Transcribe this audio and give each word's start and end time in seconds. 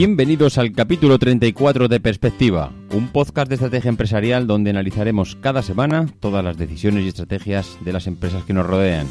Bienvenidos 0.00 0.56
al 0.56 0.72
capítulo 0.72 1.18
34 1.18 1.86
de 1.86 2.00
Perspectiva, 2.00 2.72
un 2.90 3.08
podcast 3.08 3.50
de 3.50 3.56
estrategia 3.56 3.90
empresarial 3.90 4.46
donde 4.46 4.70
analizaremos 4.70 5.36
cada 5.36 5.60
semana 5.60 6.06
todas 6.20 6.42
las 6.42 6.56
decisiones 6.56 7.04
y 7.04 7.08
estrategias 7.08 7.76
de 7.84 7.92
las 7.92 8.06
empresas 8.06 8.42
que 8.44 8.54
nos 8.54 8.64
rodean. 8.64 9.06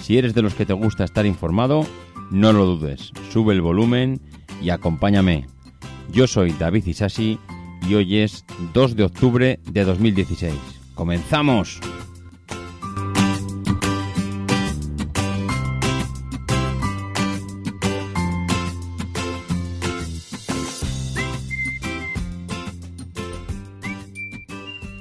Si 0.00 0.18
eres 0.18 0.34
de 0.34 0.42
los 0.42 0.54
que 0.54 0.66
te 0.66 0.72
gusta 0.72 1.04
estar 1.04 1.26
informado, 1.26 1.86
no 2.32 2.52
lo 2.52 2.66
dudes, 2.66 3.12
sube 3.30 3.54
el 3.54 3.60
volumen 3.60 4.20
y 4.60 4.70
acompáñame. 4.70 5.46
Yo 6.10 6.26
soy 6.26 6.50
David 6.58 6.86
Isasi 6.86 7.38
y 7.88 7.94
hoy 7.94 8.16
es 8.16 8.44
2 8.74 8.96
de 8.96 9.04
octubre 9.04 9.60
de 9.70 9.84
2016. 9.84 10.52
¡Comenzamos! 10.96 11.78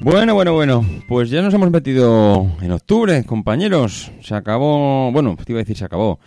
Bueno, 0.06 0.36
bueno, 0.36 0.54
bueno, 0.54 0.86
pues 1.08 1.32
ya 1.32 1.42
nos 1.42 1.52
hemos 1.56 1.72
metido 1.72 2.48
en 2.62 2.72
octubre, 2.72 3.24
compañeros. 3.24 4.12
Se 4.22 4.36
acabó, 4.36 5.12
bueno, 5.12 5.36
te 5.36 5.52
iba 5.52 5.58
a 5.58 5.64
decir 5.64 5.78
se 5.78 5.84
acabó. 5.84 6.20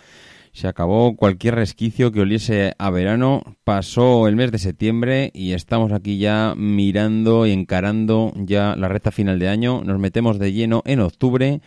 Se 0.53 0.67
acabó 0.67 1.15
cualquier 1.15 1.55
resquicio 1.55 2.11
que 2.11 2.23
oliese 2.23 2.75
a 2.77 2.91
verano. 2.91 3.41
Pasó 3.63 4.27
el 4.27 4.35
mes 4.35 4.51
de 4.51 4.59
septiembre 4.59 5.31
y 5.33 5.53
estamos 5.53 5.93
aquí 5.93 6.19
ya 6.19 6.55
mirando 6.57 7.47
y 7.47 7.53
encarando 7.53 8.33
ya 8.35 8.75
la 8.75 8.89
recta 8.89 9.13
final 9.13 9.39
de 9.39 9.49
año. 9.49 9.85
Nos 9.85 10.01
metemos 10.01 10.41
de 10.41 10.53
lleno 10.53 10.83
en 10.85 10.99
octubre 10.99 11.61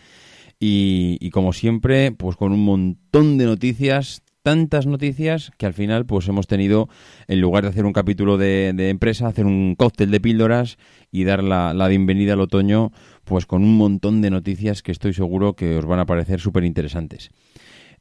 y, 0.60 1.16
y 1.18 1.30
como 1.30 1.54
siempre, 1.54 2.12
pues 2.12 2.36
con 2.36 2.52
un 2.52 2.62
montón 2.62 3.38
de 3.38 3.46
noticias 3.46 4.22
tantas 4.42 4.86
noticias 4.86 5.52
que 5.56 5.66
al 5.66 5.72
final 5.72 6.04
pues 6.04 6.28
hemos 6.28 6.46
tenido, 6.46 6.88
en 7.28 7.40
lugar 7.40 7.62
de 7.62 7.70
hacer 7.70 7.84
un 7.86 7.92
capítulo 7.92 8.36
de, 8.36 8.68
empresa, 8.88 9.28
hacer 9.28 9.46
un 9.46 9.74
cóctel 9.76 10.10
de 10.10 10.20
píldoras 10.20 10.78
y 11.12 11.24
dar 11.24 11.44
la, 11.44 11.86
bienvenida 11.88 12.32
al 12.32 12.40
otoño 12.40 12.90
pues 13.24 13.46
con 13.46 13.62
un 13.62 13.76
montón 13.76 14.22
de 14.22 14.30
noticias 14.30 14.82
que 14.82 14.90
estoy 14.90 15.12
seguro 15.12 15.54
que 15.54 15.76
os 15.76 15.84
van 15.84 16.00
a 16.00 16.06
parecer 16.06 16.40
súper 16.40 16.64
interesantes. 16.64 17.30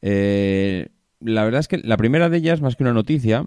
Eh, 0.02 0.88
la 1.20 1.44
verdad 1.44 1.60
es 1.60 1.68
que 1.68 1.78
la 1.78 1.98
primera 1.98 2.30
de 2.30 2.38
ellas, 2.38 2.62
más 2.62 2.76
que 2.76 2.84
una 2.84 2.94
noticia, 2.94 3.46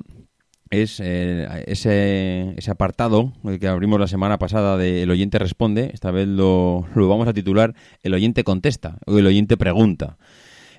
es 0.71 1.01
eh, 1.03 1.65
ese, 1.67 2.55
ese, 2.57 2.71
apartado 2.71 3.33
que 3.59 3.67
abrimos 3.67 3.99
la 3.99 4.07
semana 4.07 4.39
pasada 4.39 4.77
de 4.77 5.03
El 5.03 5.11
oyente 5.11 5.39
responde. 5.39 5.91
Esta 5.93 6.11
vez 6.11 6.29
lo, 6.29 6.87
lo 6.95 7.09
vamos 7.09 7.27
a 7.27 7.33
titular 7.33 7.75
El 8.03 8.15
oyente 8.15 8.45
contesta 8.45 8.99
o 9.07 9.19
El 9.19 9.27
oyente 9.27 9.57
pregunta. 9.57 10.19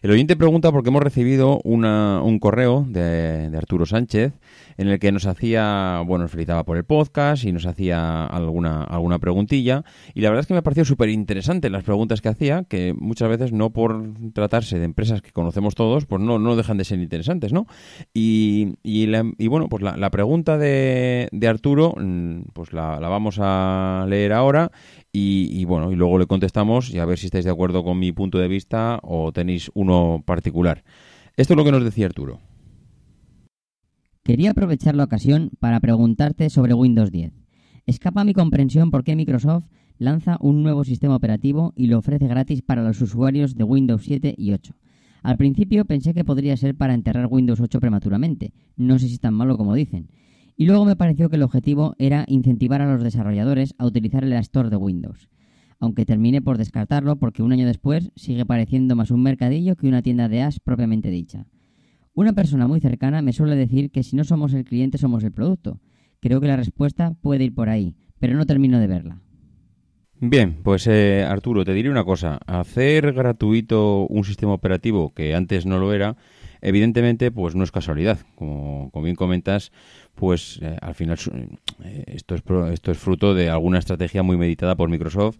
El 0.05 0.11
oyente 0.11 0.35
pregunta 0.35 0.71
porque 0.71 0.89
hemos 0.89 1.01
recibido 1.01 1.59
un 1.63 2.37
correo 2.39 2.85
de, 2.87 3.51
Arturo 3.57 3.87
Sánchez 3.87 4.33
en 4.77 4.87
el 4.87 4.99
que 4.99 5.11
nos 5.11 5.25
hacía, 5.25 6.01
bueno, 6.05 6.23
nos 6.23 6.31
felicitaba 6.31 6.63
por 6.63 6.77
el 6.77 6.83
podcast 6.83 7.43
y 7.45 7.51
nos 7.51 7.65
hacía 7.65 8.25
alguna, 8.25 8.83
alguna 8.83 9.19
preguntilla. 9.19 9.83
Y 10.13 10.21
la 10.21 10.29
verdad 10.29 10.41
es 10.41 10.47
que 10.47 10.53
me 10.53 10.59
ha 10.59 10.63
parecido 10.63 10.85
súper 10.85 11.09
interesante 11.09 11.69
las 11.69 11.83
preguntas 11.83 12.21
que 12.21 12.29
hacía, 12.29 12.63
que 12.63 12.93
muchas 12.97 13.29
veces 13.29 13.51
no 13.51 13.71
por 13.71 14.13
tratarse 14.33 14.79
de 14.79 14.85
empresas 14.85 15.21
que 15.21 15.31
conocemos 15.31 15.75
todos, 15.75 16.05
pues 16.05 16.21
no, 16.21 16.39
no 16.39 16.55
dejan 16.55 16.77
de 16.77 16.85
ser 16.85 16.99
interesantes, 16.99 17.53
¿no? 17.53 17.67
Y, 18.13 18.75
y, 18.83 19.47
bueno, 19.47 19.69
pues 19.69 19.83
la, 19.83 20.09
pregunta 20.09 20.57
de, 20.57 21.27
de, 21.31 21.47
Arturo, 21.47 21.93
mm, 21.97 22.41
pues 22.53 22.73
la, 22.73 22.99
la 22.99 23.09
vamos 23.09 23.37
a 23.41 24.05
leer 24.07 24.33
ahora 24.33 24.71
y, 25.17 25.63
bueno, 25.65 25.91
y 25.91 25.95
luego 25.95 26.19
le 26.19 26.27
contestamos 26.27 26.89
y 26.89 26.99
a 26.99 27.05
ver 27.05 27.17
si 27.17 27.27
estáis 27.27 27.45
de 27.45 27.51
acuerdo 27.51 27.83
con 27.83 27.97
mi 27.97 28.11
punto 28.11 28.37
de 28.37 28.49
vista 28.49 28.99
o 29.01 29.31
tenéis 29.31 29.71
uno 29.73 30.21
particular. 30.25 30.83
Esto 31.37 31.53
es 31.53 31.57
lo 31.57 31.63
que 31.63 31.71
nos 31.71 31.83
decía 31.83 32.05
Arturo. 32.05 32.39
Quería 34.25 34.49
aprovechar 34.49 34.95
la 34.95 35.03
ocasión 35.03 35.51
para 35.59 35.79
preguntarte 35.79 36.49
sobre 36.49 36.73
Windows 36.73 37.11
10. 37.11 37.31
Escapa 37.85 38.23
mi 38.23 38.33
comprensión 38.33 38.89
por 38.89 39.03
qué 39.03 39.15
Microsoft 39.15 39.65
lanza 39.99 40.37
un 40.41 40.63
nuevo 40.63 40.83
sistema 40.83 41.15
operativo 41.15 41.73
y 41.75 41.85
lo 41.85 41.99
ofrece 41.99 42.27
gratis 42.27 42.63
para 42.63 42.81
los 42.81 42.99
usuarios 43.01 43.53
de 43.53 43.63
Windows 43.63 44.01
7 44.03 44.33
y 44.35 44.53
8. 44.53 44.73
Al 45.21 45.37
principio 45.37 45.85
pensé 45.85 46.15
que 46.15 46.25
podría 46.25 46.57
ser 46.57 46.73
para 46.73 46.95
enterrar 46.95 47.27
Windows 47.29 47.59
8 47.59 47.79
prematuramente. 47.79 48.51
No 48.75 48.97
sé 48.97 49.09
si 49.09 49.13
es 49.13 49.19
tan 49.19 49.35
malo 49.35 49.57
como 49.57 49.75
dicen. 49.75 50.09
Y 50.57 50.65
luego 50.65 50.85
me 50.85 50.95
pareció 50.95 51.29
que 51.29 51.35
el 51.35 51.43
objetivo 51.43 51.93
era 51.99 52.25
incentivar 52.27 52.81
a 52.81 52.91
los 52.91 53.03
desarrolladores 53.03 53.75
a 53.77 53.85
utilizar 53.85 54.23
el 54.23 54.33
Store 54.33 54.71
de 54.71 54.77
Windows, 54.77 55.29
aunque 55.79 56.03
terminé 56.03 56.41
por 56.41 56.57
descartarlo 56.57 57.17
porque 57.17 57.43
un 57.43 57.51
año 57.51 57.67
después 57.67 58.11
sigue 58.15 58.43
pareciendo 58.43 58.95
más 58.95 59.11
un 59.11 59.21
mercadillo 59.21 59.75
que 59.75 59.87
una 59.87 60.01
tienda 60.01 60.29
de 60.29 60.41
as 60.41 60.59
propiamente 60.59 61.11
dicha. 61.11 61.45
Una 62.15 62.31
persona 62.31 62.65
muy 62.65 62.79
cercana 62.79 63.21
me 63.21 63.33
suele 63.33 63.57
decir 63.57 63.91
que 63.91 64.01
si 64.01 64.15
no 64.15 64.23
somos 64.23 64.53
el 64.53 64.63
cliente 64.63 64.97
somos 64.97 65.21
el 65.25 65.33
producto. 65.33 65.81
Creo 66.21 66.39
que 66.39 66.47
la 66.47 66.55
respuesta 66.55 67.13
puede 67.21 67.43
ir 67.43 67.53
por 67.53 67.67
ahí, 67.67 67.93
pero 68.19 68.35
no 68.35 68.45
termino 68.45 68.79
de 68.79 68.87
verla. 68.87 69.21
Bien, 70.21 70.61
pues 70.63 70.87
eh, 70.87 71.25
Arturo, 71.27 71.65
te 71.65 71.73
diré 71.73 71.89
una 71.89 72.05
cosa. 72.05 72.39
Hacer 72.47 73.11
gratuito 73.11 74.07
un 74.07 74.23
sistema 74.23 74.53
operativo 74.53 75.13
que 75.13 75.35
antes 75.35 75.65
no 75.65 75.77
lo 75.77 75.91
era, 75.91 76.15
evidentemente, 76.65 77.31
pues 77.31 77.55
no 77.55 77.63
es 77.63 77.71
casualidad. 77.71 78.19
Como, 78.35 78.91
bien 79.03 79.15
comentas, 79.15 79.71
pues 80.15 80.59
eh, 80.63 80.77
al 80.81 80.95
final 80.95 81.17
eh, 81.83 82.03
esto, 82.07 82.33
es, 82.33 82.43
esto 82.73 82.91
es 82.91 82.97
fruto 82.97 83.35
de 83.35 83.49
alguna 83.49 83.77
estrategia 83.77 84.23
muy 84.23 84.35
meditada 84.35 84.75
por 84.75 84.89
Microsoft 84.89 85.37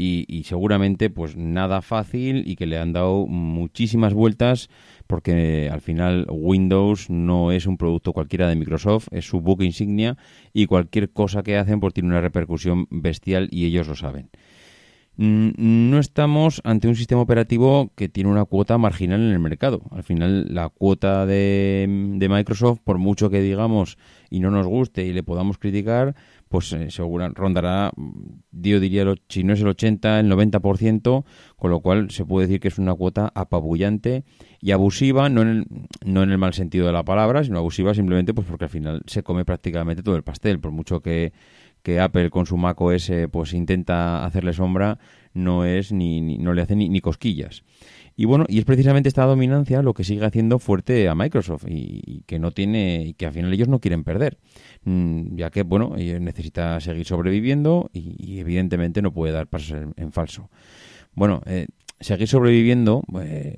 y, 0.00 0.44
seguramente 0.44 1.10
pues 1.10 1.36
nada 1.36 1.82
fácil 1.82 2.44
y 2.46 2.54
que 2.54 2.66
le 2.66 2.78
han 2.78 2.92
dado 2.92 3.26
muchísimas 3.26 4.14
vueltas 4.14 4.70
porque 5.08 5.68
al 5.72 5.80
final 5.80 6.26
Windows 6.30 7.10
no 7.10 7.50
es 7.50 7.66
un 7.66 7.76
producto 7.76 8.12
cualquiera 8.12 8.48
de 8.48 8.54
Microsoft, 8.54 9.08
es 9.10 9.26
su 9.26 9.40
buque 9.40 9.64
insignia 9.64 10.16
y 10.52 10.66
cualquier 10.66 11.10
cosa 11.10 11.42
que 11.42 11.56
hacen 11.56 11.80
pues 11.80 11.94
tiene 11.94 12.10
una 12.10 12.20
repercusión 12.20 12.86
bestial 12.90 13.48
y 13.50 13.66
ellos 13.66 13.88
lo 13.88 13.96
saben. 13.96 14.30
Mm, 15.20 15.90
no 15.90 15.98
estamos 15.98 16.60
ante 16.62 16.86
un 16.86 16.94
sistema 16.94 17.20
operativo 17.20 17.90
que 17.96 18.08
tiene 18.08 18.30
una 18.30 18.44
cuota 18.44 18.78
marginal 18.78 19.20
en 19.20 19.32
el 19.32 19.40
mercado. 19.40 19.82
Al 19.90 20.04
final, 20.04 20.46
la 20.54 20.68
cuota 20.68 21.26
de, 21.26 21.86
Microsoft, 22.30 22.78
por 22.84 22.98
mucho 22.98 23.28
que 23.28 23.40
digamos 23.40 23.98
y 24.30 24.38
no 24.38 24.52
nos 24.52 24.68
guste 24.68 25.04
y 25.04 25.12
le 25.12 25.24
podamos 25.24 25.58
criticar, 25.58 26.14
pues 26.48 26.72
eh, 26.72 26.92
segura, 26.92 27.30
rondará, 27.34 27.90
yo 28.52 28.78
diría, 28.78 29.12
si 29.28 29.42
no 29.42 29.54
es 29.54 29.60
el 29.60 29.66
80, 29.68 30.20
el 30.20 30.30
90%, 30.30 31.24
con 31.56 31.70
lo 31.70 31.80
cual 31.80 32.12
se 32.12 32.24
puede 32.24 32.46
decir 32.46 32.60
que 32.60 32.68
es 32.68 32.78
una 32.78 32.94
cuota 32.94 33.32
apabullante 33.34 34.22
y 34.60 34.70
abusiva, 34.70 35.28
no 35.28 35.42
en 35.42 35.48
el, 35.48 35.66
no 36.04 36.22
en 36.22 36.30
el 36.30 36.38
mal 36.38 36.54
sentido 36.54 36.86
de 36.86 36.92
la 36.92 37.04
palabra, 37.04 37.42
sino 37.42 37.58
abusiva 37.58 37.92
simplemente 37.92 38.34
pues 38.34 38.46
porque 38.46 38.66
al 38.66 38.70
final 38.70 39.02
se 39.06 39.24
come 39.24 39.44
prácticamente 39.44 40.04
todo 40.04 40.14
el 40.14 40.22
pastel, 40.22 40.60
por 40.60 40.70
mucho 40.70 41.00
que 41.00 41.32
que 41.88 42.00
Apple 42.00 42.28
con 42.28 42.44
su 42.44 42.58
Mac 42.58 42.78
OS 42.82 43.10
pues 43.32 43.54
intenta 43.54 44.22
hacerle 44.26 44.52
sombra 44.52 44.98
no 45.32 45.64
es 45.64 45.90
ni, 45.90 46.36
no 46.36 46.52
le 46.52 46.60
hace 46.60 46.76
ni, 46.76 47.00
cosquillas. 47.00 47.64
Y 48.14 48.26
bueno, 48.26 48.44
y 48.46 48.58
es 48.58 48.66
precisamente 48.66 49.08
esta 49.08 49.24
dominancia 49.24 49.80
lo 49.80 49.94
que 49.94 50.04
sigue 50.04 50.26
haciendo 50.26 50.58
fuerte 50.58 51.08
a 51.08 51.14
Microsoft 51.14 51.64
y, 51.66 52.24
que 52.26 52.38
no 52.38 52.50
tiene 52.50 53.04
y 53.06 53.14
que 53.14 53.24
al 53.24 53.32
final 53.32 53.54
ellos 53.54 53.68
no 53.68 53.80
quieren 53.80 54.04
perder, 54.04 54.36
mm, 54.84 55.36
ya 55.36 55.48
que 55.48 55.62
bueno, 55.62 55.94
necesita 55.96 56.78
seguir 56.80 57.06
sobreviviendo 57.06 57.88
y, 57.94 58.38
evidentemente 58.38 59.00
no 59.00 59.14
puede 59.14 59.32
dar 59.32 59.46
pasos 59.46 59.78
en, 59.96 60.12
falso. 60.12 60.50
Bueno, 61.14 61.40
eh, 61.46 61.68
seguir 62.00 62.28
sobreviviendo, 62.28 63.02
eh, 63.22 63.54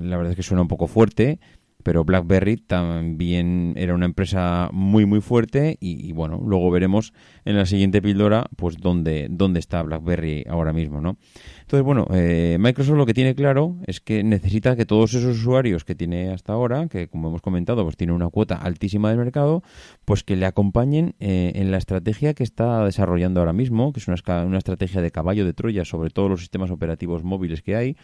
la 0.00 0.16
verdad 0.16 0.30
es 0.30 0.36
que 0.36 0.44
suena 0.44 0.62
un 0.62 0.68
poco 0.68 0.86
fuerte, 0.86 1.40
pero 1.82 2.04
BlackBerry 2.04 2.56
también 2.56 3.74
era 3.76 3.94
una 3.94 4.06
empresa 4.06 4.68
muy 4.72 5.06
muy 5.06 5.20
fuerte 5.20 5.76
y, 5.80 6.12
bueno, 6.12 6.40
luego 6.44 6.70
veremos 6.70 7.12
en 7.44 7.56
la 7.56 7.66
siguiente 7.66 8.02
píldora 8.02 8.46
pues 8.56 8.76
dónde, 8.78 9.28
dónde 9.30 9.60
está 9.60 9.82
BlackBerry 9.82 10.44
ahora 10.48 10.72
mismo, 10.72 11.00
¿no? 11.00 11.18
Entonces, 11.60 11.84
bueno, 11.84 12.06
eh, 12.12 12.56
Microsoft 12.58 12.96
lo 12.96 13.06
que 13.06 13.14
tiene 13.14 13.34
claro 13.34 13.76
es 13.86 14.00
que 14.00 14.24
necesita 14.24 14.74
que 14.74 14.86
todos 14.86 15.14
esos 15.14 15.36
usuarios 15.38 15.84
que 15.84 15.94
tiene 15.94 16.30
hasta 16.30 16.52
ahora, 16.52 16.88
que 16.88 17.08
como 17.08 17.28
hemos 17.28 17.42
comentado, 17.42 17.84
pues 17.84 17.96
tiene 17.96 18.12
una 18.12 18.28
cuota 18.28 18.56
altísima 18.56 19.10
del 19.10 19.18
mercado, 19.18 19.62
pues 20.04 20.24
que 20.24 20.36
le 20.36 20.46
acompañen 20.46 21.14
eh, 21.20 21.52
en 21.54 21.70
la 21.70 21.76
estrategia 21.76 22.34
que 22.34 22.42
está 22.42 22.84
desarrollando 22.84 23.40
ahora 23.40 23.52
mismo, 23.52 23.92
que 23.92 24.00
es 24.00 24.08
una, 24.08 24.16
una 24.44 24.58
estrategia 24.58 25.00
de 25.00 25.10
caballo 25.10 25.44
de 25.44 25.52
Troya 25.52 25.84
sobre 25.84 26.10
todos 26.10 26.30
los 26.30 26.40
sistemas 26.40 26.70
operativos 26.70 27.22
móviles 27.22 27.62
que 27.62 27.76
hay, 27.76 27.96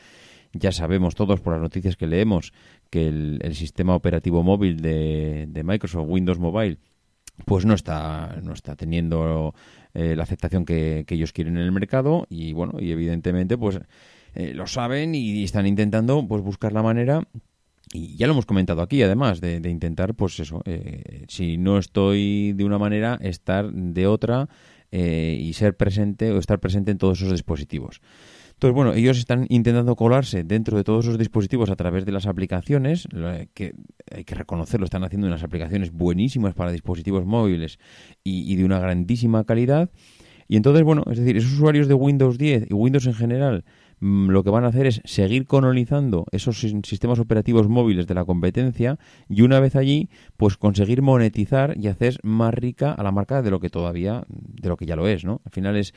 ya 0.55 0.73
sabemos 0.73 1.15
todos 1.15 1.41
por 1.41 1.53
las 1.53 1.63
noticias 1.63 1.97
que 1.97 2.07
leemos 2.07 2.53
que 2.91 3.09
el, 3.09 3.55
sistema 3.55 3.95
operativo 3.95 4.43
móvil 4.43 4.81
de, 4.81 5.63
Microsoft, 5.65 6.07
Windows 6.09 6.39
Mobile, 6.39 6.79
pues 7.45 7.67
no 7.67 7.75
está, 7.75 8.39
no 8.43 8.53
está 8.53 8.77
teniendo 8.77 9.55
eh, 9.93 10.15
la 10.17 10.23
aceptación 10.23 10.65
que, 10.65 11.05
ellos 11.09 11.33
quieren 11.33 11.57
en 11.57 11.65
el 11.65 11.73
mercado 11.73 12.27
y 12.31 12.53
bueno, 12.53 12.75
y 12.79 12.93
evidentemente 12.93 13.59
pues 13.59 13.81
eh, 14.35 14.55
lo 14.55 14.67
saben 14.67 15.15
y, 15.15 15.43
están 15.43 15.67
intentando 15.67 16.27
pues 16.27 16.43
buscar 16.43 16.73
la 16.73 16.83
manera 16.83 17.27
y 17.93 18.17
ya 18.17 18.27
lo 18.27 18.33
hemos 18.33 18.47
comentado 18.47 18.83
aquí 18.83 19.03
además 19.03 19.41
de, 19.41 19.57
intentar 19.69 20.15
pues 20.15 20.39
eso, 20.39 20.63
eh, 20.65 21.25
si 21.29 21.57
no 21.57 21.79
estoy 21.79 22.53
de 22.53 22.65
una 22.65 22.79
manera, 22.79 23.19
estar 23.21 23.71
de 23.73 24.07
otra 24.07 24.49
y 24.97 25.53
ser 25.55 25.77
presente 25.77 26.31
o 26.31 26.39
estar 26.39 26.61
presente 26.61 26.93
en 26.93 26.99
todos 26.99 27.19
esos 27.19 27.33
dispositivos. 27.33 28.01
Entonces, 28.65 28.77
bueno, 28.77 28.95
ellos 28.95 29.19
están 29.19 29.45
intentando 29.51 29.95
colarse 29.95 30.43
dentro 30.43 30.79
de 30.79 30.85
todos 30.85 31.05
esos 31.05 31.19
dispositivos 31.19 31.69
a 31.69 31.77
través 31.77 32.07
de 32.07 32.13
las 32.13 32.25
aplicaciones, 32.25 33.07
que 33.53 33.75
hay 34.11 34.25
que 34.25 34.35
reconocerlo, 34.35 34.87
están 34.87 35.05
haciendo 35.05 35.27
unas 35.27 35.43
aplicaciones 35.43 35.93
buenísimas 35.93 36.55
para 36.55 36.73
dispositivos 36.73 37.27
móviles 37.27 37.79
y, 38.23 38.57
de 38.57 38.65
una 38.65 38.79
grandísima 38.79 39.45
calidad. 39.45 39.91
Y 40.49 40.57
entonces, 40.57 40.83
bueno, 40.83 41.03
es 41.11 41.19
decir, 41.19 41.37
esos 41.37 41.53
usuarios 41.53 41.89
de 41.89 41.95
Windows 41.95 42.39
10 42.39 42.71
y 42.71 42.73
Windows 42.73 43.05
en 43.05 43.13
general 43.13 43.67
mm, 44.01 44.31
lo 44.31 44.43
que 44.43 44.49
van 44.49 44.65
a 44.65 44.69
hacer 44.69 44.87
es 44.87 45.03
seguir 45.05 45.47
colonizando 45.47 46.25
esos 46.33 46.59
sistemas 46.85 47.19
operativos 47.19 47.69
móviles 47.69 48.07
de 48.07 48.15
la 48.15 48.25
competencia 48.25 48.99
y 49.29 49.43
una 49.43 49.61
vez 49.61 49.77
allí, 49.77 50.09
pues 50.39 50.57
conseguir 50.57 51.03
monetizar 51.03 51.77
y 51.79 51.89
hacer 51.89 52.17
más 52.23 52.55
rica 52.55 52.93
a 52.93 53.03
la 53.03 53.13
marca 53.13 53.43
de 53.43 53.51
lo 53.51 53.61
que 53.61 53.69
todavía, 53.69 54.25
de 54.29 54.71
lo 54.71 54.79
que 54.79 54.87
ya 54.87 54.97
lo 54.97 55.07
es, 55.07 55.23
¿no? 55.27 55.43
Al 55.45 55.53
final 55.53 55.77
es 55.77 55.93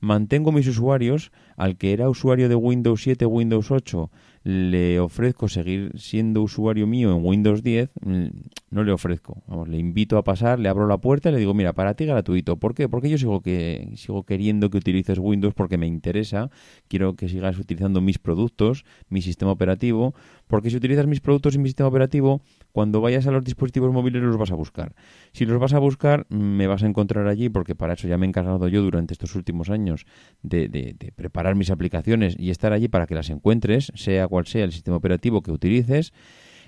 mantengo 0.00 0.52
mis 0.52 0.66
usuarios, 0.66 1.32
al 1.58 1.76
que 1.76 1.92
era 1.92 2.08
usuario 2.08 2.48
de 2.48 2.54
Windows 2.54 3.02
7, 3.02 3.26
Windows 3.26 3.70
8, 3.72 4.10
le 4.44 5.00
ofrezco 5.00 5.48
seguir 5.48 5.92
siendo 5.98 6.40
usuario 6.40 6.86
mío 6.86 7.10
en 7.10 7.24
Windows 7.24 7.62
10, 7.62 7.90
mm, 8.00 8.26
no 8.70 8.84
le 8.84 8.92
ofrezco. 8.92 9.42
Vamos, 9.48 9.68
le 9.68 9.76
invito 9.76 10.16
a 10.16 10.24
pasar, 10.24 10.60
le 10.60 10.68
abro 10.68 10.86
la 10.86 10.98
puerta 10.98 11.28
y 11.28 11.32
le 11.32 11.38
digo, 11.38 11.54
mira, 11.54 11.72
para 11.72 11.94
ti 11.94 12.06
gratuito. 12.06 12.56
¿Por 12.56 12.74
qué? 12.74 12.88
Porque 12.88 13.10
yo 13.10 13.18
sigo, 13.18 13.40
que, 13.40 13.92
sigo 13.96 14.22
queriendo 14.22 14.70
que 14.70 14.78
utilices 14.78 15.18
Windows 15.18 15.52
porque 15.52 15.76
me 15.76 15.86
interesa, 15.86 16.48
quiero 16.86 17.16
que 17.16 17.28
sigas 17.28 17.58
utilizando 17.58 18.00
mis 18.00 18.18
productos, 18.18 18.84
mi 19.08 19.20
sistema 19.20 19.50
operativo, 19.50 20.14
porque 20.46 20.70
si 20.70 20.76
utilizas 20.76 21.06
mis 21.06 21.20
productos 21.20 21.56
y 21.56 21.58
mi 21.58 21.68
sistema 21.68 21.88
operativo, 21.88 22.40
cuando 22.72 23.00
vayas 23.00 23.26
a 23.26 23.32
los 23.32 23.42
dispositivos 23.42 23.92
móviles 23.92 24.22
los 24.22 24.36
vas 24.36 24.52
a 24.52 24.54
buscar. 24.54 24.94
Si 25.32 25.44
los 25.44 25.58
vas 25.58 25.74
a 25.74 25.80
buscar, 25.80 26.26
me 26.28 26.66
vas 26.68 26.84
a 26.84 26.86
encontrar 26.86 27.26
allí, 27.26 27.48
porque 27.48 27.74
para 27.74 27.94
eso 27.94 28.06
ya 28.06 28.16
me 28.16 28.26
he 28.26 28.28
encargado 28.28 28.68
yo 28.68 28.82
durante 28.82 29.12
estos 29.14 29.34
últimos 29.34 29.68
años 29.68 30.06
de, 30.42 30.68
de, 30.68 30.94
preparar 31.16 31.47
mis 31.54 31.70
aplicaciones 31.70 32.36
y 32.38 32.50
estar 32.50 32.72
allí 32.72 32.88
para 32.88 33.06
que 33.06 33.14
las 33.14 33.30
encuentres, 33.30 33.92
sea 33.94 34.28
cual 34.28 34.46
sea 34.46 34.64
el 34.64 34.72
sistema 34.72 34.96
operativo 34.96 35.42
que 35.42 35.52
utilices. 35.52 36.12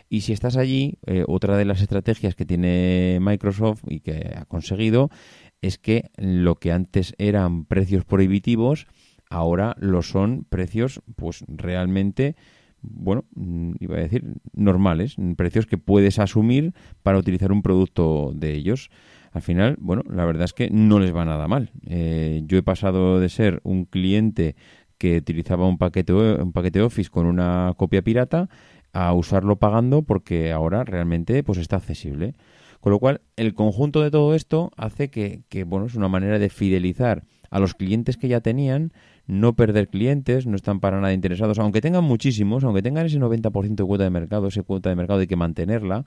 Y 0.08 0.22
si 0.22 0.32
estás 0.32 0.56
allí, 0.56 0.98
eh, 1.06 1.24
otra 1.28 1.56
de 1.56 1.64
las 1.64 1.80
estrategias 1.80 2.34
que 2.34 2.44
tiene 2.44 3.18
Microsoft 3.20 3.82
y 3.86 4.00
que 4.00 4.34
ha 4.36 4.44
conseguido 4.44 5.10
es 5.62 5.78
que 5.78 6.10
lo 6.16 6.56
que 6.56 6.72
antes 6.72 7.14
eran 7.18 7.64
precios 7.64 8.04
prohibitivos, 8.04 8.86
ahora 9.28 9.76
lo 9.78 10.02
son 10.02 10.44
precios 10.48 11.00
pues 11.16 11.44
realmente 11.46 12.34
bueno, 12.82 13.24
mm, 13.34 13.72
iba 13.80 13.96
a 13.96 14.00
decir, 14.00 14.24
normales, 14.54 15.16
precios 15.36 15.66
que 15.66 15.78
puedes 15.78 16.18
asumir 16.18 16.72
para 17.02 17.18
utilizar 17.18 17.52
un 17.52 17.62
producto 17.62 18.32
de 18.34 18.54
ellos. 18.54 18.90
Al 19.32 19.42
final, 19.42 19.76
bueno, 19.78 20.02
la 20.08 20.24
verdad 20.24 20.44
es 20.44 20.52
que 20.52 20.70
no 20.70 20.98
les 20.98 21.14
va 21.14 21.24
nada 21.24 21.46
mal. 21.46 21.70
Eh, 21.86 22.42
yo 22.46 22.58
he 22.58 22.62
pasado 22.62 23.20
de 23.20 23.28
ser 23.28 23.60
un 23.62 23.84
cliente 23.84 24.56
que 24.98 25.18
utilizaba 25.18 25.66
un 25.66 25.78
paquete, 25.78 26.12
un 26.12 26.52
paquete 26.52 26.82
Office 26.82 27.10
con 27.10 27.26
una 27.26 27.72
copia 27.76 28.02
pirata 28.02 28.48
a 28.92 29.12
usarlo 29.14 29.56
pagando 29.56 30.02
porque 30.02 30.52
ahora 30.52 30.84
realmente 30.84 31.42
pues 31.42 31.58
está 31.58 31.76
accesible. 31.76 32.34
Con 32.80 32.92
lo 32.92 32.98
cual, 32.98 33.20
el 33.36 33.54
conjunto 33.54 34.00
de 34.00 34.10
todo 34.10 34.34
esto 34.34 34.70
hace 34.76 35.10
que, 35.10 35.42
que 35.48 35.64
bueno, 35.64 35.86
es 35.86 35.94
una 35.94 36.08
manera 36.08 36.38
de 36.38 36.48
fidelizar 36.48 37.24
a 37.50 37.58
los 37.58 37.74
clientes 37.74 38.16
que 38.16 38.28
ya 38.28 38.40
tenían, 38.40 38.92
no 39.26 39.54
perder 39.54 39.88
clientes, 39.88 40.46
no 40.46 40.56
están 40.56 40.80
para 40.80 41.00
nada 41.00 41.12
interesados, 41.12 41.58
aunque 41.58 41.80
tengan 41.80 42.04
muchísimos, 42.04 42.64
aunque 42.64 42.82
tengan 42.82 43.06
ese 43.06 43.18
90% 43.18 43.74
de 43.74 43.84
cuota 43.84 44.04
de 44.04 44.10
mercado, 44.10 44.48
esa 44.48 44.62
cuota 44.62 44.88
de 44.88 44.96
mercado 44.96 45.20
hay 45.20 45.26
que 45.26 45.36
mantenerla, 45.36 46.04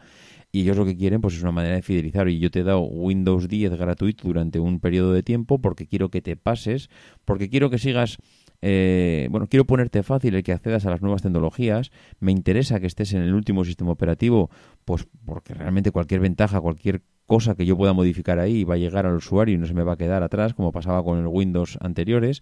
y 0.54 0.62
ellos 0.62 0.78
lo 0.78 0.86
que 0.86 0.96
quieren 0.96 1.20
pues 1.20 1.34
es 1.34 1.42
una 1.42 1.52
manera 1.52 1.76
de 1.76 1.82
fidelizar. 1.82 2.30
Y 2.30 2.38
yo 2.38 2.52
te 2.52 2.60
he 2.60 2.64
dado 2.64 2.82
Windows 2.82 3.50
10 3.50 3.76
gratuito 3.76 4.28
durante 4.28 4.60
un 4.60 4.80
periodo 4.80 5.12
de 5.12 5.24
tiempo 5.24 5.60
porque 5.60 5.88
quiero 5.88 6.10
que 6.10 6.22
te 6.22 6.38
pases, 6.38 6.90
porque 7.26 7.50
quiero 7.50 7.72
que 7.72 7.80
sigas 7.80 8.20
eh, 8.62 9.28
bueno, 9.32 9.48
quiero 9.48 9.66
ponerte 9.66 10.04
fácil 10.04 10.36
el 10.36 10.44
que 10.44 10.54
accedas 10.54 10.86
a 10.86 10.92
las 10.92 11.02
nuevas 11.02 11.24
tecnologías, 11.24 11.92
me 12.22 12.32
interesa 12.32 12.80
que 12.80 12.88
estés 12.88 13.14
en 13.14 13.24
el 13.24 13.34
último 13.34 13.66
sistema 13.66 13.92
operativo, 13.92 14.50
pues 14.86 15.06
porque 15.26 15.54
realmente 15.54 15.92
cualquier 15.92 16.22
ventaja, 16.22 16.62
cualquier 16.62 17.02
cosa 17.26 17.56
que 17.56 17.66
yo 17.66 17.76
pueda 17.76 17.92
modificar 17.92 18.40
ahí 18.40 18.64
va 18.64 18.76
a 18.76 18.78
llegar 18.78 19.06
al 19.06 19.16
usuario 19.16 19.56
y 19.56 19.58
no 19.58 19.66
se 19.66 19.74
me 19.74 19.84
va 19.84 19.94
a 19.94 19.98
quedar 19.98 20.24
atrás, 20.24 20.54
como 20.54 20.72
pasaba 20.72 21.04
con 21.04 21.20
el 21.20 21.28
Windows 21.28 21.78
anteriores. 21.82 22.42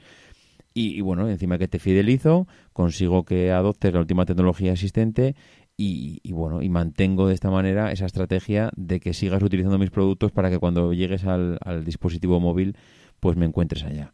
Y, 0.73 1.01
bueno, 1.01 1.27
encima 1.27 1.57
que 1.57 1.67
te 1.67 1.79
fidelizo, 1.79 2.47
consigo 2.71 3.25
que 3.25 3.51
adoptes 3.51 3.93
la 3.93 3.99
última 3.99 4.25
tecnología 4.25 4.71
existente 4.71 5.35
y, 5.77 6.31
bueno, 6.31 6.61
y 6.61 6.69
mantengo 6.69 7.27
de 7.27 7.33
esta 7.33 7.49
manera 7.49 7.91
esa 7.91 8.05
estrategia 8.05 8.71
de 8.75 8.99
que 8.99 9.13
sigas 9.13 9.41
utilizando 9.41 9.79
mis 9.79 9.89
productos 9.89 10.31
para 10.31 10.49
que 10.49 10.59
cuando 10.59 10.93
llegues 10.93 11.25
al, 11.25 11.57
dispositivo 11.83 12.39
móvil, 12.39 12.77
pues 13.19 13.35
me 13.37 13.45
encuentres 13.45 13.83
allá. 13.83 14.13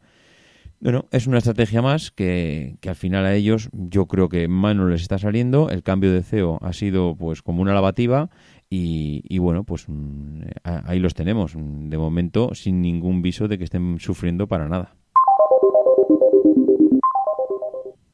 Bueno, 0.79 1.05
es 1.11 1.25
una 1.25 1.39
estrategia 1.39 1.81
más 1.81 2.11
que, 2.11 2.77
que, 2.81 2.89
al 2.89 2.95
final 2.95 3.25
a 3.25 3.33
ellos 3.33 3.69
yo 3.73 4.05
creo 4.05 4.29
que 4.29 4.47
mal 4.47 4.77
no 4.77 4.87
les 4.87 5.01
está 5.01 5.17
saliendo. 5.17 5.69
El 5.69 5.81
cambio 5.81 6.13
de 6.13 6.21
CEO 6.21 6.59
ha 6.61 6.71
sido 6.71 7.15
pues 7.15 7.41
como 7.41 7.63
una 7.63 7.73
lavativa 7.73 8.29
y, 8.69 9.23
y, 9.27 9.39
bueno, 9.39 9.63
pues 9.63 9.85
mm, 9.87 10.41
ahí 10.63 10.99
los 10.99 11.15
tenemos. 11.15 11.55
De 11.55 11.97
momento 11.97 12.53
sin 12.53 12.81
ningún 12.81 13.23
viso 13.23 13.47
de 13.47 13.57
que 13.57 13.63
estén 13.63 13.99
sufriendo 13.99 14.47
para 14.47 14.69
nada. 14.69 14.95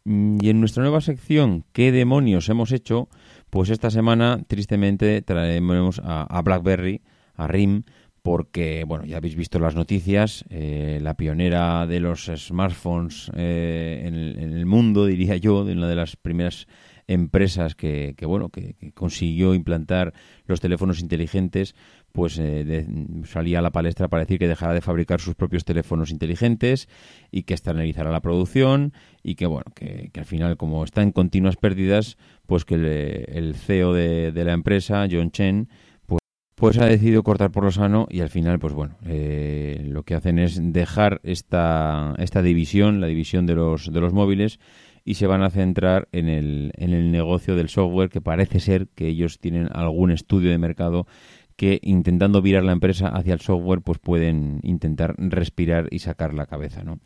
Y 0.05 0.49
en 0.49 0.59
nuestra 0.59 0.83
nueva 0.83 0.99
sección, 0.99 1.63
¿qué 1.71 1.93
demonios 1.93 2.49
hemos 2.49 2.73
hecho? 2.73 3.07
Pues 3.53 3.69
esta 3.69 3.91
semana, 3.91 4.41
tristemente, 4.47 5.21
traemos 5.21 6.01
a, 6.03 6.41
BlackBerry, 6.41 7.03
a 7.35 7.45
RIM, 7.45 7.83
porque, 8.23 8.83
bueno, 8.83 9.05
ya 9.05 9.17
habéis 9.17 9.35
visto 9.35 9.59
las 9.59 9.75
noticias, 9.75 10.43
eh, 10.49 10.97
la 11.03 11.13
pionera 11.13 11.85
de 11.85 11.99
los 11.99 12.31
smartphones 12.35 13.29
eh, 13.35 14.05
en, 14.05 14.15
el, 14.15 14.65
mundo, 14.65 15.05
diría 15.05 15.37
yo, 15.37 15.65
de 15.65 15.73
una 15.73 15.87
de 15.87 15.95
las 15.95 16.15
primeras 16.15 16.65
empresas 17.05 17.75
que, 17.75 18.15
bueno, 18.25 18.49
que, 18.49 18.75
consiguió 18.95 19.53
implantar 19.53 20.15
los 20.47 20.59
teléfonos 20.59 20.99
inteligentes, 20.99 21.75
pues 22.13 22.37
eh, 22.39 22.85
salía 23.25 23.59
a 23.59 23.61
la 23.61 23.71
palestra 23.71 24.07
para 24.07 24.21
decir 24.21 24.37
que 24.37 24.47
dejara 24.47 24.73
de 24.73 24.81
fabricar 24.81 25.19
sus 25.19 25.33
propios 25.33 25.65
teléfonos 25.65 26.11
inteligentes 26.11 26.87
y 27.31 27.43
que 27.43 27.55
externalizara 27.55 28.11
la 28.11 28.21
producción 28.21 28.93
y 29.23 29.33
que, 29.35 29.47
bueno, 29.47 29.65
que, 29.73 30.11
al 30.15 30.25
final, 30.25 30.55
como 30.55 30.83
está 30.83 31.01
en 31.01 31.11
continuas 31.11 31.57
pérdidas, 31.57 32.17
pues 32.45 32.65
que 32.65 32.75
el 32.75 33.55
CEO 33.55 33.93
de, 33.93 34.31
la 34.45 34.53
empresa, 34.53 35.07
John 35.11 35.31
Chen, 35.31 35.69
pues, 36.05 36.19
pues 36.53 36.77
ha 36.77 36.85
decidido 36.85 37.23
cortar 37.23 37.51
por 37.51 37.63
lo 37.63 37.71
sano 37.71 38.07
y 38.11 38.21
al 38.21 38.29
final, 38.29 38.59
pues 38.59 38.73
bueno, 38.73 38.95
eh, 39.07 39.83
lo 39.89 40.03
que 40.03 40.13
hacen 40.13 40.37
es 40.37 40.59
dejar 40.61 41.19
esta, 41.23 42.13
esta 42.19 42.43
división, 42.43 43.01
la 43.01 43.07
división 43.07 43.47
de 43.47 43.55
los, 43.55 43.91
de 43.91 43.99
los 43.99 44.13
móviles, 44.13 44.59
y 45.05 45.15
se 45.15 45.27
van 45.27 45.43
a 45.43 45.49
centrar 45.49 46.07
en 46.11 46.29
el, 46.29 46.71
en 46.77 46.93
el 46.93 47.11
negocio 47.11 47.55
del 47.55 47.69
software 47.69 48.09
que 48.09 48.21
parece 48.21 48.59
ser 48.59 48.87
que 48.95 49.07
ellos 49.07 49.39
tienen 49.39 49.67
algún 49.73 50.11
estudio 50.11 50.51
de 50.51 50.57
mercado 50.57 51.07
que 51.55 51.79
intentando 51.81 52.41
virar 52.41 52.63
la 52.63 52.71
empresa 52.71 53.07
hacia 53.07 53.33
el 53.33 53.39
software, 53.39 53.81
pues 53.81 53.99
pueden 53.99 54.59
intentar 54.63 55.15
respirar 55.17 55.87
y 55.91 55.99
sacar 55.99 56.33
la 56.33 56.45
cabeza, 56.45 56.83
¿no? 56.83 56.99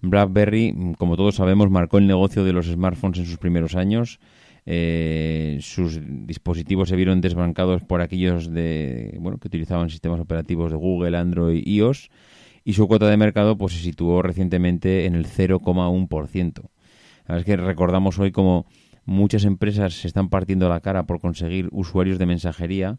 BlackBerry, 0.00 0.94
como 0.98 1.16
todos 1.16 1.36
sabemos, 1.36 1.70
marcó 1.70 1.98
el 1.98 2.06
negocio 2.06 2.44
de 2.44 2.52
los 2.52 2.66
smartphones 2.66 3.18
en 3.20 3.26
sus 3.26 3.38
primeros 3.38 3.74
años. 3.74 4.20
Eh, 4.66 5.58
sus 5.60 6.00
dispositivos 6.26 6.88
se 6.88 6.96
vieron 6.96 7.20
desbancados 7.20 7.84
por 7.84 8.00
aquellos 8.00 8.52
de 8.52 9.16
bueno 9.20 9.38
que 9.38 9.46
utilizaban 9.46 9.90
sistemas 9.90 10.18
operativos 10.20 10.72
de 10.72 10.76
Google, 10.76 11.16
Android, 11.16 11.62
iOS 11.64 12.10
y 12.64 12.72
su 12.72 12.88
cuota 12.88 13.08
de 13.08 13.16
mercado 13.16 13.56
pues 13.56 13.74
se 13.74 13.78
situó 13.78 14.22
recientemente 14.22 15.06
en 15.06 15.14
el 15.14 15.26
0,1%. 15.26 16.52
La 17.28 17.34
verdad 17.34 17.38
es 17.38 17.44
que 17.44 17.56
recordamos 17.56 18.18
hoy 18.18 18.32
como 18.32 18.66
muchas 19.04 19.44
empresas 19.44 19.94
se 19.94 20.08
están 20.08 20.28
partiendo 20.28 20.68
la 20.68 20.80
cara 20.80 21.06
por 21.06 21.20
conseguir 21.20 21.68
usuarios 21.70 22.18
de 22.18 22.26
mensajería. 22.26 22.98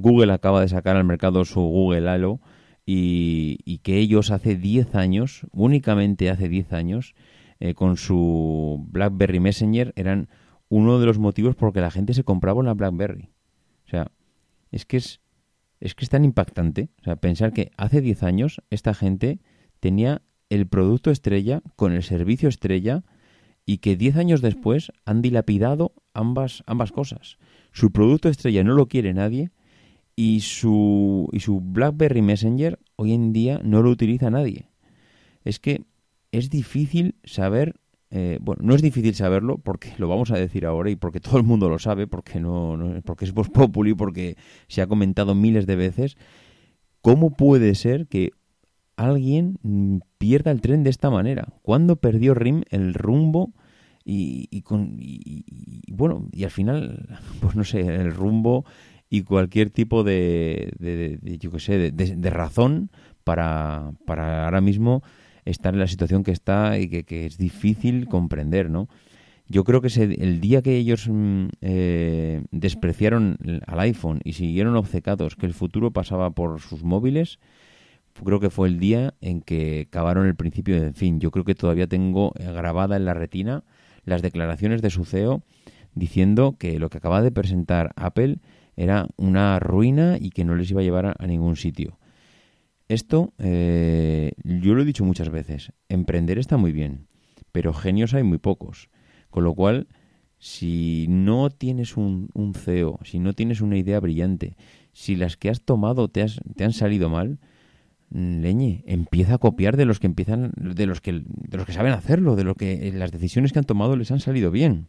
Google 0.00 0.32
acaba 0.32 0.60
de 0.60 0.68
sacar 0.68 0.96
al 0.96 1.04
mercado 1.04 1.44
su 1.44 1.60
Google 1.60 2.08
Halo 2.08 2.40
y, 2.86 3.78
que 3.82 3.98
ellos 3.98 4.30
hace 4.30 4.56
10 4.56 4.94
años, 4.94 5.46
únicamente 5.52 6.30
hace 6.30 6.48
10 6.48 6.72
años, 6.72 7.14
eh, 7.60 7.74
con 7.74 7.96
su 7.96 8.84
BlackBerry 8.90 9.40
Messenger 9.40 9.92
eran 9.96 10.28
uno 10.68 10.98
de 10.98 11.06
los 11.06 11.18
motivos 11.18 11.54
por 11.54 11.72
que 11.72 11.80
la 11.80 11.90
gente 11.90 12.14
se 12.14 12.24
compraba 12.24 12.60
una 12.60 12.74
BlackBerry. 12.74 13.30
O 13.86 13.88
sea, 13.88 14.10
es 14.70 14.84
que 14.84 14.96
es, 14.96 15.20
es 15.80 15.94
que 15.94 16.04
es 16.04 16.10
tan 16.10 16.24
impactante. 16.24 16.90
O 17.00 17.04
sea, 17.04 17.16
pensar 17.16 17.52
que 17.52 17.70
hace 17.76 18.00
10 18.00 18.22
años 18.22 18.62
esta 18.70 18.94
gente 18.94 19.40
tenía 19.80 20.22
el 20.50 20.66
producto 20.66 21.10
estrella 21.10 21.62
con 21.76 21.92
el 21.92 22.02
servicio 22.02 22.48
estrella 22.48 23.04
y 23.66 23.78
que 23.78 23.96
10 23.96 24.16
años 24.16 24.42
después 24.42 24.92
han 25.04 25.22
dilapidado 25.22 25.94
ambas, 26.12 26.64
ambas 26.66 26.92
cosas. 26.92 27.38
Su 27.72 27.92
producto 27.92 28.28
estrella 28.28 28.62
no 28.64 28.74
lo 28.74 28.88
quiere 28.88 29.14
nadie 29.14 29.52
y 30.16 30.40
su, 30.40 31.28
y 31.32 31.40
su 31.40 31.60
BlackBerry 31.60 32.22
Messenger 32.22 32.78
hoy 32.96 33.12
en 33.12 33.32
día 33.32 33.60
no 33.64 33.82
lo 33.82 33.90
utiliza 33.90 34.30
nadie. 34.30 34.68
Es 35.44 35.58
que 35.58 35.84
es 36.30 36.50
difícil 36.50 37.16
saber, 37.24 37.74
eh, 38.10 38.38
bueno, 38.40 38.62
no 38.64 38.74
es 38.74 38.82
difícil 38.82 39.14
saberlo 39.14 39.58
porque 39.58 39.92
lo 39.98 40.08
vamos 40.08 40.30
a 40.30 40.38
decir 40.38 40.66
ahora 40.66 40.90
y 40.90 40.96
porque 40.96 41.20
todo 41.20 41.36
el 41.38 41.44
mundo 41.44 41.68
lo 41.68 41.78
sabe, 41.78 42.06
porque 42.06 42.40
no, 42.40 42.78
porque 43.04 43.24
es 43.24 43.32
Vox 43.32 43.50
Populi, 43.50 43.94
porque 43.94 44.36
se 44.68 44.82
ha 44.82 44.86
comentado 44.86 45.34
miles 45.34 45.66
de 45.66 45.76
veces. 45.76 46.16
¿Cómo 47.00 47.36
puede 47.36 47.74
ser 47.74 48.06
que 48.06 48.30
alguien 48.96 49.58
pierda 50.18 50.50
el 50.50 50.60
tren 50.60 50.84
de 50.84 50.90
esta 50.90 51.10
manera? 51.10 51.52
¿Cuándo 51.62 51.96
perdió 51.96 52.34
RIM 52.34 52.62
el 52.70 52.94
rumbo? 52.94 53.52
Y, 54.06 54.48
y, 54.50 54.60
con, 54.62 54.98
y, 55.00 55.44
bueno, 55.90 56.28
y 56.30 56.44
al 56.44 56.50
final, 56.50 57.18
pues 57.40 57.56
no 57.56 57.64
sé, 57.64 57.80
el 57.80 58.12
rumbo 58.12 58.64
y 59.14 59.22
cualquier 59.22 59.70
tipo 59.70 60.02
de, 60.02 60.72
de, 60.80 61.38
yo 61.38 61.52
qué 61.52 61.60
sé, 61.60 61.92
de, 61.92 62.30
razón 62.30 62.90
para, 63.22 63.92
para 64.06 64.46
ahora 64.46 64.60
mismo 64.60 65.04
estar 65.44 65.72
en 65.72 65.78
la 65.78 65.86
situación 65.86 66.24
que 66.24 66.32
está 66.32 66.80
y 66.80 66.88
que, 66.88 67.26
es 67.26 67.38
difícil 67.38 68.08
comprender, 68.08 68.70
¿no? 68.70 68.88
Yo 69.46 69.62
creo 69.62 69.80
que 69.80 69.88
el 70.02 70.40
día 70.40 70.62
que 70.62 70.76
ellos 70.76 71.06
mm, 71.08 71.46
eh, 71.60 72.42
despreciaron 72.50 73.38
al 73.68 73.78
iPhone 73.80 74.20
y 74.24 74.32
siguieron 74.32 74.74
obcecados 74.74 75.36
que 75.36 75.46
el 75.46 75.54
futuro 75.54 75.92
pasaba 75.92 76.30
por 76.30 76.60
sus 76.60 76.82
móviles, 76.82 77.38
creo 78.24 78.40
que 78.40 78.50
fue 78.50 78.66
el 78.66 78.80
día 78.80 79.14
en 79.20 79.42
que 79.42 79.86
cavaron 79.90 80.26
el 80.26 80.34
principio 80.34 80.80
del 80.80 80.92
fin. 80.92 81.20
Yo 81.20 81.30
creo 81.30 81.44
que 81.44 81.54
todavía 81.54 81.86
tengo 81.86 82.32
grabada 82.36 82.96
en 82.96 83.04
la 83.04 83.14
retina 83.14 83.62
las 84.04 84.22
declaraciones 84.22 84.82
de 84.82 84.90
su 84.90 85.04
CEO 85.04 85.44
diciendo 85.94 86.56
que 86.58 86.80
lo 86.80 86.90
que 86.90 86.98
acaba 86.98 87.22
de 87.22 87.30
presentar 87.30 87.92
Apple 87.94 88.38
era 88.76 89.08
una 89.16 89.58
ruina 89.58 90.16
y 90.20 90.30
que 90.30 90.44
no 90.44 90.54
les 90.54 90.70
iba 90.70 90.80
a 90.80 90.84
llevar 90.84 91.14
a, 91.18 91.26
ningún 91.26 91.56
sitio. 91.56 91.98
Esto, 92.88 93.32
eh, 93.38 94.32
yo 94.44 94.74
lo 94.74 94.82
he 94.82 94.84
dicho 94.84 95.04
muchas 95.04 95.30
veces, 95.30 95.72
emprender 95.88 96.38
está 96.38 96.56
muy 96.56 96.72
bien, 96.72 97.06
pero 97.52 97.72
genios 97.72 98.14
hay 98.14 98.22
muy 98.22 98.38
pocos. 98.38 98.90
Con 99.30 99.44
lo 99.44 99.54
cual, 99.54 99.88
si 100.38 101.06
no 101.08 101.50
tienes 101.50 101.96
un, 101.96 102.28
CEO, 102.54 103.00
si 103.02 103.18
no 103.18 103.32
tienes 103.32 103.60
una 103.60 103.78
idea 103.78 103.98
brillante, 104.00 104.56
si 104.92 105.16
las 105.16 105.36
que 105.36 105.48
has 105.48 105.62
tomado 105.62 106.08
te, 106.08 106.26
te 106.56 106.64
han 106.64 106.72
salido 106.72 107.08
mal, 107.08 107.38
mm, 108.10 108.40
leñe, 108.42 108.84
empieza 108.86 109.34
a 109.34 109.38
copiar 109.38 109.76
de 109.76 109.86
los 109.86 110.00
que 110.00 110.06
empiezan, 110.06 110.52
de 110.56 110.86
los 110.86 111.00
que, 111.00 111.22
de 111.24 111.56
los 111.56 111.66
que 111.66 111.72
saben 111.72 111.92
hacerlo, 111.92 112.36
de 112.36 112.44
lo 112.44 112.54
que 112.54 112.92
las 112.92 113.10
decisiones 113.10 113.52
que 113.52 113.58
han 113.58 113.64
tomado 113.64 113.96
les 113.96 114.10
han 114.10 114.20
salido 114.20 114.50
bien. 114.50 114.88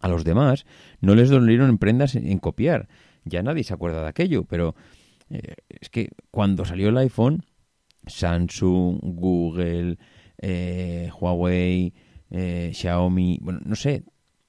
A 0.00 0.08
los 0.08 0.24
demás 0.24 0.66
no 1.00 1.14
les 1.14 1.30
dolieron 1.30 1.70
en 1.70 1.78
prendas 1.78 2.14
en 2.16 2.38
copiar, 2.38 2.88
ya 3.24 3.42
nadie 3.42 3.64
se 3.64 3.74
acuerda 3.74 4.02
de 4.02 4.08
aquello, 4.08 4.44
pero 4.44 4.74
eh, 5.30 5.54
es 5.68 5.88
que 5.88 6.10
cuando 6.30 6.64
salió 6.64 6.88
el 6.88 6.98
iPhone, 6.98 7.44
Samsung, 8.06 8.98
Google, 9.02 9.98
eh, 10.38 11.10
Huawei, 11.18 11.94
eh, 12.30 12.70
Xiaomi, 12.74 13.38
bueno, 13.42 13.60
no 13.64 13.76
sé, 13.76 14.04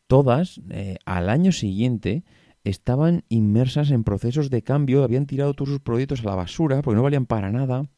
todas 0.07 0.61
al 1.05 1.29
año 1.29 1.51
siguiente 1.51 2.23
estaban 2.63 3.23
inmersas 3.29 3.91
en 3.91 4.03
procesos 4.03 4.49
de 4.49 4.61
cambio, 4.61 5.03
habían 5.03 5.25
tirado 5.25 5.53
todos 5.53 5.69
sus 5.69 5.79
proyectos 5.79 6.21
a 6.21 6.29
la 6.29 6.35
basura 6.35 6.81
porque 6.81 6.97
no 6.97 7.03
valían 7.03 7.25
para 7.25 7.51
nada 7.51 7.89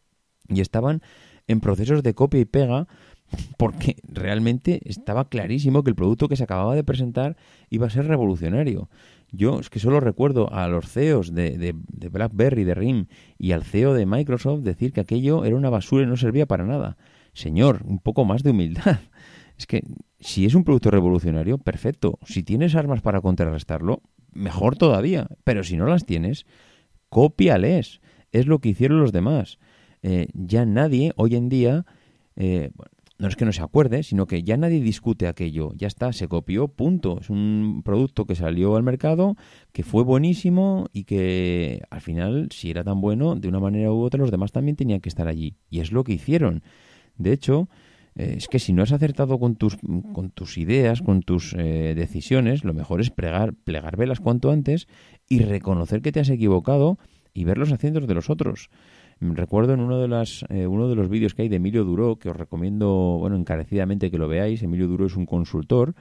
y 0.48 0.62
estaban 0.62 1.02
en 1.48 1.60
procesos 1.60 2.04
de 2.04 2.14
copia 2.14 2.40
y 2.40 2.46
pega 2.46 2.88
porque 3.58 3.98
realmente 4.04 4.82
estaba 4.86 5.30
clarísimo 5.30 5.84
que 5.84 5.90
el 5.90 5.96
producto 5.96 6.28
que 6.28 6.36
se 6.36 6.44
acababa 6.44 6.76
de 6.76 6.84
presentar 6.84 7.38
iba 7.70 7.88
a 7.88 7.90
ser 7.90 8.08
revolucionario. 8.08 8.90
Yo 9.36 9.60
es 9.60 9.70
que 9.70 9.80
solo 9.80 10.00
recuerdo 10.00 10.52
a 10.54 10.68
los 10.68 10.90
CEOs 10.90 11.34
de, 11.34 11.58
de, 11.58 12.10
BlackBerry, 12.10 12.64
de 12.64 12.74
RIM 12.74 13.08
y 13.38 13.52
al 13.52 13.64
CEO 13.64 13.94
de 13.94 14.06
Microsoft 14.06 14.62
decir 14.62 14.94
que 14.94 15.02
aquello 15.02 15.46
era 15.46 15.56
una 15.56 15.70
basura 15.70 16.04
y 16.04 16.08
no 16.08 16.18
servía 16.18 16.46
para 16.46 16.66
nada. 16.66 16.98
Señor, 17.34 17.82
un 17.86 18.00
poco 18.00 18.26
más 18.26 18.44
de 18.44 18.52
humildad. 18.52 19.00
Es 19.58 19.68
que 19.68 19.84
si 20.20 20.46
es 20.46 20.54
un 20.54 20.66
producto 20.66 20.92
revolucionario, 20.92 21.58
perfecto. 21.58 22.20
Si 22.26 22.44
tienes 22.44 22.76
armas 22.76 23.02
para 23.02 23.22
contrarrestarlo, 23.22 24.02
mejor 24.34 24.76
todavía. 24.76 25.30
Pero 25.46 25.64
si 25.64 25.78
no 25.78 25.86
las 25.86 26.06
tienes, 26.06 26.46
cópiales. 27.08 28.02
Es 28.34 28.48
lo 28.48 28.60
que 28.60 28.68
hicieron 28.68 29.00
los 29.00 29.14
demás. 29.14 29.60
Eh, 30.04 30.28
ya 30.34 30.66
nadie 30.66 31.14
hoy 31.16 31.38
en 31.38 31.48
día, 31.48 31.86
eh, 32.36 32.72
no 33.18 33.28
es 33.28 33.36
que 33.36 33.46
no 33.46 33.54
se 33.54 33.62
acuerde, 33.62 34.04
sino 34.04 34.28
que 34.28 34.44
ya 34.44 34.58
nadie 34.58 34.82
discute 34.82 35.28
aquello, 35.28 35.72
ya 35.76 35.88
está, 35.88 36.12
se 36.12 36.28
copió, 36.28 36.68
punto. 36.68 37.20
Es 37.22 37.30
un 37.30 37.82
producto 37.84 38.26
que 38.26 38.36
salió 38.36 38.76
al 38.76 38.84
mercado, 38.84 39.36
que 39.72 39.84
fue 39.84 40.04
buenísimo 40.04 40.88
y 40.92 41.06
que 41.06 41.82
al 41.90 42.02
final, 42.02 42.50
si 42.52 42.70
era 42.72 42.84
tan 42.84 43.00
bueno, 43.00 43.36
de 43.36 43.48
una 43.48 43.60
manera 43.60 43.92
u 43.92 44.02
otra 44.02 44.20
los 44.20 44.32
demás 44.32 44.52
también 44.52 44.76
tenían 44.76 45.00
que 45.00 45.10
estar 45.10 45.28
allí. 45.28 45.56
Y 45.70 45.80
es 45.80 45.92
lo 45.92 46.04
que 46.04 46.14
hicieron. 46.14 46.64
De 47.18 47.32
hecho, 47.32 47.70
eh, 48.16 48.36
es 48.38 48.48
que 48.50 48.60
si 48.60 48.74
no 48.74 48.84
has 48.84 48.92
acertado 48.92 49.40
con 49.40 49.56
tus, 49.56 49.78
con 49.78 50.32
tus 50.32 50.58
ideas, 50.58 51.02
con 51.02 51.22
tus 51.22 51.54
eh, 51.54 51.94
decisiones, 51.96 52.66
lo 52.66 52.74
mejor 52.74 53.00
es 53.00 53.12
plegar, 53.12 53.54
plegar 53.54 53.96
velas 53.96 54.20
cuanto 54.20 54.52
antes 54.52 54.88
y 55.30 55.40
reconocer 55.40 56.02
que 56.02 56.12
te 56.12 56.20
has 56.20 56.30
equivocado 56.30 56.98
y 57.34 57.44
ver 57.44 57.58
los 57.58 57.72
aciertos 57.72 58.08
de 58.08 58.14
los 58.14 58.30
otros. 58.30 58.70
Recuerdo 59.20 59.74
en 59.74 59.80
uno 59.80 60.00
de, 60.00 60.08
las, 60.08 60.46
eh, 60.50 60.68
uno 60.68 60.88
de 60.90 60.96
los 60.96 61.10
vídeos 61.10 61.34
que 61.34 61.44
hay 61.44 61.50
de 61.50 61.56
Emilio 61.56 61.86
Duró, 61.86 62.18
que 62.18 62.30
os 62.30 62.36
recomiendo 62.36 63.18
bueno, 63.20 63.38
encarecidamente 63.38 64.12
que 64.12 64.18
lo 64.18 64.28
veáis. 64.28 64.62
Emilio 64.62 64.88
Duró 64.88 65.06
es 65.06 65.16
un 65.16 65.26
consultor 65.26 65.96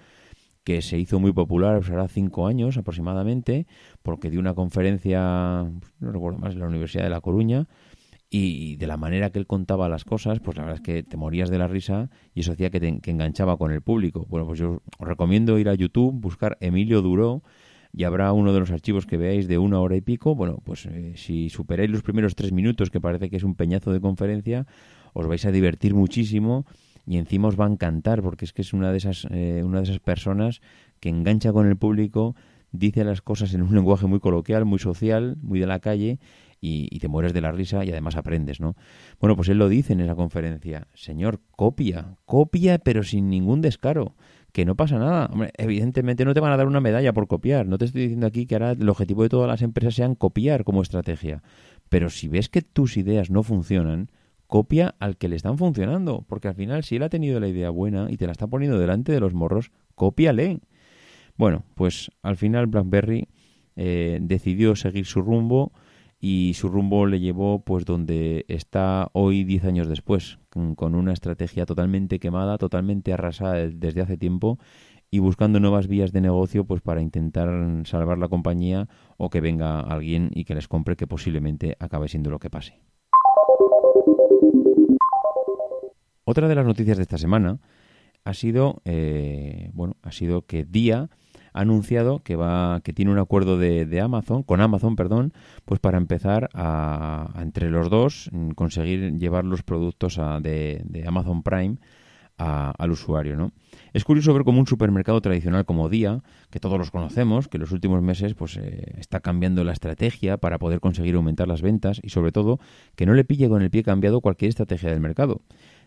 que 0.64 0.82
se 0.82 0.98
hizo 0.98 1.20
muy 1.20 1.32
popular, 1.32 1.78
pues 1.78 1.90
ahora 1.90 2.08
cinco 2.08 2.46
años 2.46 2.76
aproximadamente, 2.76 3.66
porque 4.02 4.30
dio 4.30 4.40
una 4.40 4.54
conferencia, 4.54 5.20
no 6.00 6.12
recuerdo 6.12 6.38
más, 6.38 6.54
en 6.54 6.60
la 6.60 6.66
Universidad 6.66 7.04
de 7.04 7.10
La 7.10 7.20
Coruña, 7.20 7.68
y 8.30 8.74
de 8.76 8.88
la 8.88 8.96
manera 8.96 9.30
que 9.30 9.38
él 9.38 9.46
contaba 9.46 9.88
las 9.88 10.04
cosas, 10.04 10.40
pues 10.40 10.56
la 10.56 10.64
verdad 10.64 10.80
es 10.80 10.82
que 10.82 11.02
te 11.04 11.16
morías 11.16 11.50
de 11.50 11.58
la 11.58 11.68
risa 11.68 12.10
y 12.34 12.40
eso 12.40 12.52
hacía 12.52 12.70
que, 12.70 12.80
te, 12.80 12.88
enganchaba 12.88 13.56
con 13.56 13.70
el 13.70 13.80
público. 13.80 14.26
Bueno, 14.28 14.44
pues 14.44 14.58
yo 14.58 14.82
os 14.98 15.06
recomiendo 15.06 15.56
ir 15.58 15.68
a 15.68 15.74
YouTube, 15.74 16.12
buscar 16.14 16.56
Emilio 16.60 17.00
Duró, 17.00 17.44
y 17.96 18.04
habrá 18.04 18.32
uno 18.32 18.52
de 18.52 18.60
los 18.60 18.70
archivos 18.72 19.06
que 19.06 19.16
veáis 19.16 19.46
de 19.46 19.58
una 19.58 19.80
hora 19.80 19.94
y 19.96 20.00
pico. 20.00 20.34
Bueno, 20.34 20.60
pues 20.64 20.86
eh, 20.86 21.12
si 21.16 21.48
superáis 21.48 21.90
los 21.90 22.02
primeros 22.02 22.34
tres 22.34 22.52
minutos, 22.52 22.90
que 22.90 23.00
parece 23.00 23.30
que 23.30 23.36
es 23.36 23.44
un 23.44 23.54
peñazo 23.54 23.92
de 23.92 24.00
conferencia, 24.00 24.66
os 25.12 25.26
vais 25.26 25.44
a 25.46 25.52
divertir 25.52 25.94
muchísimo 25.94 26.66
y 27.06 27.18
encima 27.18 27.48
os 27.48 27.58
va 27.58 27.66
a 27.66 27.70
encantar, 27.70 28.22
porque 28.22 28.44
es 28.44 28.52
que 28.52 28.62
es 28.62 28.72
una 28.72 28.90
de 28.90 28.98
esas, 28.98 29.26
eh, 29.30 29.62
una 29.64 29.78
de 29.78 29.84
esas 29.84 30.00
personas 30.00 30.60
que 30.98 31.08
engancha 31.08 31.52
con 31.52 31.68
el 31.68 31.76
público, 31.76 32.34
dice 32.72 33.04
las 33.04 33.22
cosas 33.22 33.54
en 33.54 33.62
un 33.62 33.74
lenguaje 33.74 34.06
muy 34.06 34.18
coloquial, 34.18 34.64
muy 34.64 34.80
social, 34.80 35.36
muy 35.40 35.60
de 35.60 35.66
la 35.66 35.78
calle, 35.78 36.18
y, 36.60 36.88
y, 36.90 36.98
te 36.98 37.08
mueres 37.08 37.34
de 37.34 37.42
la 37.42 37.52
risa 37.52 37.84
y 37.84 37.90
además 37.90 38.16
aprendes, 38.16 38.58
¿no? 38.58 38.74
Bueno, 39.20 39.36
pues 39.36 39.50
él 39.50 39.58
lo 39.58 39.68
dice 39.68 39.92
en 39.92 40.00
esa 40.00 40.14
conferencia, 40.14 40.88
señor, 40.94 41.40
copia, 41.50 42.16
copia, 42.24 42.78
pero 42.78 43.02
sin 43.02 43.28
ningún 43.28 43.60
descaro 43.60 44.14
que 44.54 44.64
no 44.64 44.76
pasa 44.76 45.00
nada. 45.00 45.28
Hombre, 45.32 45.50
evidentemente 45.58 46.24
no 46.24 46.32
te 46.32 46.38
van 46.38 46.52
a 46.52 46.56
dar 46.56 46.68
una 46.68 46.80
medalla 46.80 47.12
por 47.12 47.26
copiar. 47.26 47.66
No 47.66 47.76
te 47.76 47.86
estoy 47.86 48.02
diciendo 48.02 48.28
aquí 48.28 48.46
que 48.46 48.54
ahora 48.54 48.70
el 48.70 48.88
objetivo 48.88 49.24
de 49.24 49.28
todas 49.28 49.48
las 49.48 49.62
empresas 49.62 49.96
sean 49.96 50.14
copiar 50.14 50.62
como 50.62 50.80
estrategia. 50.80 51.42
Pero 51.88 52.08
si 52.08 52.28
ves 52.28 52.48
que 52.48 52.62
tus 52.62 52.96
ideas 52.96 53.30
no 53.30 53.42
funcionan, 53.42 54.12
copia 54.46 54.94
al 55.00 55.16
que 55.16 55.28
le 55.28 55.34
están 55.34 55.58
funcionando. 55.58 56.24
Porque 56.28 56.46
al 56.46 56.54
final, 56.54 56.84
si 56.84 56.94
él 56.94 57.02
ha 57.02 57.08
tenido 57.08 57.40
la 57.40 57.48
idea 57.48 57.68
buena 57.70 58.06
y 58.12 58.16
te 58.16 58.26
la 58.26 58.32
está 58.32 58.46
poniendo 58.46 58.78
delante 58.78 59.10
de 59.10 59.18
los 59.18 59.34
morros, 59.34 59.72
cópiale. 59.96 60.60
Bueno, 61.36 61.64
pues 61.74 62.12
al 62.22 62.36
final 62.36 62.68
BlackBerry 62.68 63.26
eh, 63.74 64.20
decidió 64.22 64.76
seguir 64.76 65.06
su 65.06 65.20
rumbo 65.20 65.72
y 66.26 66.54
su 66.54 66.70
rumbo 66.70 67.04
le 67.04 67.20
llevó 67.20 67.62
pues 67.66 67.84
donde 67.84 68.46
está 68.48 69.10
hoy 69.12 69.44
10 69.44 69.64
años 69.66 69.88
después, 69.90 70.38
con 70.48 70.94
una 70.94 71.12
estrategia 71.12 71.66
totalmente 71.66 72.18
quemada, 72.18 72.56
totalmente 72.56 73.12
arrasada 73.12 73.56
desde 73.68 74.00
hace 74.00 74.16
tiempo 74.16 74.58
y 75.10 75.18
buscando 75.18 75.60
nuevas 75.60 75.86
vías 75.86 76.12
de 76.12 76.22
negocio 76.22 76.64
pues 76.64 76.80
para 76.80 77.02
intentar 77.02 77.50
salvar 77.84 78.16
la 78.16 78.28
compañía 78.28 78.88
o 79.18 79.28
que 79.28 79.42
venga 79.42 79.80
alguien 79.80 80.30
y 80.32 80.46
que 80.46 80.54
les 80.54 80.66
compre 80.66 80.96
que 80.96 81.06
posiblemente 81.06 81.76
acabe 81.78 82.08
siendo 82.08 82.30
lo 82.30 82.38
que 82.38 82.48
pase. 82.48 82.80
Otra 86.24 86.48
de 86.48 86.54
las 86.54 86.64
noticias 86.64 86.96
de 86.96 87.02
esta 87.02 87.18
semana 87.18 87.60
ha 88.24 88.32
sido 88.32 88.80
eh, 88.86 89.68
bueno 89.74 89.96
ha 90.00 90.10
sido 90.10 90.46
que 90.46 90.64
Día 90.64 91.10
ha 91.54 91.60
anunciado 91.60 92.18
que 92.22 92.36
va 92.36 92.80
que 92.82 92.92
tiene 92.92 93.10
un 93.10 93.18
acuerdo 93.18 93.56
de, 93.56 94.00
Amazon 94.00 94.42
con 94.42 94.60
Amazon 94.60 94.96
perdón 94.96 95.32
pues 95.64 95.80
para 95.80 95.96
empezar 95.96 96.50
a, 96.52 97.32
entre 97.40 97.70
los 97.70 97.88
dos 97.88 98.28
mm, 98.32 98.50
conseguir 98.50 99.18
llevar 99.18 99.44
los 99.44 99.62
productos 99.62 100.20
de, 100.42 101.04
Amazon 101.06 101.42
Prime 101.42 101.76
al 102.36 102.90
usuario 102.90 103.36
no 103.36 103.52
es 103.92 104.04
curioso 104.04 104.34
ver 104.34 104.44
cómo 104.44 104.58
un 104.58 104.66
supermercado 104.66 105.20
tradicional 105.20 105.64
como 105.64 105.88
Día, 105.88 106.22
que 106.50 106.60
todos 106.60 106.78
los 106.78 106.90
conocemos, 106.90 107.48
que 107.48 107.58
en 107.58 107.62
los 107.62 107.72
últimos 107.72 108.02
meses 108.02 108.34
pues 108.34 108.56
eh, 108.56 108.94
está 108.98 109.20
cambiando 109.20 109.62
la 109.64 109.72
estrategia 109.72 110.36
para 110.36 110.58
poder 110.58 110.80
conseguir 110.80 111.14
aumentar 111.14 111.46
las 111.46 111.62
ventas 111.62 112.00
y 112.02 112.10
sobre 112.10 112.32
todo 112.32 112.58
que 112.96 113.06
no 113.06 113.14
le 113.14 113.24
pille 113.24 113.48
con 113.48 113.62
el 113.62 113.70
pie 113.70 113.82
cambiado 113.82 114.20
cualquier 114.20 114.48
estrategia 114.48 114.90
del 114.90 115.00
mercado 115.00 115.42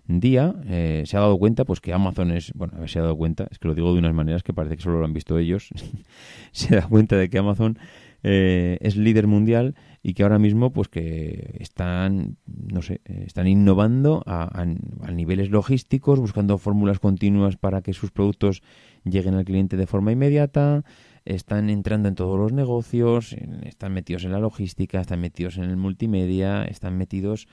día 0.08 0.56
eh, 0.66 1.04
se 1.06 1.18
ha 1.18 1.20
dado 1.20 1.38
cuenta 1.38 1.66
pues 1.66 1.82
que 1.82 1.94
Amazon 1.94 2.32
es, 2.32 2.54
bueno, 2.54 2.74
a 2.78 2.80
ver, 2.80 2.90
se 2.90 3.00
ha 3.00 3.02
dado 3.02 3.18
cuenta, 3.18 3.48
es 3.52 3.60
que 3.60 3.68
lo 3.68 3.76
digo 3.76 3.94
de 3.94 4.00
unas 4.00 4.14
maneras 4.14 4.44
que 4.44 4.54
parece 4.54 4.78
que 4.78 4.84
solo 4.84 5.00
lo 5.00 5.06
han 5.06 5.14
visto 5.14 5.38
ellos, 5.38 5.70
se 6.52 6.76
da 6.76 6.88
cuenta 6.88 7.18
de 7.18 7.30
que 7.30 7.38
Amazon 7.38 7.78
eh, 8.24 8.78
es 8.82 8.96
líder 8.96 9.28
mundial 9.28 9.76
y 10.02 10.14
que 10.14 10.24
ahora 10.24 10.40
mismo 10.40 10.72
pues 10.72 10.88
que 10.88 11.58
están, 11.60 12.38
no 12.46 12.82
sé, 12.82 13.02
están 13.06 13.48
innovando 13.48 14.24
a, 14.26 14.66
niveles 15.12 15.50
logísticos, 15.50 16.20
buscando 16.20 16.58
fórmulas 16.58 17.00
continuas 17.00 17.58
para 17.58 17.82
que 17.82 17.94
sus 17.94 18.12
productos 18.12 18.64
lleguen 19.04 19.36
al 19.36 19.46
cliente 19.46 19.78
de 19.78 19.88
forma 19.88 20.12
inmediata, 20.12 20.84
están 21.26 21.70
entrando 21.70 22.08
en 22.08 22.16
todos 22.16 22.40
los 22.40 22.54
negocios, 22.54 23.36
están 23.64 23.94
metidos 23.94 24.24
en 24.24 24.32
la 24.32 24.40
logística, 24.40 25.02
están 25.02 25.20
metidos 25.20 25.58
en 25.58 25.66
el 25.66 25.76
multimedia, 25.76 26.64
están 26.64 26.98
metidos 26.98 27.48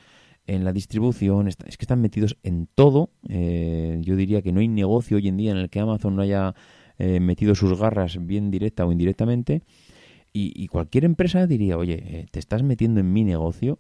en 0.47 0.65
la 0.65 0.73
distribución, 0.73 1.49
es 1.49 1.57
que 1.57 1.85
están 1.85 2.01
metidos 2.01 2.37
en 2.43 2.69
todo. 2.75 3.11
Eh, 3.29 3.99
yo 4.03 4.17
diría 4.17 4.43
que 4.43 4.53
no 4.53 4.61
hay 4.61 4.69
negocio 4.69 5.17
hoy 5.17 5.29
en 5.29 5.37
día 5.37 5.53
en 5.53 5.57
el 5.57 5.71
que 5.71 5.81
Amazon 5.81 6.17
no 6.17 6.23
haya 6.23 6.55
eh, 6.99 7.21
metido 7.21 7.55
sus 7.55 7.79
garras 7.79 8.25
bien 8.25 8.51
directa 8.51 8.85
o 8.85 8.93
indirectamente. 8.93 9.63
Y, 10.37 10.67
cualquier 10.67 11.05
empresa 11.05 11.47
diría, 11.47 11.79
oye, 11.79 12.03
eh, 12.05 12.27
te 12.29 12.41
estás 12.41 12.65
metiendo 12.65 12.99
en 12.99 13.13
mi 13.13 13.23
negocio, 13.23 13.79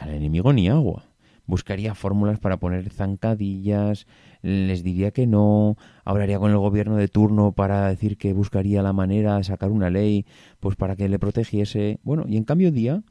al 0.00 0.10
enemigo 0.10 0.52
ni 0.52 0.68
agua. 0.68 1.04
Buscaría 1.46 1.94
fórmulas 1.94 2.40
para 2.40 2.56
poner 2.56 2.90
zancadillas, 2.90 4.08
les 4.42 4.82
diría 4.82 5.12
que 5.12 5.28
no, 5.28 5.76
hablaría 6.04 6.40
con 6.40 6.50
el 6.50 6.58
gobierno 6.58 6.96
de 6.96 7.06
turno 7.06 7.52
para 7.52 7.88
decir 7.88 8.18
que 8.18 8.32
buscaría 8.32 8.82
la 8.82 8.92
manera 8.92 9.36
de 9.36 9.44
sacar 9.44 9.70
una 9.70 9.88
ley 9.88 10.26
pues 10.58 10.74
para 10.74 10.96
que 10.96 11.08
le 11.08 11.20
protegiese. 11.20 12.00
Bueno, 12.02 12.24
y 12.26 12.36
en 12.38 12.44
cambio 12.44 12.72
día 12.72 13.04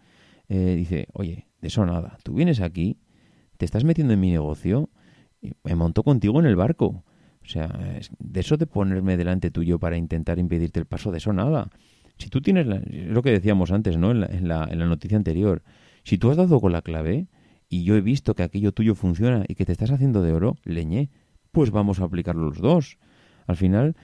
dice, 0.56 1.08
oye, 1.14 1.48
de 1.62 1.68
eso 1.68 1.86
nada. 1.86 2.18
Tú 2.24 2.34
vienes 2.34 2.62
aquí, 2.62 2.98
te 3.58 3.66
estás 3.66 3.84
metiendo 3.84 4.14
en 4.14 4.20
mi 4.20 4.32
negocio, 4.32 4.90
y 5.42 5.52
me 5.64 5.76
monto 5.76 6.04
contigo 6.04 6.40
en 6.40 6.46
el 6.46 6.56
barco. 6.56 7.04
O 7.42 7.50
sea, 7.50 7.68
de 8.20 8.40
eso 8.40 8.58
de 8.58 8.68
ponerme 8.68 9.16
delante 9.16 9.52
tuyo 9.52 9.80
para 9.80 9.98
intentar 9.98 10.40
impedirte 10.40 10.80
el 10.80 10.86
paso, 10.86 11.12
de 11.12 11.20
eso 11.20 11.32
nada. 11.34 11.70
Si 12.18 12.30
tú 12.30 12.42
tienes, 12.42 12.66
lo 12.68 13.22
que 13.22 13.32
decíamos 13.32 13.72
antes, 13.72 13.98
¿no? 13.98 14.12
En 14.12 14.22
la, 14.22 14.26
en, 14.28 14.48
la, 14.48 14.68
en 14.70 14.80
la 14.80 14.86
noticia 14.86 15.18
anterior, 15.18 15.64
si 16.04 16.18
tú 16.18 16.30
has 16.30 16.38
dado 16.38 16.60
con 16.60 16.72
la 16.72 16.82
clave 16.82 17.28
y 17.70 17.84
yo 17.84 17.96
he 17.96 18.02
visto 18.02 18.34
que 18.34 18.44
aquello 18.44 18.72
tuyo 18.72 18.96
funciona 18.96 19.46
y 19.48 19.56
que 19.56 19.66
te 19.66 19.72
estás 19.72 19.92
haciendo 19.92 20.22
de 20.22 20.34
oro, 20.34 20.58
leñé, 20.64 21.10
pues 21.52 21.72
vamos 21.72 22.00
a 22.00 22.06
aplicarlo 22.06 22.46
los 22.46 22.60
dos. 22.60 22.98
Al 23.46 23.56
final, 23.56 23.96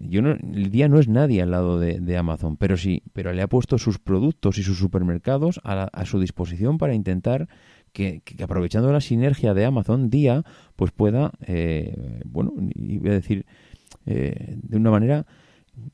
yo 0.00 0.22
no, 0.22 0.32
el 0.32 0.70
día 0.70 0.88
no 0.88 0.98
es 0.98 1.08
nadie 1.08 1.42
al 1.42 1.50
lado 1.50 1.78
de, 1.78 2.16
Amazon, 2.16 2.56
pero 2.56 2.76
sí, 2.76 3.02
pero 3.12 3.32
le 3.32 3.42
ha 3.42 3.48
puesto 3.48 3.78
sus 3.78 3.98
productos 3.98 4.58
y 4.58 4.62
sus 4.62 4.78
supermercados 4.78 5.60
a, 5.64 6.04
su 6.06 6.20
disposición 6.20 6.78
para 6.78 6.94
intentar 6.94 7.48
que, 7.92 8.22
aprovechando 8.42 8.92
la 8.92 9.00
sinergia 9.00 9.54
de 9.54 9.64
Amazon, 9.64 10.10
día, 10.10 10.44
pues 10.76 10.90
pueda, 10.90 11.32
eh, 11.46 12.22
bueno, 12.24 12.52
voy 12.56 13.10
a 13.10 13.14
decir, 13.14 13.46
eh, 14.06 14.56
de 14.62 14.76
una 14.76 14.90
manera 14.90 15.26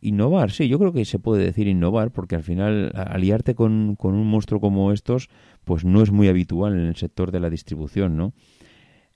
innovar. 0.00 0.50
Sí, 0.50 0.68
yo 0.68 0.78
creo 0.78 0.92
que 0.92 1.04
se 1.04 1.18
puede 1.18 1.44
decir 1.44 1.66
innovar, 1.66 2.10
porque 2.10 2.36
al 2.36 2.42
final 2.42 2.92
aliarte 2.94 3.54
con, 3.54 3.96
con 3.96 4.14
un 4.14 4.26
monstruo 4.26 4.60
como 4.60 4.92
estos, 4.92 5.28
pues 5.64 5.84
no 5.84 6.02
es 6.02 6.10
muy 6.10 6.28
habitual 6.28 6.74
en 6.74 6.86
el 6.86 6.96
sector 6.96 7.30
de 7.32 7.40
la 7.40 7.50
distribución, 7.50 8.16
¿no? 8.16 8.32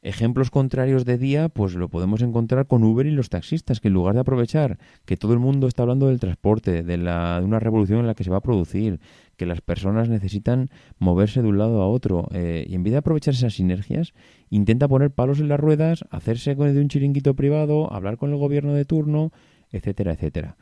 Ejemplos 0.04 0.50
contrarios 0.50 1.06
de 1.06 1.16
día, 1.16 1.48
pues 1.48 1.72
lo 1.74 1.88
podemos 1.88 2.20
encontrar 2.20 2.66
con 2.66 2.84
Uber 2.84 3.06
y 3.06 3.10
los 3.10 3.30
taxistas, 3.30 3.80
que 3.80 3.88
en 3.88 3.94
lugar 3.94 4.12
de 4.12 4.20
aprovechar 4.20 4.78
que 5.06 5.16
todo 5.16 5.32
el 5.32 5.38
mundo 5.38 5.66
está 5.66 5.82
hablando 5.82 6.08
del 6.08 6.20
transporte, 6.20 6.82
de, 6.82 6.98
la, 6.98 7.40
una 7.42 7.58
revolución 7.58 8.00
en 8.00 8.06
la 8.06 8.14
que 8.14 8.22
se 8.22 8.28
va 8.28 8.36
a 8.36 8.42
producir, 8.42 9.00
que 9.38 9.46
las 9.46 9.62
personas 9.62 10.10
necesitan 10.10 10.68
moverse 10.98 11.40
de 11.40 11.48
un 11.48 11.56
lado 11.56 11.80
a 11.80 11.88
otro, 11.88 12.28
eh, 12.32 12.66
y 12.68 12.74
en 12.74 12.82
vez 12.82 12.92
de 12.92 12.98
aprovechar 12.98 13.32
esas 13.32 13.54
sinergias, 13.54 14.12
intenta 14.50 14.88
poner 14.88 15.10
palos 15.10 15.40
en 15.40 15.48
las 15.48 15.58
ruedas, 15.58 16.04
hacerse 16.10 16.54
con 16.54 16.74
de 16.74 16.80
un 16.82 16.88
chiringuito 16.88 17.32
privado, 17.32 17.90
hablar 17.90 18.18
con 18.18 18.30
el 18.30 18.36
gobierno 18.36 18.74
de 18.74 18.84
turno, 18.84 19.32
etcétera, 19.70 20.12
etcétera. 20.12 20.58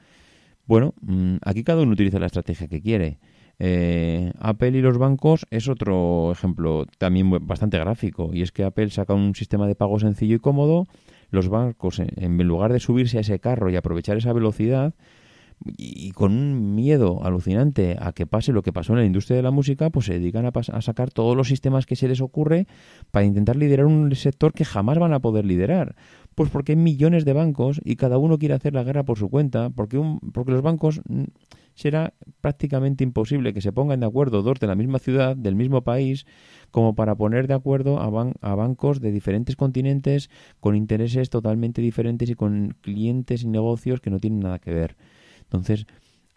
Bueno, 0.67 0.95
mm, 1.01 1.39
aquí 1.45 1.65
cada 1.65 1.83
uno 1.83 1.91
utiliza 1.91 2.21
la 2.21 2.27
estrategia 2.27 2.69
que 2.69 2.81
quiere. 2.81 3.19
Eh, 3.65 4.33
Apple 4.41 4.77
y 4.77 4.81
los 4.81 4.99
bancos 4.99 5.47
es 5.51 5.69
otro 5.69 6.33
ejemplo 6.33 6.85
también 6.99 7.31
bastante 7.47 7.79
gráfico 7.79 8.31
y 8.33 8.43
es 8.43 8.51
que 8.51 8.65
Apple 8.65 8.91
saca 8.91 9.15
un 9.15 9.37
sistema 9.37 9.69
de 9.69 9.77
pago 9.77 10.01
sencillo 10.01 10.35
y 10.35 10.41
cómodo, 10.41 10.89
los 11.31 11.49
bancos 11.49 12.01
en 12.01 12.39
lugar 12.39 12.73
de 12.73 12.81
subirse 12.81 13.19
a 13.19 13.21
ese 13.21 13.39
carro 13.39 13.71
y 13.71 13.77
aprovechar 13.77 14.17
esa 14.17 14.33
velocidad 14.33 14.95
y 15.77 16.11
con 16.11 16.33
un 16.33 16.75
miedo 16.75 17.25
alucinante 17.25 17.97
a 18.01 18.11
que 18.11 18.27
pase 18.27 18.53
lo 18.53 18.63
que 18.63 18.73
pasó 18.73 18.95
en 18.95 18.99
la 18.99 19.05
industria 19.05 19.37
de 19.37 19.45
la 19.45 19.53
música, 19.53 19.91
pues 19.91 20.07
se 20.07 20.15
dedican 20.15 20.45
a, 20.45 20.49
a 20.49 20.83
sacar 20.83 21.13
todos 21.13 21.37
los 21.37 21.47
sistemas 21.47 21.87
que 21.87 21.95
se 21.95 22.09
les 22.09 22.21
ocurre 22.21 22.67
para 23.13 23.27
intentar 23.27 23.55
liderar 23.55 23.87
un 23.87 24.13
sector 24.17 24.53
que 24.53 24.65
jamás 24.65 24.99
van 24.99 25.13
a 25.13 25.21
poder 25.21 25.45
liderar. 25.45 25.95
Pues 26.35 26.51
porque 26.51 26.73
hay 26.73 26.77
millones 26.77 27.25
de 27.25 27.33
bancos 27.33 27.81
y 27.85 27.95
cada 27.95 28.19
uno 28.19 28.39
quiere 28.39 28.55
hacer 28.55 28.75
la 28.75 28.83
guerra 28.83 29.05
por 29.05 29.19
su 29.19 29.29
cuenta, 29.29 29.71
porque, 29.71 29.99
un, 29.99 30.19
porque 30.33 30.51
los 30.51 30.63
bancos 30.63 31.01
será 31.75 32.15
prácticamente 32.41 33.05
imposible 33.05 33.53
que 33.53 33.61
se 33.61 33.73
pongan 33.73 34.01
de 34.01 34.07
acuerdo 34.07 34.43
dos 34.43 34.59
de 34.61 34.67
la 34.67 34.75
misma 34.75 34.99
ciudad, 34.99 35.37
del 35.37 35.55
mismo 35.55 35.83
país, 35.83 36.27
como 36.71 36.95
para 36.95 37.15
poner 37.15 37.47
de 37.47 37.55
acuerdo 37.55 37.99
a, 37.99 38.07
a, 38.41 38.55
bancos 38.55 39.01
de 39.01 39.13
diferentes 39.13 39.57
continentes 39.57 40.31
con 40.61 40.77
intereses 40.77 41.31
totalmente 41.31 41.83
diferentes 41.83 42.29
y 42.31 42.35
con 42.35 42.77
clientes 42.81 43.43
y 43.43 43.49
negocios 43.49 44.01
que 44.01 44.11
no 44.11 44.19
tienen 44.19 44.41
nada 44.41 44.59
que 44.59 44.73
ver. 44.73 44.97
Entonces, 45.43 45.87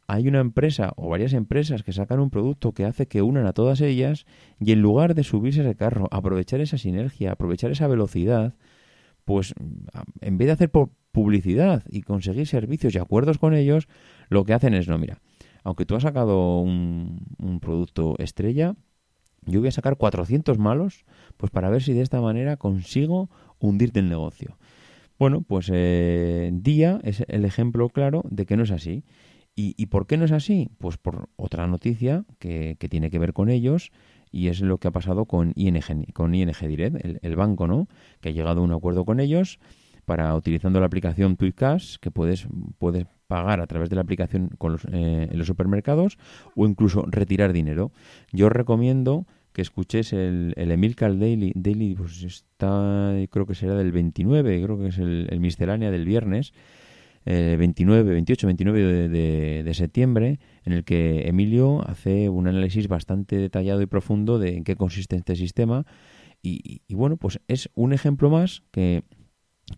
hay 0.08 0.28
una 0.28 0.40
empresa 0.40 0.94
o 0.98 1.10
varias 1.10 1.34
empresas 1.34 1.84
que 1.84 1.94
sacan 1.94 2.20
un 2.20 2.30
producto 2.30 2.74
que 2.74 2.86
hace 2.86 3.08
que 3.08 3.22
unan 3.22 3.46
a 3.48 3.54
todas 3.54 3.82
ellas 3.82 4.26
y 4.60 4.72
en 4.72 4.82
lugar 4.82 5.16
de 5.16 5.24
subirse 5.24 5.62
ese 5.62 5.76
carro, 5.76 6.08
aprovechar 6.12 6.62
esa 6.62 6.78
sinergia, 6.78 7.32
aprovechar 7.32 7.72
esa 7.72 7.88
velocidad, 7.88 8.54
pues 9.24 9.56
en 10.22 10.38
vez 10.38 10.48
de 10.48 10.52
hacer 10.52 10.72
publicidad 11.12 11.84
y 11.90 12.04
conseguir 12.04 12.46
servicios 12.46 12.94
y 12.94 13.00
acuerdos 13.00 13.40
con 13.40 13.56
ellos, 13.56 13.88
lo 14.30 14.46
que 14.46 14.54
hacen 14.54 14.76
es, 14.76 14.88
no, 14.88 14.98
mira, 14.98 15.22
aunque 15.66 15.86
tú 15.86 15.96
has 15.96 16.04
sacado 16.04 16.60
un, 16.60 17.60
producto 17.60 18.16
estrella, 18.20 18.76
yo 19.46 19.60
voy 19.60 19.70
a 19.70 19.72
sacar 19.72 19.98
400 19.98 20.60
malos, 20.60 21.06
pues 21.38 21.52
para 21.52 21.70
ver 21.70 21.82
si 21.82 21.94
de 21.94 22.02
esta 22.02 22.22
manera 22.22 22.56
consigo 22.56 23.30
hundirte 23.60 24.00
el 24.00 24.08
negocio. 24.08 24.58
Bueno, 25.18 25.42
pues 25.42 25.70
eh, 25.74 26.52
Día 26.54 27.00
es 27.04 27.24
el 27.28 27.46
ejemplo 27.46 27.90
claro 27.90 28.24
de 28.30 28.46
que 28.46 28.56
no 28.58 28.64
es 28.64 28.72
así. 28.72 29.04
¿Y, 29.58 29.86
por 29.86 30.06
qué 30.06 30.18
no 30.18 30.26
es 30.26 30.34
así? 30.34 30.70
Pues 30.80 30.98
por 30.98 31.30
otra 31.38 31.66
noticia 31.66 32.26
que, 32.40 32.76
tiene 32.90 33.10
que 33.10 33.20
ver 33.20 33.32
con 33.32 33.50
ellos 33.50 33.92
y 34.30 34.50
es 34.50 34.60
lo 34.60 34.80
que 34.80 34.90
ha 34.90 34.92
pasado 34.92 35.26
con 35.28 35.54
ING, 35.56 36.12
con 36.14 36.36
ING 36.36 36.52
Direct, 36.60 36.98
el, 37.24 37.36
banco, 37.38 37.66
¿no? 37.66 37.88
Que 38.20 38.30
ha 38.30 38.32
llegado 38.34 38.60
a 38.60 38.64
un 38.66 38.74
acuerdo 38.74 39.06
con 39.06 39.22
ellos 39.22 39.60
para 40.04 40.36
utilizando 40.36 40.82
la 40.82 40.88
aplicación 40.88 41.38
Cash, 41.56 41.96
que 42.02 42.12
puedes, 42.12 42.50
puedes 42.78 43.08
pagar 43.28 43.62
a 43.62 43.68
través 43.68 43.90
de 43.90 43.96
la 43.96 44.02
aplicación 44.02 44.50
con 44.58 44.78
eh, 44.92 45.30
en 45.32 45.38
los 45.38 45.48
supermercados 45.48 46.18
o 46.56 46.68
incluso 46.68 47.06
retirar 47.08 47.54
dinero. 47.54 47.92
Yo 48.32 48.48
os 48.48 48.52
recomiendo 48.52 49.26
que 49.54 49.62
escuches 49.62 50.12
el, 50.14 50.54
el 50.58 50.72
Emilcar 50.72 51.18
Daily, 51.18 51.54
Daily 51.56 51.96
pues 51.96 52.24
está, 52.24 53.14
creo 53.30 53.46
que 53.46 53.56
será 53.56 53.76
del 53.76 53.92
29, 53.92 54.62
creo 54.62 54.78
que 54.78 54.88
es 54.88 54.98
el, 54.98 55.28
el 55.30 55.40
miscelánea 55.40 55.92
del 55.92 56.06
viernes, 56.06 56.54
29, 57.26 58.12
28, 58.12 58.48
29 58.48 59.10
de, 59.10 59.74
septiembre, 59.74 60.40
en 60.64 60.74
el 60.74 60.84
que 60.84 61.28
Emilio 61.28 61.82
hace 61.88 62.30
un 62.30 62.48
análisis 62.48 62.88
bastante 62.88 63.38
detallado 63.38 63.82
y 63.82 63.88
profundo 63.88 64.38
de 64.38 64.58
en 64.58 64.64
qué 64.64 64.76
consiste 64.76 65.16
este 65.16 65.36
sistema. 65.36 65.86
Y, 66.44 66.82
y 66.88 66.94
bueno, 66.94 67.18
pues 67.18 67.40
es 67.48 67.70
un 67.74 67.94
ejemplo 67.94 68.30
más 68.30 68.62
que, 68.72 69.04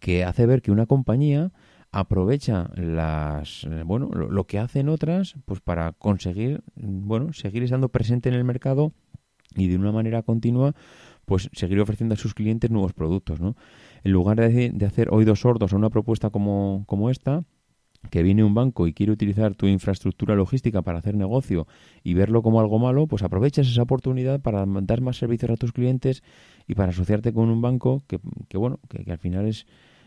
que 0.01 0.25
hace 0.25 0.45
ver 0.45 0.62
que 0.62 0.71
una 0.71 0.86
compañía 0.86 1.53
aprovecha 1.91 2.69
las 2.76 3.63
eh, 3.63 3.84
bueno 3.86 4.10
lo, 4.10 4.43
que 4.45 4.60
hacen 4.60 4.89
otras 4.89 5.36
pues 5.45 5.62
para 5.62 5.93
conseguir 5.93 6.62
bueno 6.76 7.34
seguir 7.34 7.63
estando 7.63 7.89
presente 7.89 8.30
en 8.30 8.36
el 8.36 8.43
mercado 8.43 8.91
y 9.56 9.67
de 9.67 9.78
una 9.78 9.91
manera 9.91 10.21
continua 10.21 10.76
pues 11.26 11.50
seguir 11.54 11.80
ofreciendo 11.80 12.13
a 12.13 12.17
sus 12.17 12.34
clientes 12.34 12.69
nuevos 12.69 12.93
productos 12.93 13.39
no 13.39 13.56
en 14.04 14.12
lugar 14.12 14.38
de, 14.38 14.71
de 14.73 14.86
hacer 14.86 15.10
oídos 15.12 15.41
sordos 15.41 15.73
a 15.73 15.78
una 15.78 15.89
propuesta 15.89 16.30
como, 16.30 16.84
como 16.88 17.10
esta 17.10 17.43
que 18.10 18.23
viene 18.23 18.43
un 18.43 18.54
banco 18.54 18.88
y 18.88 18.93
quiere 18.93 19.12
utilizar 19.12 19.56
tu 19.56 19.67
infraestructura 19.67 20.36
logística 20.36 20.82
para 20.82 21.00
hacer 21.00 21.15
negocio 21.15 21.67
y 22.04 22.13
verlo 22.13 22.41
como 22.41 22.60
algo 22.60 22.80
malo, 22.80 23.08
pues 23.08 23.23
aprovechas 23.23 23.67
esa 23.67 23.82
oportunidad 23.82 24.39
para 24.41 24.65
dar 24.65 25.02
más 25.02 25.17
servicios 25.17 25.52
a 25.52 25.58
tus 25.58 25.73
clientes 25.73 26.23
y 26.67 26.76
para 26.76 26.91
asociarte 26.91 27.34
con 27.34 27.50
un 27.50 27.62
banco 27.62 28.04
que, 28.08 28.19
que 28.47 28.58
bueno, 28.58 28.80
que, 28.88 29.04
que 29.04 29.12
al 29.12 29.17
final 29.17 29.47
es, 29.47 29.65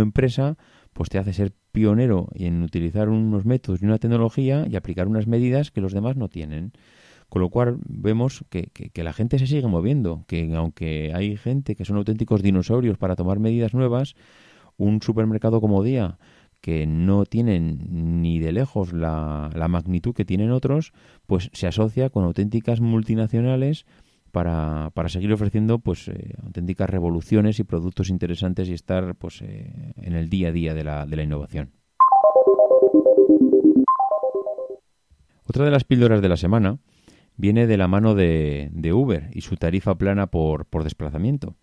Empresa, 0.00 0.56
pues 0.92 1.10
te 1.10 1.18
hace 1.18 1.32
ser 1.32 1.52
pionero 1.72 2.28
en 2.34 2.62
utilizar 2.62 3.08
unos 3.08 3.44
métodos 3.44 3.82
y 3.82 3.84
una 3.84 3.98
tecnología 3.98 4.66
y 4.68 4.76
aplicar 4.76 5.08
unas 5.08 5.26
medidas 5.26 5.70
que 5.70 5.80
los 5.80 5.92
demás 5.92 6.16
no 6.16 6.28
tienen. 6.28 6.72
Con 7.28 7.42
lo 7.42 7.50
cual 7.50 7.78
vemos 7.86 8.44
que, 8.48 8.68
que, 8.72 8.90
que, 8.90 9.02
la 9.02 9.12
gente 9.12 9.38
se 9.38 9.46
sigue 9.46 9.66
moviendo, 9.66 10.24
que 10.28 10.54
aunque 10.54 11.12
hay 11.12 11.36
gente 11.36 11.74
que 11.74 11.84
son 11.84 11.96
auténticos 11.96 12.40
dinosaurios 12.40 12.98
para 12.98 13.16
tomar 13.16 13.40
medidas 13.40 13.74
nuevas, 13.74 14.14
un 14.76 15.02
supermercado 15.02 15.60
como 15.60 15.82
Día, 15.82 16.18
que 16.60 16.86
no 16.86 17.26
tienen 17.26 18.22
ni 18.22 18.38
de 18.38 18.52
lejos 18.52 18.92
la, 18.92 19.50
la 19.54 19.68
magnitud 19.68 20.14
que 20.14 20.24
tienen 20.24 20.50
otros, 20.50 20.92
pues 21.26 21.50
se 21.52 21.66
asocia 21.66 22.10
con 22.10 22.24
auténticas 22.24 22.80
multinacionales 22.80 23.86
para, 24.36 24.90
para 24.92 25.08
seguir 25.08 25.32
ofreciendo 25.32 25.78
pues 25.78 26.08
eh, 26.08 26.34
auténticas 26.44 26.90
revoluciones 26.90 27.58
y 27.58 27.64
productos 27.64 28.10
interesantes 28.10 28.68
y 28.68 28.74
estar 28.74 29.14
pues 29.14 29.40
eh, 29.40 29.94
en 29.96 30.14
el 30.14 30.28
día 30.28 30.48
a 30.48 30.52
día 30.52 30.74
de 30.74 30.84
la, 30.84 31.06
de 31.06 31.16
la 31.16 31.22
innovación. 31.22 31.70
Otra 35.46 35.64
de 35.64 35.70
las 35.70 35.84
píldoras 35.84 36.20
de 36.20 36.28
la 36.28 36.36
semana 36.36 36.76
viene 37.38 37.66
de 37.66 37.78
la 37.78 37.88
mano 37.88 38.14
de, 38.14 38.68
de 38.72 38.92
Uber 38.92 39.30
y 39.32 39.40
su 39.40 39.56
tarifa 39.56 39.96
plana 39.96 40.26
por, 40.26 40.66
por 40.66 40.84
desplazamiento. 40.84 41.54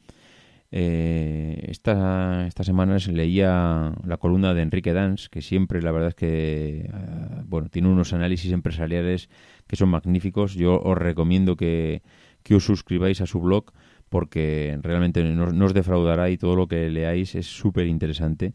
Eh, 0.72 1.68
esta, 1.68 2.48
esta 2.48 2.64
semana 2.64 2.98
leía 3.12 3.94
la 4.04 4.18
columna 4.18 4.56
de 4.56 4.64
Enrique 4.64 4.94
Dans, 4.94 5.30
que 5.30 5.44
siempre 5.44 5.84
la 5.84 5.92
verdad 5.92 6.10
es 6.10 6.16
que 6.16 6.90
uh, 6.92 7.44
bueno, 7.46 7.70
tiene 7.70 7.90
unos 7.90 8.14
análisis 8.14 8.52
empresariales 8.52 9.30
que 9.68 9.76
son 9.76 9.90
magníficos. 9.90 10.56
Yo 10.56 10.82
os 10.82 10.98
recomiendo 10.98 11.56
que, 11.56 12.02
que 12.44 12.56
os 12.56 12.66
suscribáis 12.66 13.22
a 13.22 13.26
su 13.26 13.40
blog 13.40 13.72
porque 14.10 14.78
realmente 14.84 15.24
no, 15.24 15.66
os 15.66 15.74
defraudará 15.74 16.30
y 16.30 16.38
todo 16.38 16.56
lo 16.56 16.68
que 16.68 16.90
leáis 16.90 17.34
es 17.34 17.48
súper 17.48 17.88
interesante. 17.88 18.54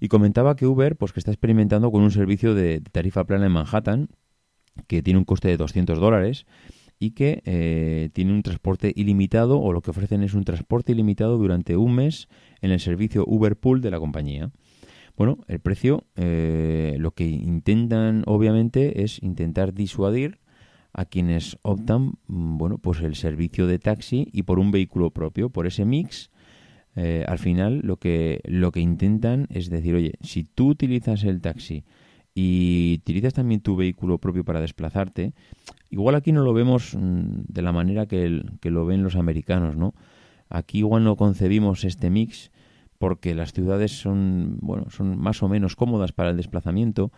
Y 0.00 0.08
comentaba 0.08 0.56
que 0.56 0.66
Uber, 0.66 0.96
pues 0.96 1.12
que 1.12 1.20
está 1.20 1.30
experimentando 1.30 1.90
con 1.90 2.02
un 2.02 2.10
servicio 2.10 2.54
de 2.54 2.80
tarifa 2.80 3.24
plana 3.24 3.46
en 3.46 3.52
Manhattan, 3.52 4.08
que 4.86 5.02
tiene 5.02 5.18
un 5.18 5.24
coste 5.24 5.48
de 5.48 5.56
200 5.56 6.00
dólares 6.00 6.46
y 6.98 7.10
que 7.10 7.42
eh, 7.44 8.10
tiene 8.12 8.32
un 8.32 8.42
transporte 8.42 8.92
ilimitado 8.96 9.60
o 9.60 9.72
lo 9.72 9.82
que 9.82 9.90
ofrecen 9.90 10.22
es 10.22 10.34
un 10.34 10.44
transporte 10.44 10.92
ilimitado 10.92 11.36
durante 11.36 11.76
un 11.76 11.94
mes 11.94 12.28
en 12.60 12.70
el 12.70 12.80
servicio 12.80 13.24
Uber 13.26 13.56
Pool 13.56 13.82
de 13.82 13.90
la 13.90 13.98
compañía. 13.98 14.52
Bueno, 15.16 15.38
el 15.46 15.60
precio 15.60 16.04
eh, 16.16 16.96
lo 16.98 17.12
que 17.12 17.26
intentan 17.26 18.22
obviamente 18.26 19.02
es 19.02 19.22
intentar 19.22 19.74
disuadir 19.74 20.40
a 20.94 21.04
quienes 21.04 21.58
optan, 21.62 22.12
mm, 22.28 22.56
bueno, 22.56 22.78
pues 22.78 23.00
el 23.00 23.16
servicio 23.16 23.66
de 23.66 23.78
taxi 23.78 24.28
y 24.32 24.44
por 24.44 24.58
un 24.58 24.70
vehículo 24.70 25.10
propio, 25.10 25.50
por 25.50 25.66
ese 25.66 25.84
mix. 25.84 26.30
Eh, 26.96 27.24
al 27.26 27.38
final 27.40 27.80
lo 27.82 27.96
que 27.96 28.40
lo 28.44 28.70
que 28.70 28.78
intentan 28.78 29.48
es 29.50 29.68
decir, 29.68 29.96
oye, 29.96 30.14
si 30.20 30.44
tú 30.44 30.68
utilizas 30.68 31.24
el 31.24 31.40
taxi 31.40 31.82
y 32.32 33.00
utilizas 33.00 33.34
también 33.34 33.60
tu 33.60 33.74
vehículo 33.74 34.18
propio 34.18 34.44
para 34.44 34.60
desplazarte, 34.60 35.32
igual 35.90 36.14
aquí 36.14 36.30
no 36.30 36.44
lo 36.44 36.52
vemos 36.52 36.94
mm, 36.94 37.42
de 37.48 37.62
la 37.62 37.72
manera 37.72 38.06
que, 38.06 38.24
el, 38.24 38.52
que 38.60 38.70
lo 38.70 38.86
ven 38.86 39.02
los 39.02 39.16
americanos, 39.16 39.76
¿no? 39.76 39.94
Aquí 40.48 40.78
igual 40.78 41.02
no 41.02 41.16
concebimos 41.16 41.82
este 41.84 42.10
mix 42.10 42.52
porque 42.98 43.34
las 43.34 43.52
ciudades 43.52 43.98
son, 43.98 44.58
bueno, 44.60 44.88
son 44.90 45.18
más 45.18 45.42
o 45.42 45.48
menos 45.48 45.74
cómodas 45.74 46.12
para 46.12 46.30
el 46.30 46.36
desplazamiento, 46.36 47.10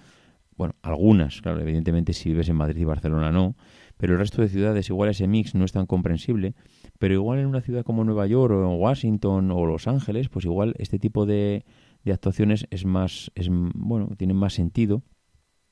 bueno, 0.57 0.75
algunas, 0.83 1.41
claro, 1.43 1.61
evidentemente 1.61 2.13
si 2.13 2.31
vives 2.31 2.49
en 2.49 2.57
Madrid 2.57 2.81
y 2.81 2.85
Barcelona 2.85 3.31
no, 3.31 3.57
pero 3.97 4.15
el 4.15 4.19
resto 4.19 4.43
de 4.43 4.49
ciudades 4.49 4.89
igual 4.89 5.11
ese 5.11 5.27
mix 5.27 5.55
no 5.55 5.65
es 5.65 5.73
tan 5.73 5.87
comprensible, 5.87 6.55
pero 6.99 7.15
igual 7.15 7.39
en 7.39 7.47
una 7.47 7.61
ciudad 7.61 7.85
como 7.85 8.05
Nueva 8.05 8.27
York 8.27 8.53
o 8.55 8.75
Washington 8.75 9.51
o 9.51 9.67
Los 9.67 9.87
Ángeles, 9.87 10.29
pues 10.29 10.45
igual 10.45 10.75
este 10.79 10.99
tipo 10.99 11.27
de, 11.27 11.65
de 12.05 12.13
actuaciones 12.13 12.67
es 12.71 12.85
más, 12.85 13.31
es, 13.35 13.49
bueno, 13.51 14.09
tienen 14.17 14.37
más 14.37 14.55
sentido. 14.55 15.03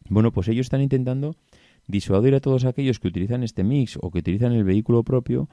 Bueno, 0.08 0.32
pues 0.32 0.48
ellos 0.48 0.66
están 0.66 0.82
intentando 0.82 1.34
disuadir 1.86 2.34
a 2.34 2.40
todos 2.40 2.64
aquellos 2.64 2.98
que 2.98 3.08
utilizan 3.08 3.42
este 3.42 3.64
mix 3.64 3.98
o 4.00 4.10
que 4.10 4.18
utilizan 4.18 4.52
el 4.52 4.64
vehículo 4.64 5.02
propio 5.02 5.48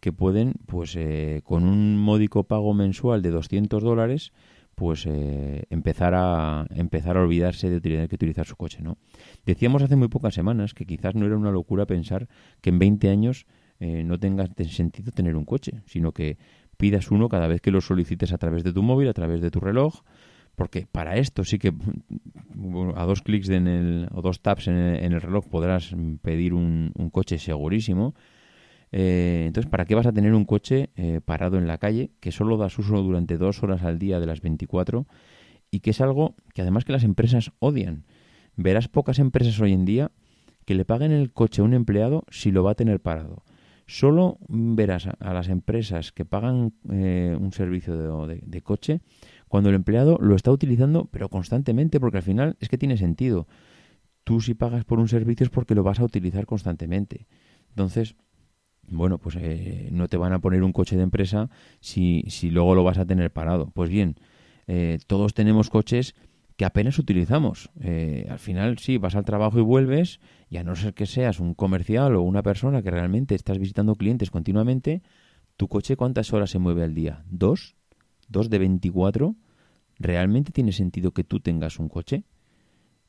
que 0.00 0.12
pueden, 0.12 0.54
pues 0.66 0.96
eh, 0.96 1.40
con 1.44 1.64
un 1.64 1.96
módico 1.96 2.44
pago 2.44 2.74
mensual 2.74 3.22
de 3.22 3.30
200 3.30 3.82
dólares, 3.82 4.32
pues 4.74 5.06
eh, 5.06 5.64
empezar 5.70 6.14
a 6.14 6.66
empezar 6.74 7.16
a 7.16 7.22
olvidarse 7.22 7.70
de 7.70 7.80
tener 7.80 8.08
que 8.08 8.16
utilizar 8.16 8.46
su 8.46 8.56
coche, 8.56 8.82
¿no? 8.82 8.98
Decíamos 9.44 9.82
hace 9.82 9.96
muy 9.96 10.08
pocas 10.08 10.34
semanas 10.34 10.74
que 10.74 10.86
quizás 10.86 11.14
no 11.14 11.26
era 11.26 11.36
una 11.36 11.50
locura 11.50 11.86
pensar 11.86 12.28
que 12.60 12.70
en 12.70 12.78
20 12.78 13.08
años 13.08 13.46
eh, 13.80 14.04
no 14.04 14.18
tenga 14.18 14.46
sentido 14.68 15.12
tener 15.12 15.36
un 15.36 15.44
coche, 15.44 15.82
sino 15.86 16.12
que 16.12 16.38
pidas 16.76 17.10
uno 17.10 17.28
cada 17.28 17.46
vez 17.46 17.60
que 17.60 17.70
lo 17.70 17.80
solicites 17.80 18.32
a 18.32 18.38
través 18.38 18.64
de 18.64 18.72
tu 18.72 18.82
móvil, 18.82 19.08
a 19.08 19.12
través 19.12 19.40
de 19.40 19.50
tu 19.50 19.60
reloj, 19.60 20.02
porque 20.56 20.86
para 20.90 21.16
esto 21.16 21.44
sí 21.44 21.58
que 21.58 21.72
a 22.94 23.04
dos 23.04 23.22
clics 23.22 23.48
en 23.48 23.66
el, 23.66 24.08
o 24.12 24.22
dos 24.22 24.40
taps 24.40 24.68
en 24.68 24.76
el, 25.12 25.20
reloj 25.20 25.46
podrás 25.48 25.94
pedir 26.22 26.54
un, 26.54 26.92
coche 27.12 27.38
segurísimo. 27.38 28.14
Eh, 28.92 29.44
entonces, 29.46 29.70
¿para 29.70 29.84
qué 29.84 29.94
vas 29.94 30.06
a 30.06 30.12
tener 30.12 30.34
un 30.34 30.44
coche 30.44 30.90
eh, 30.96 31.20
parado 31.24 31.58
en 31.58 31.66
la 31.66 31.78
calle 31.78 32.10
que 32.20 32.32
solo 32.32 32.56
das 32.56 32.78
uso 32.78 33.02
durante 33.02 33.38
dos 33.38 33.62
horas 33.62 33.82
al 33.82 33.98
día 33.98 34.20
de 34.20 34.26
las 34.26 34.40
24 34.40 35.06
y 35.70 35.80
que 35.80 35.90
es 35.90 36.00
algo 36.00 36.36
que 36.54 36.62
además 36.62 36.84
que 36.84 36.92
las 36.92 37.04
empresas 37.04 37.52
odian? 37.58 38.04
Verás 38.56 38.88
pocas 38.88 39.18
empresas 39.18 39.58
hoy 39.60 39.72
en 39.72 39.84
día 39.84 40.12
que 40.64 40.74
le 40.74 40.84
paguen 40.84 41.12
el 41.12 41.32
coche 41.32 41.60
a 41.60 41.64
un 41.64 41.74
empleado 41.74 42.24
si 42.30 42.52
lo 42.52 42.62
va 42.62 42.72
a 42.72 42.76
tener 42.76 43.00
parado. 43.00 43.42
Solo 43.86 44.38
verás 44.48 45.06
a, 45.06 45.34
las 45.34 45.48
empresas 45.48 46.12
que 46.12 46.24
pagan 46.24 46.72
eh, 46.90 47.36
un 47.38 47.52
servicio 47.52 48.26
de 48.26 48.62
coche 48.62 49.02
cuando 49.54 49.68
el 49.68 49.76
empleado 49.76 50.18
lo 50.20 50.34
está 50.34 50.50
utilizando, 50.50 51.04
pero 51.12 51.28
constantemente, 51.28 52.00
porque 52.00 52.16
al 52.16 52.22
final 52.22 52.56
es 52.58 52.68
que 52.68 52.76
tiene 52.76 52.96
sentido. 52.96 53.46
Tú 54.24 54.40
si 54.40 54.54
pagas 54.54 54.84
por 54.84 54.98
un 54.98 55.06
servicio 55.06 55.44
es 55.44 55.50
porque 55.50 55.74
lo 55.76 55.84
vas 55.84 56.00
a 56.00 56.04
utilizar 56.04 56.44
constantemente. 56.44 57.28
Entonces, 57.68 58.16
bueno, 58.88 59.18
pues 59.18 59.36
eh, 59.40 59.88
no 59.92 60.08
te 60.08 60.16
van 60.16 60.32
a 60.32 60.40
poner 60.40 60.62
un 60.62 60.72
coche 60.72 60.96
de 60.96 61.02
empresa 61.02 61.50
si, 61.80 62.24
si 62.28 62.50
luego 62.50 62.74
lo 62.74 62.84
vas 62.84 62.98
a 62.98 63.06
tener 63.06 63.30
parado. 63.30 63.70
Pues 63.74 63.90
bien, 63.90 64.16
eh, 64.66 64.98
todos 65.06 65.34
tenemos 65.34 65.70
coches 65.70 66.14
que 66.56 66.64
apenas 66.64 66.98
utilizamos. 66.98 67.70
Eh, 67.80 68.26
al 68.30 68.38
final, 68.38 68.78
sí, 68.78 68.98
vas 68.98 69.16
al 69.16 69.24
trabajo 69.24 69.58
y 69.58 69.62
vuelves, 69.62 70.20
y 70.48 70.56
a 70.58 70.64
no 70.64 70.76
ser 70.76 70.94
que 70.94 71.06
seas 71.06 71.40
un 71.40 71.54
comercial 71.54 72.14
o 72.14 72.22
una 72.22 72.42
persona 72.42 72.82
que 72.82 72.90
realmente 72.90 73.34
estás 73.34 73.58
visitando 73.58 73.96
clientes 73.96 74.30
continuamente, 74.30 75.02
tu 75.56 75.68
coche 75.68 75.96
cuántas 75.96 76.32
horas 76.32 76.50
se 76.50 76.58
mueve 76.58 76.84
al 76.84 76.94
día? 76.94 77.24
¿Dos? 77.28 77.76
¿Dos 78.28 78.50
de 78.50 78.58
24? 78.58 79.36
¿realmente 79.98 80.52
tiene 80.52 80.72
sentido 80.72 81.12
que 81.12 81.24
tú 81.24 81.40
tengas 81.40 81.78
un 81.78 81.88
coche? 81.88 82.24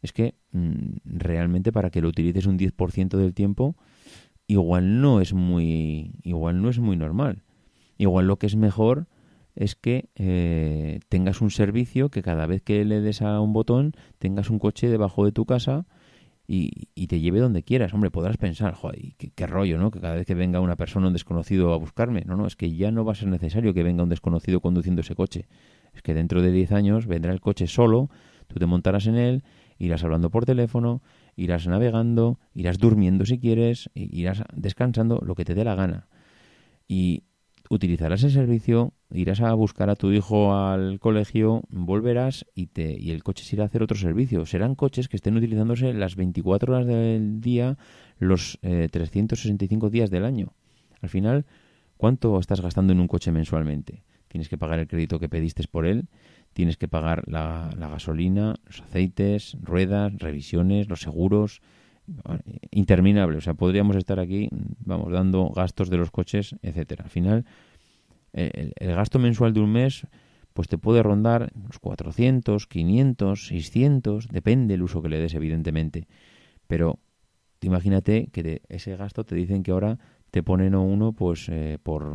Es 0.02 0.14
que 0.14 0.36
mm, 0.52 0.98
realmente 1.06 1.72
para 1.72 1.90
que 1.90 2.02
lo 2.02 2.10
utilices 2.10 2.46
un 2.46 2.58
10% 2.58 3.18
del 3.18 3.34
tiempo, 3.34 3.76
igual 4.48 5.02
no 5.02 5.22
es 5.22 5.34
muy 5.34 6.12
igual 6.24 6.62
no 6.62 6.70
es 6.70 6.80
muy 6.80 6.98
normal. 6.98 7.44
Igual 7.98 8.28
lo 8.28 8.38
que 8.38 8.48
es 8.48 8.56
mejor 8.56 9.08
es 9.56 9.76
que 9.76 10.10
eh, 10.16 11.00
tengas 11.08 11.42
un 11.42 11.50
servicio 11.50 12.10
que 12.10 12.22
cada 12.22 12.46
vez 12.46 12.62
que 12.62 12.84
le 12.84 13.00
des 13.00 13.22
a 13.22 13.40
un 13.40 13.54
botón 13.54 13.94
tengas 14.20 14.50
un 14.50 14.60
coche 14.60 14.90
debajo 14.90 15.24
de 15.26 15.32
tu 15.32 15.46
casa 15.46 15.86
y, 16.48 16.90
y 16.94 17.08
te 17.08 17.20
lleve 17.20 17.40
donde 17.40 17.64
quieras. 17.64 17.94
Hombre, 17.94 18.12
podrás 18.12 18.38
pensar, 18.38 18.74
joder, 18.74 19.00
qué, 19.18 19.32
qué, 19.34 19.48
rollo, 19.48 19.78
¿no? 19.78 19.92
Que 19.92 20.00
cada 20.00 20.16
vez 20.16 20.28
que 20.28 20.36
venga 20.36 20.60
una 20.60 20.76
persona, 20.76 21.08
un 21.08 21.14
desconocido 21.14 21.74
a 21.74 21.78
buscarme. 21.78 22.24
No, 22.26 22.36
no, 22.36 22.46
es 22.46 22.56
que 22.56 22.76
ya 22.76 22.92
no 22.92 23.06
va 23.06 23.14
a 23.14 23.16
ser 23.16 23.30
necesario 23.30 23.74
que 23.74 23.82
venga 23.82 24.04
un 24.04 24.10
desconocido 24.10 24.60
conduciendo 24.60 25.02
ese 25.02 25.16
coche. 25.16 25.48
Es 25.94 26.02
que 26.02 26.14
dentro 26.14 26.42
de 26.42 26.52
10 26.52 26.74
años 26.74 27.08
vendrá 27.08 27.32
el 27.32 27.40
coche 27.40 27.68
solo, 27.68 28.10
tú 28.48 28.60
te 28.60 28.66
montarás 28.66 29.08
en 29.08 29.16
él, 29.16 29.44
irás 29.80 30.04
hablando 30.04 30.30
por 30.30 30.46
teléfono, 30.46 31.02
irás 31.36 31.68
navegando, 31.68 32.40
irás 32.54 32.78
durmiendo 32.78 33.26
si 33.26 33.40
quieres, 33.40 33.90
irás 33.94 34.44
descansando, 34.54 35.22
lo 35.26 35.36
que 35.36 35.46
te 35.46 35.56
dé 35.56 35.64
la 35.64 35.76
gana. 35.76 36.08
Y 36.88 37.24
utilizarás 37.70 38.24
el 38.24 38.32
servicio, 38.32 38.94
irás 39.12 39.42
a 39.42 39.54
buscar 39.54 39.90
a 39.90 39.96
tu 39.96 40.12
hijo 40.12 40.56
al 40.56 41.00
colegio, 41.00 41.64
volverás 41.70 42.46
y, 42.54 42.68
te, 42.68 42.96
y 43.00 43.12
el 43.12 43.24
coche 43.24 43.44
se 43.44 43.56
irá 43.56 43.64
a 43.64 43.68
hacer 43.68 43.84
otro 43.84 43.98
servicio. 43.98 44.46
Serán 44.46 44.76
coches 44.76 45.08
que 45.08 45.18
estén 45.18 45.36
utilizándose 45.36 45.94
las 45.94 46.16
24 46.16 46.74
horas 46.74 46.88
del 46.88 47.42
día, 47.42 47.78
los 48.20 48.60
365 48.62 49.88
eh, 49.88 49.90
días 49.90 50.10
del 50.10 50.26
año. 50.26 50.54
Al 51.02 51.10
final, 51.10 51.46
¿cuánto 51.98 52.40
estás 52.40 52.62
gastando 52.62 52.94
en 52.94 53.00
un 53.00 53.08
coche 53.08 53.32
mensualmente? 53.32 54.04
tienes 54.36 54.50
que 54.50 54.58
pagar 54.58 54.80
el 54.80 54.88
crédito 54.90 55.18
que 55.18 55.30
pediste 55.30 55.64
por 55.72 55.86
él, 55.86 56.10
tienes 56.56 56.78
que 56.78 56.88
pagar 56.88 57.24
la, 57.28 57.70
gasolina, 57.78 58.56
los 58.66 58.80
aceites, 58.80 59.58
ruedas, 59.62 60.14
revisiones, 60.18 60.88
los 60.88 61.02
seguros, 61.02 61.62
interminable. 62.72 63.38
O 63.38 63.42
sea, 63.42 63.56
podríamos 63.56 63.98
estar 63.98 64.22
aquí, 64.22 64.48
vamos, 64.86 65.12
dando 65.12 65.50
gastos 65.50 65.90
de 65.90 65.98
los 65.98 66.12
coches, 66.12 66.56
etcétera. 66.62 67.04
Al 67.04 67.10
final, 67.10 67.46
el, 68.32 68.74
gasto 68.80 69.20
mensual 69.20 69.54
de 69.54 69.60
un 69.60 69.74
mes, 69.74 70.08
pues 70.54 70.70
te 70.70 70.78
puede 70.78 71.04
rondar 71.04 71.52
unos 71.56 71.78
400, 71.80 72.68
500, 72.68 73.48
600, 73.48 74.30
depende 74.30 74.76
el 74.76 74.84
uso 74.84 75.02
que 75.02 75.10
le 75.10 75.20
des, 75.20 75.34
evidentemente. 75.34 76.08
Pero 76.68 77.00
imagínate 77.60 78.28
que 78.32 78.44
de 78.44 78.62
ese 78.70 78.96
gasto 78.96 79.26
te 79.26 79.36
dicen 79.36 79.62
que 79.62 79.72
ahora 79.72 80.00
te 80.36 80.44
ponen 80.44 80.76
uno, 80.76 81.14
pues 81.14 81.48
eh, 81.48 81.78
por 81.82 82.14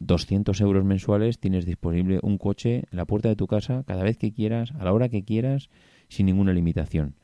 200 0.00 0.60
euros 0.62 0.84
mensuales 0.84 1.38
tienes 1.38 1.64
disponible 1.64 2.18
un 2.20 2.36
coche 2.36 2.82
en 2.90 2.96
la 2.96 3.04
puerta 3.04 3.28
de 3.28 3.36
tu 3.36 3.46
casa 3.46 3.84
cada 3.86 4.02
vez 4.02 4.18
que 4.18 4.32
quieras, 4.32 4.72
a 4.80 4.84
la 4.84 4.92
hora 4.92 5.08
que 5.08 5.22
quieras, 5.22 5.70
sin 6.08 6.26
ninguna 6.26 6.52
limitación. 6.52 7.14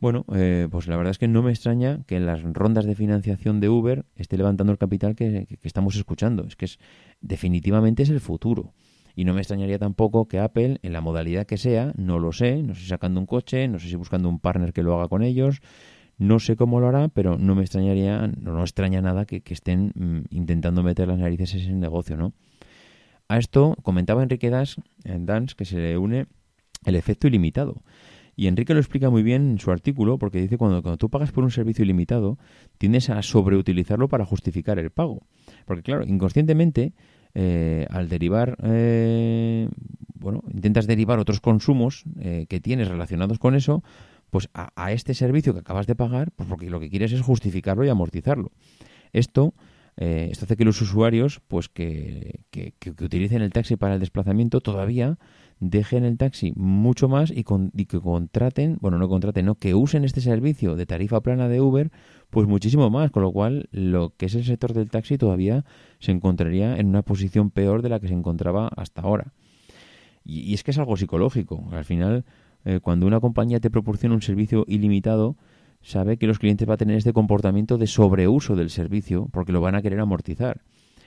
Bueno, 0.00 0.24
eh, 0.34 0.66
pues 0.70 0.88
la 0.88 0.96
verdad 0.96 1.10
es 1.10 1.18
que 1.18 1.28
no 1.28 1.42
me 1.42 1.50
extraña 1.50 2.04
que 2.06 2.16
en 2.16 2.24
las 2.24 2.42
rondas 2.42 2.86
de 2.86 2.94
financiación 2.94 3.60
de 3.60 3.68
Uber 3.68 4.06
esté 4.16 4.38
levantando 4.38 4.72
el 4.72 4.78
capital 4.78 5.14
que, 5.14 5.46
estamos 5.62 5.96
escuchando. 5.96 6.46
Es 6.46 6.56
que 6.56 6.64
es 6.64 6.78
definitivamente 7.20 8.02
es 8.02 8.08
el 8.08 8.20
futuro. 8.20 8.72
Y 9.14 9.26
no 9.26 9.34
me 9.34 9.42
extrañaría 9.42 9.78
tampoco 9.78 10.26
que 10.26 10.38
Apple, 10.38 10.78
en 10.80 10.92
la 10.94 11.02
modalidad 11.02 11.44
que 11.44 11.58
sea, 11.58 11.92
no 11.98 12.18
lo 12.18 12.32
sé, 12.32 12.62
no 12.62 12.74
sé 12.74 12.86
sacando 12.86 13.20
un 13.20 13.26
coche, 13.26 13.68
no 13.68 13.78
sé 13.78 13.88
si 13.88 13.96
buscando 13.96 14.26
un 14.30 14.40
partner 14.40 14.72
que 14.72 14.82
lo 14.82 14.94
haga 14.94 15.08
con 15.08 15.22
ellos, 15.22 15.60
no 16.18 16.38
sé 16.38 16.56
cómo 16.56 16.80
lo 16.80 16.88
hará, 16.88 17.08
pero 17.08 17.38
no 17.38 17.54
me 17.54 17.62
extrañaría, 17.62 18.26
no, 18.26 18.52
no 18.52 18.62
extraña 18.62 19.00
nada 19.00 19.24
que, 19.24 19.42
estén 19.46 19.92
mm, 19.94 20.34
intentando 20.34 20.82
meter 20.82 21.08
las 21.08 21.18
narices 21.18 21.54
en 21.54 21.60
ese 21.60 21.72
negocio, 21.72 22.16
¿no? 22.16 22.32
A 23.28 23.38
esto 23.38 23.76
comentaba 23.82 24.22
Enrique 24.22 24.50
Das, 24.50 24.76
en 25.04 25.26
Dance 25.26 25.54
que 25.56 25.64
se 25.64 25.78
le 25.78 25.98
une 25.98 26.26
el 26.84 26.96
efecto 26.96 27.26
ilimitado. 27.26 27.82
Y 28.36 28.48
Enrique 28.48 28.74
lo 28.74 28.80
explica 28.80 29.10
muy 29.10 29.22
bien 29.22 29.52
en 29.52 29.58
su 29.58 29.70
artículo 29.70 30.18
porque 30.18 30.40
dice 30.40 30.58
cuando, 30.58 30.82
cuando 30.82 30.98
tú 30.98 31.08
pagas 31.08 31.32
por 31.32 31.44
un 31.44 31.50
servicio 31.50 31.84
ilimitado, 31.84 32.38
tiendes 32.78 33.08
a 33.10 33.22
sobreutilizarlo 33.22 34.08
para 34.08 34.24
justificar 34.24 34.78
el 34.78 34.90
pago. 34.90 35.22
Porque 35.64 35.82
claro, 35.82 36.04
inconscientemente, 36.04 36.92
eh, 37.34 37.86
al 37.90 38.08
derivar, 38.08 38.56
eh, 38.62 39.68
bueno, 40.14 40.42
intentas 40.52 40.86
derivar 40.86 41.18
otros 41.18 41.40
consumos 41.40 42.04
eh, 42.20 42.46
que 42.48 42.60
tienes 42.60 42.88
relacionados 42.88 43.38
con 43.38 43.54
eso, 43.54 43.82
pues 44.34 44.48
a, 44.52 44.90
este 44.90 45.14
servicio 45.14 45.54
que 45.54 45.60
acabas 45.60 45.86
de 45.86 45.94
pagar, 45.94 46.32
pues 46.32 46.48
porque 46.48 46.68
lo 46.68 46.80
que 46.80 46.90
quieres 46.90 47.12
es 47.12 47.20
justificarlo 47.20 47.84
y 47.84 47.88
amortizarlo. 47.88 48.50
Esto, 49.12 49.54
eh, 49.96 50.26
esto 50.32 50.44
hace 50.44 50.56
que 50.56 50.64
los 50.64 50.82
usuarios, 50.82 51.40
pues 51.46 51.68
que, 51.68 52.40
que, 52.50 52.74
utilicen 52.90 53.42
el 53.42 53.52
taxi 53.52 53.76
para 53.76 53.94
el 53.94 54.00
desplazamiento, 54.00 54.60
todavía 54.60 55.20
dejen 55.60 56.04
el 56.04 56.18
taxi 56.18 56.52
mucho 56.56 57.06
más 57.08 57.30
y, 57.30 57.44
y, 57.74 57.84
que 57.84 58.00
contraten, 58.00 58.76
bueno, 58.80 58.98
no 58.98 59.08
contraten, 59.08 59.46
no, 59.46 59.54
que 59.54 59.76
usen 59.76 60.02
este 60.04 60.20
servicio 60.20 60.74
de 60.74 60.84
tarifa 60.84 61.20
plana 61.20 61.48
de 61.48 61.60
Uber, 61.60 61.92
pues 62.30 62.48
muchísimo 62.48 62.90
más, 62.90 63.12
con 63.12 63.22
lo 63.22 63.30
cual 63.30 63.68
lo 63.70 64.16
que 64.16 64.26
es 64.26 64.34
el 64.34 64.42
sector 64.42 64.72
del 64.72 64.90
taxi 64.90 65.16
todavía 65.16 65.64
se 66.00 66.10
encontraría 66.10 66.76
en 66.76 66.88
una 66.88 67.02
posición 67.02 67.52
peor 67.52 67.82
de 67.82 67.88
la 67.88 68.00
que 68.00 68.08
se 68.08 68.14
encontraba 68.14 68.66
hasta 68.76 69.02
ahora. 69.02 69.32
Y 70.24 70.54
es 70.54 70.64
que 70.64 70.72
es 70.72 70.78
algo 70.78 70.96
psicológico, 70.96 71.68
al 71.70 71.84
final 71.84 72.24
eh, 72.64 72.80
cuando 72.80 73.06
una 73.06 73.20
compañía 73.20 73.60
te 73.60 73.70
proporciona 73.70 74.14
un 74.14 74.22
servicio 74.22 74.64
ilimitado, 74.68 75.36
sabe 75.82 76.16
que 76.16 76.26
los 76.26 76.38
clientes 76.38 76.66
van 76.66 76.74
a 76.74 76.78
tener 76.78 76.96
este 76.96 77.12
comportamiento 77.12 77.78
de 77.78 77.86
sobreuso 77.86 78.56
del 78.56 78.70
servicio 78.70 79.28
porque 79.32 79.52
lo 79.52 79.60
van 79.60 79.74
a 79.74 79.82
querer 79.82 80.00
amortizar. 80.00 80.62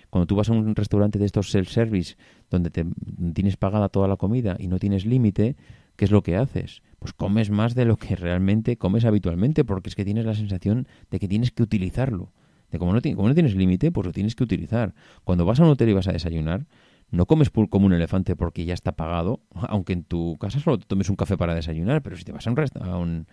Cuando 0.10 0.28
tú 0.28 0.36
vas 0.36 0.50
a 0.50 0.54
un 0.54 0.76
restaurante 0.76 1.20
de 1.20 1.26
estos 1.26 1.52
self-service 1.52 2.16
donde 2.50 2.70
te, 2.70 2.86
tienes 3.34 3.58
pagada 3.58 3.90
toda 3.90 4.08
la 4.08 4.16
comida 4.16 4.56
y 4.58 4.68
no 4.68 4.80
tienes 4.80 5.06
límite, 5.06 5.56
¿qué 5.96 6.06
es 6.06 6.12
lo 6.12 6.24
que 6.24 6.38
haces? 6.38 6.82
Pues 7.00 7.14
comes 7.14 7.50
más 7.50 7.76
de 7.76 7.86
lo 7.86 7.98
que 7.98 8.16
realmente 8.16 8.78
comes 8.78 9.04
habitualmente 9.04 9.66
porque 9.66 9.90
es 9.90 9.96
que 9.96 10.06
tienes 10.06 10.26
la 10.26 10.36
sensación 10.36 10.88
de 11.12 11.20
que 11.20 11.28
tienes 11.28 11.52
que 11.52 11.64
utilizarlo. 11.64 12.32
De 12.72 12.80
como 12.80 12.94
no, 12.94 13.02
como 13.02 13.28
no 13.28 13.34
tienes 13.34 13.56
límite, 13.56 13.92
pues 13.92 14.06
lo 14.06 14.14
tienes 14.14 14.36
que 14.36 14.44
utilizar. 14.44 14.94
Cuando 15.24 15.46
vas 15.46 15.60
a 15.60 15.64
un 15.64 15.70
hotel 15.70 15.90
y 15.90 15.94
vas 15.94 16.08
a 16.08 16.14
desayunar, 16.14 16.66
no 17.10 17.26
comes 17.26 17.50
como 17.50 17.86
un 17.86 17.94
elefante 17.94 18.36
porque 18.36 18.66
ya 18.66 18.74
está 18.74 18.94
pagado, 18.94 19.42
aunque 19.70 19.94
en 19.94 20.04
tu 20.04 20.38
casa 20.40 20.60
solo 20.60 20.78
te 20.80 20.86
tomes 20.86 21.10
un 21.10 21.16
café 21.16 21.38
para 21.38 21.56
desayunar, 21.56 22.02
pero 22.02 22.18
si 22.18 22.24
te 22.24 22.32
vas 22.32 22.48
a 22.48 22.52
un, 22.52 22.58
a 22.82 22.98
un, 22.98 23.28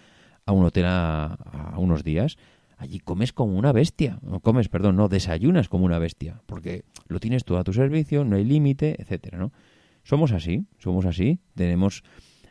a 0.46 0.52
un 0.52 0.64
hotel 0.64 0.84
a, 0.86 1.74
unos 1.76 2.04
días, 2.04 2.36
allí 2.76 3.00
comes 3.00 3.32
como 3.32 3.58
una 3.58 3.72
bestia. 3.72 4.18
No 4.22 4.40
comes, 4.40 4.68
perdón, 4.68 4.96
no, 4.96 5.08
desayunas 5.08 5.68
como 5.68 5.84
una 5.84 5.98
bestia, 5.98 6.42
porque 6.46 6.84
lo 7.08 7.20
tienes 7.20 7.44
todo 7.44 7.58
a 7.58 7.64
tu 7.64 7.72
servicio, 7.72 8.24
no 8.24 8.36
hay 8.36 8.44
límite, 8.44 9.00
etcétera, 9.00 9.38
¿no? 9.38 9.52
Somos 10.02 10.32
así, 10.32 10.66
somos 10.78 11.06
así, 11.06 11.38
tenemos 11.54 12.04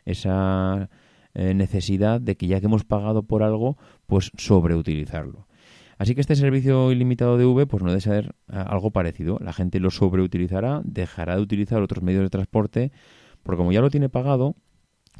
esa 0.04 0.90
eh, 1.34 1.54
necesidad 1.54 2.20
de 2.20 2.36
que 2.36 2.48
ya 2.48 2.60
que 2.60 2.66
hemos 2.66 2.84
pagado 2.84 3.22
por 3.22 3.42
algo, 3.42 3.78
pues 4.06 4.32
sobreutilizarlo. 4.36 5.46
Así 5.98 6.14
que 6.14 6.20
este 6.20 6.36
servicio 6.36 6.90
ilimitado 6.92 7.38
de 7.38 7.46
V 7.46 7.66
pues 7.66 7.82
no 7.82 7.90
debe 7.90 8.00
ser 8.00 8.34
eh, 8.52 8.56
algo 8.56 8.90
parecido. 8.90 9.38
La 9.40 9.52
gente 9.52 9.80
lo 9.80 9.90
sobreutilizará, 9.90 10.82
dejará 10.84 11.36
de 11.36 11.42
utilizar 11.42 11.82
otros 11.82 12.02
medios 12.02 12.22
de 12.22 12.30
transporte, 12.30 12.92
porque 13.42 13.58
como 13.58 13.72
ya 13.72 13.80
lo 13.80 13.90
tiene 13.90 14.08
pagado, 14.08 14.56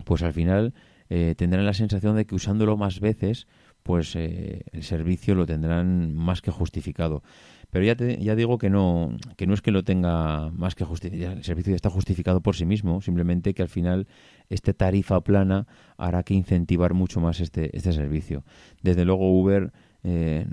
pues 0.05 0.23
al 0.23 0.33
final 0.33 0.75
eh, 1.11 1.35
tendrán 1.37 1.67
la 1.67 1.75
sensación 1.75 2.17
de 2.17 2.27
que 2.27 2.35
usándolo 2.35 2.77
más 2.77 3.01
veces, 3.01 3.47
pues 3.83 4.17
eh, 4.17 4.65
el 4.73 4.83
servicio 4.83 5.35
lo 5.35 5.47
tendrán 5.47 6.15
más 6.15 6.41
que 6.41 6.51
justificado. 6.51 7.23
Pero 7.71 7.85
ya, 7.85 7.97
te, 7.97 8.17
digo 8.37 8.57
que 8.57 8.71
no, 8.71 9.17
que 9.37 9.47
no 9.47 9.55
es 9.55 9.61
que 9.61 9.73
lo 9.73 9.83
tenga 9.83 10.51
más 10.53 10.75
que 10.75 10.85
justificado, 10.85 11.33
el 11.33 11.45
servicio 11.45 11.73
ya 11.73 11.77
está 11.77 11.91
justificado 11.91 12.41
por 12.41 12.55
sí 12.55 12.65
mismo, 12.65 13.01
simplemente 13.01 13.53
que 13.53 13.63
al 13.63 13.69
final 13.69 14.07
este 14.49 14.75
tarifa 14.75 15.21
plana 15.23 15.67
hará 15.97 16.23
que 16.23 16.35
incentivar 16.35 16.95
mucho 16.95 17.21
más 17.21 17.41
este, 17.41 17.77
este 17.77 17.93
servicio. 17.93 18.45
Desde 18.83 19.05
luego 19.05 19.29
Uber 19.29 19.73
eh, 20.05 20.47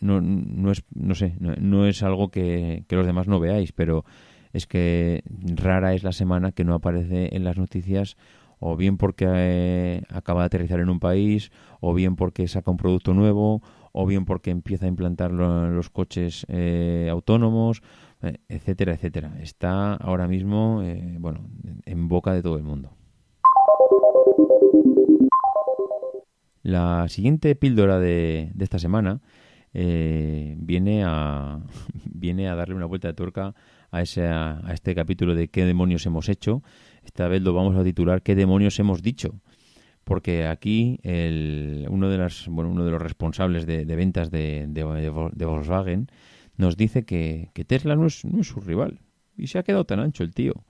no, 0.00 0.20
no, 0.20 0.72
es, 0.72 0.84
no 0.94 1.14
sé, 1.14 1.36
no, 1.38 1.86
es 1.86 2.02
algo 2.02 2.30
que, 2.30 2.84
que 2.88 2.96
los 2.96 3.06
demás 3.06 3.28
no 3.28 3.38
veáis, 3.38 3.72
pero 3.72 4.04
es 4.52 4.66
que 4.66 5.22
rara 5.54 5.94
es 5.94 6.02
la 6.02 6.12
semana 6.12 6.52
que 6.52 6.64
no 6.64 6.74
aparece 6.74 7.34
en 7.36 7.44
las 7.44 7.56
noticias 7.56 8.16
o 8.60 8.76
bien 8.76 8.98
porque 8.98 9.26
eh, 9.28 10.02
acaba 10.10 10.42
de 10.42 10.46
aterrizar 10.46 10.80
en 10.80 10.90
un 10.90 11.00
país, 11.00 11.50
o 11.80 11.94
bien 11.94 12.14
porque 12.14 12.46
saca 12.46 12.70
un 12.70 12.76
producto 12.76 13.14
nuevo, 13.14 13.62
o 13.92 14.06
bien 14.06 14.26
porque 14.26 14.50
empieza 14.50 14.84
a 14.84 14.88
implantar 14.88 15.32
los 15.32 15.90
coches 15.90 16.46
eh, 16.48 17.08
autónomos, 17.10 17.82
eh, 18.22 18.36
etcétera, 18.48 18.92
etcétera. 18.92 19.32
Está 19.40 19.94
ahora 19.94 20.28
mismo, 20.28 20.82
bueno, 21.18 21.40
en 21.86 22.08
boca 22.08 22.32
de 22.34 22.42
todo 22.42 22.56
el 22.56 22.62
mundo. 22.62 22.92
La 26.62 27.08
siguiente 27.08 27.54
píldora 27.54 27.98
de, 27.98 28.52
esta 28.58 28.78
semana 28.78 29.20
viene 29.72 31.04
a 31.04 31.60
viene 32.04 32.48
a 32.48 32.54
darle 32.54 32.74
una 32.74 32.86
vuelta 32.86 33.08
de 33.08 33.14
tuerca 33.14 33.54
a, 33.90 33.98
a 33.98 34.72
este 34.72 34.94
capítulo 34.94 35.34
de 35.34 35.48
qué 35.48 35.64
demonios 35.64 36.04
hemos 36.06 36.28
hecho 36.28 36.62
esta 37.04 37.28
vez 37.28 37.42
lo 37.42 37.52
vamos 37.52 37.76
a 37.76 37.84
titular 37.84 38.22
¿Qué 38.22 38.34
demonios 38.34 38.78
hemos 38.78 39.02
dicho? 39.02 39.40
Porque 40.04 40.46
aquí 40.46 40.98
el, 41.02 41.86
uno, 41.88 42.08
de 42.08 42.18
las, 42.18 42.46
bueno, 42.48 42.70
uno 42.70 42.84
de 42.84 42.90
los 42.90 43.00
responsables 43.00 43.66
de, 43.66 43.84
ventas 43.84 44.30
de, 44.30 44.66
de, 44.68 45.44
Volkswagen 45.44 46.08
nos 46.56 46.76
dice 46.76 47.04
que, 47.04 47.50
Tesla 47.66 47.96
no 47.96 48.06
es, 48.06 48.24
no 48.24 48.40
es, 48.40 48.48
su 48.48 48.60
rival. 48.60 49.00
Y 49.36 49.46
se 49.46 49.58
ha 49.58 49.62
quedado 49.62 49.84
tan 49.84 50.00
ancho 50.00 50.24
el 50.24 50.34
tío. 50.34 50.64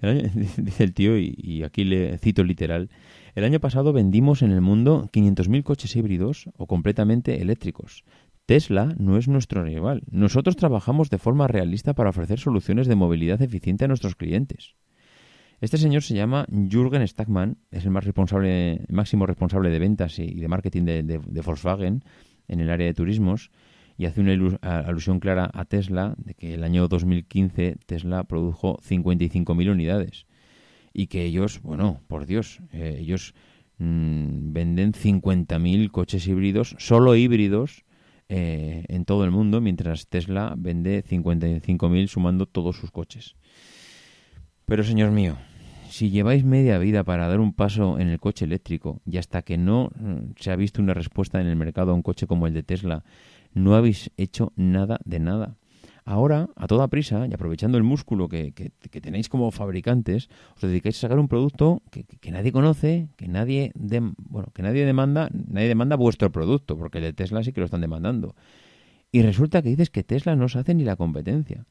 dice 0.56 0.84
el 0.84 0.94
tío, 0.94 1.18
y, 1.18 1.62
aquí 1.64 1.84
le 1.84 2.18
cito 2.18 2.44
literal, 2.44 2.90
el 3.34 3.44
año 3.44 3.60
pasado 3.60 3.92
vendimos 3.92 4.42
en 4.42 4.52
el 4.52 4.60
mundo 4.60 5.08
500.000 5.12 5.62
coches 5.62 5.96
híbridos 5.96 6.48
o 6.56 6.66
completamente 6.66 7.40
eléctricos. 7.40 8.04
Tesla 8.46 8.94
no 8.98 9.18
es 9.18 9.28
nuestro 9.28 9.62
rival. 9.62 10.02
Nosotros 10.10 10.56
trabajamos 10.56 11.10
de 11.10 11.18
forma 11.18 11.46
realista 11.46 11.94
para 11.94 12.10
ofrecer 12.10 12.38
soluciones 12.38 12.86
de 12.86 12.94
movilidad 12.94 13.42
eficiente 13.42 13.84
a 13.84 13.88
nuestros 13.88 14.16
clientes. 14.16 14.74
Este 15.60 15.76
señor 15.76 16.02
se 16.02 16.14
llama 16.14 16.46
Jürgen 16.48 17.06
Stackmann, 17.06 17.58
es 17.70 17.84
el 17.84 17.90
más 17.90 18.04
responsable, 18.04 18.86
máximo 18.88 19.26
responsable 19.26 19.70
de 19.70 19.78
ventas 19.80 20.18
y 20.18 20.40
de 20.40 20.48
marketing 20.48 20.84
de, 20.84 21.42
Volkswagen 21.44 22.04
en 22.46 22.60
el 22.60 22.70
área 22.70 22.86
de 22.86 22.94
turismos 22.94 23.50
y 23.98 24.06
hace 24.06 24.20
una 24.20 24.32
alusión 24.62 25.18
clara 25.18 25.50
a 25.52 25.64
Tesla 25.64 26.14
de 26.18 26.34
que 26.34 26.54
el 26.54 26.62
año 26.62 26.86
2015 26.86 27.76
Tesla 27.84 28.22
produjo 28.22 28.78
55.000 28.78 29.72
unidades 29.72 30.26
y 30.94 31.08
que 31.08 31.24
ellos, 31.24 31.60
bueno, 31.62 32.00
por 32.06 32.24
Dios, 32.24 32.60
eh, 32.72 32.96
ellos 33.00 33.34
mm, 33.78 34.52
venden 34.52 34.92
50.000 34.92 35.90
coches 35.90 36.26
híbridos, 36.28 36.76
solo 36.78 37.16
híbridos, 37.16 37.84
eh, 38.28 38.84
en 38.88 39.04
todo 39.04 39.24
el 39.24 39.30
mundo, 39.30 39.60
mientras 39.60 40.06
Tesla 40.06 40.54
vende 40.56 41.02
55.000 41.02 42.06
sumando 42.06 42.46
todos 42.46 42.76
sus 42.76 42.90
coches. 42.92 43.36
Pero 44.64 44.84
señor 44.84 45.10
mío, 45.10 45.36
si 45.88 46.10
lleváis 46.10 46.44
media 46.44 46.78
vida 46.78 47.02
para 47.04 47.26
dar 47.26 47.40
un 47.40 47.54
paso 47.54 47.98
en 47.98 48.08
el 48.08 48.20
coche 48.20 48.44
eléctrico 48.44 49.00
y 49.06 49.16
hasta 49.16 49.42
que 49.42 49.56
no 49.56 49.90
mm, 49.96 50.34
se 50.36 50.52
ha 50.52 50.56
visto 50.56 50.82
una 50.82 50.94
respuesta 50.94 51.40
en 51.40 51.46
el 51.46 51.56
mercado 51.56 51.92
a 51.92 51.94
un 51.94 52.02
coche 52.02 52.26
como 52.26 52.46
el 52.46 52.54
de 52.54 52.62
Tesla, 52.62 53.02
no 53.58 53.74
habéis 53.74 54.10
hecho 54.16 54.52
nada 54.56 54.98
de 55.04 55.20
nada. 55.20 55.56
Ahora, 56.04 56.48
a 56.56 56.66
toda 56.66 56.88
prisa 56.88 57.26
y 57.28 57.34
aprovechando 57.34 57.76
el 57.76 57.84
músculo 57.84 58.30
que, 58.30 58.52
tenéis 59.02 59.28
como 59.28 59.50
fabricantes, 59.50 60.30
os 60.56 60.62
dedicáis 60.62 60.96
a 60.96 61.00
sacar 61.02 61.18
un 61.18 61.28
producto 61.28 61.82
que, 61.90 62.30
nadie 62.30 62.50
conoce, 62.50 63.10
que 63.16 63.28
nadie, 63.28 63.72
bueno, 63.74 64.48
que 64.54 64.62
nadie 64.62 64.86
demanda, 64.86 65.28
nadie 65.30 65.68
demanda 65.68 65.96
vuestro 65.96 66.32
producto, 66.32 66.78
porque 66.78 66.96
el 66.96 67.04
de 67.04 67.12
Tesla 67.12 67.44
sí 67.44 67.52
que 67.52 67.60
lo 67.60 67.66
están 67.66 67.82
demandando. 67.82 68.34
Y 69.12 69.20
resulta 69.20 69.60
que 69.60 69.68
dices 69.68 69.90
que 69.90 70.02
Tesla 70.02 70.34
no 70.34 70.48
se 70.48 70.58
hace 70.58 70.74
ni 70.74 70.84
la 70.84 70.96
competencia. 70.96 71.66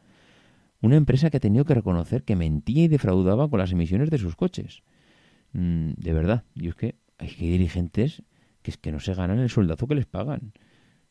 Una 0.82 0.98
empresa 0.98 1.32
que 1.32 1.38
ha 1.38 1.40
tenido 1.40 1.66
que 1.66 1.74
reconocer 1.74 2.24
que 2.24 2.36
mentía 2.36 2.84
y 2.84 2.88
defraudaba 2.88 3.50
con 3.50 3.58
las 3.58 3.72
emisiones 3.72 4.12
de 4.12 4.20
sus 4.20 4.36
coches. 4.36 4.84
Mm, 5.54 5.94
de 5.98 6.14
verdad, 6.14 6.44
y 6.54 6.68
es 6.68 6.76
que 6.76 6.94
hay 7.18 7.30
dirigentes 7.30 8.22
que 8.62 8.70
es 8.70 8.78
que 8.78 8.92
no 8.92 9.00
se 9.00 9.16
ganan 9.16 9.40
el 9.40 9.50
soldazo 9.50 9.88
que 9.88 9.96
les 9.96 10.06
pagan. 10.06 10.54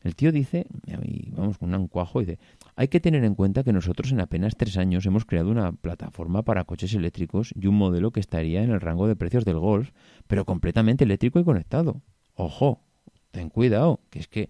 El 0.07 0.15
tío 0.15 0.31
dice, 0.31 0.67
y 1.03 1.31
vamos 1.31 1.57
con 1.57 1.67
un 1.67 1.75
ancuajo, 1.75 2.21
dice, 2.21 2.39
hay 2.77 2.87
que 2.87 3.01
tener 3.01 3.25
en 3.25 3.35
cuenta 3.35 3.65
que 3.65 3.73
nosotros 3.73 4.13
en 4.13 4.21
apenas 4.21 4.55
tres 4.55 4.77
años 4.77 5.05
hemos 5.05 5.25
creado 5.25 5.51
una 5.51 5.73
plataforma 5.73 6.43
para 6.43 6.63
coches 6.63 6.93
eléctricos 6.93 7.53
y 7.59 7.67
un 7.67 7.75
modelo 7.75 8.11
que 8.11 8.21
estaría 8.21 8.63
en 8.63 8.71
el 8.71 8.79
rango 8.79 9.09
de 9.09 9.17
precios 9.17 9.43
del 9.43 9.59
Golf, 9.59 9.91
pero 10.25 10.45
completamente 10.45 11.03
eléctrico 11.03 11.41
y 11.41 11.43
conectado. 11.43 12.01
Ojo, 12.35 12.85
ten 13.31 13.49
cuidado, 13.49 13.99
que 14.09 14.19
es 14.19 14.29
que 14.29 14.47